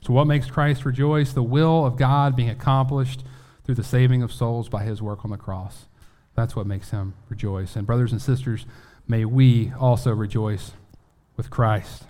So, 0.00 0.12
what 0.12 0.26
makes 0.26 0.50
Christ 0.50 0.84
rejoice? 0.84 1.32
The 1.32 1.42
will 1.42 1.84
of 1.84 1.96
God 1.96 2.34
being 2.34 2.48
accomplished 2.48 3.22
through 3.64 3.74
the 3.74 3.84
saving 3.84 4.22
of 4.22 4.32
souls 4.32 4.68
by 4.68 4.84
his 4.84 5.02
work 5.02 5.24
on 5.24 5.30
the 5.30 5.36
cross. 5.36 5.86
That's 6.34 6.56
what 6.56 6.66
makes 6.66 6.90
him 6.90 7.14
rejoice. 7.28 7.76
And, 7.76 7.86
brothers 7.86 8.12
and 8.12 8.22
sisters, 8.22 8.66
may 9.06 9.24
we 9.24 9.72
also 9.78 10.12
rejoice 10.12 10.72
with 11.36 11.50
Christ. 11.50 12.04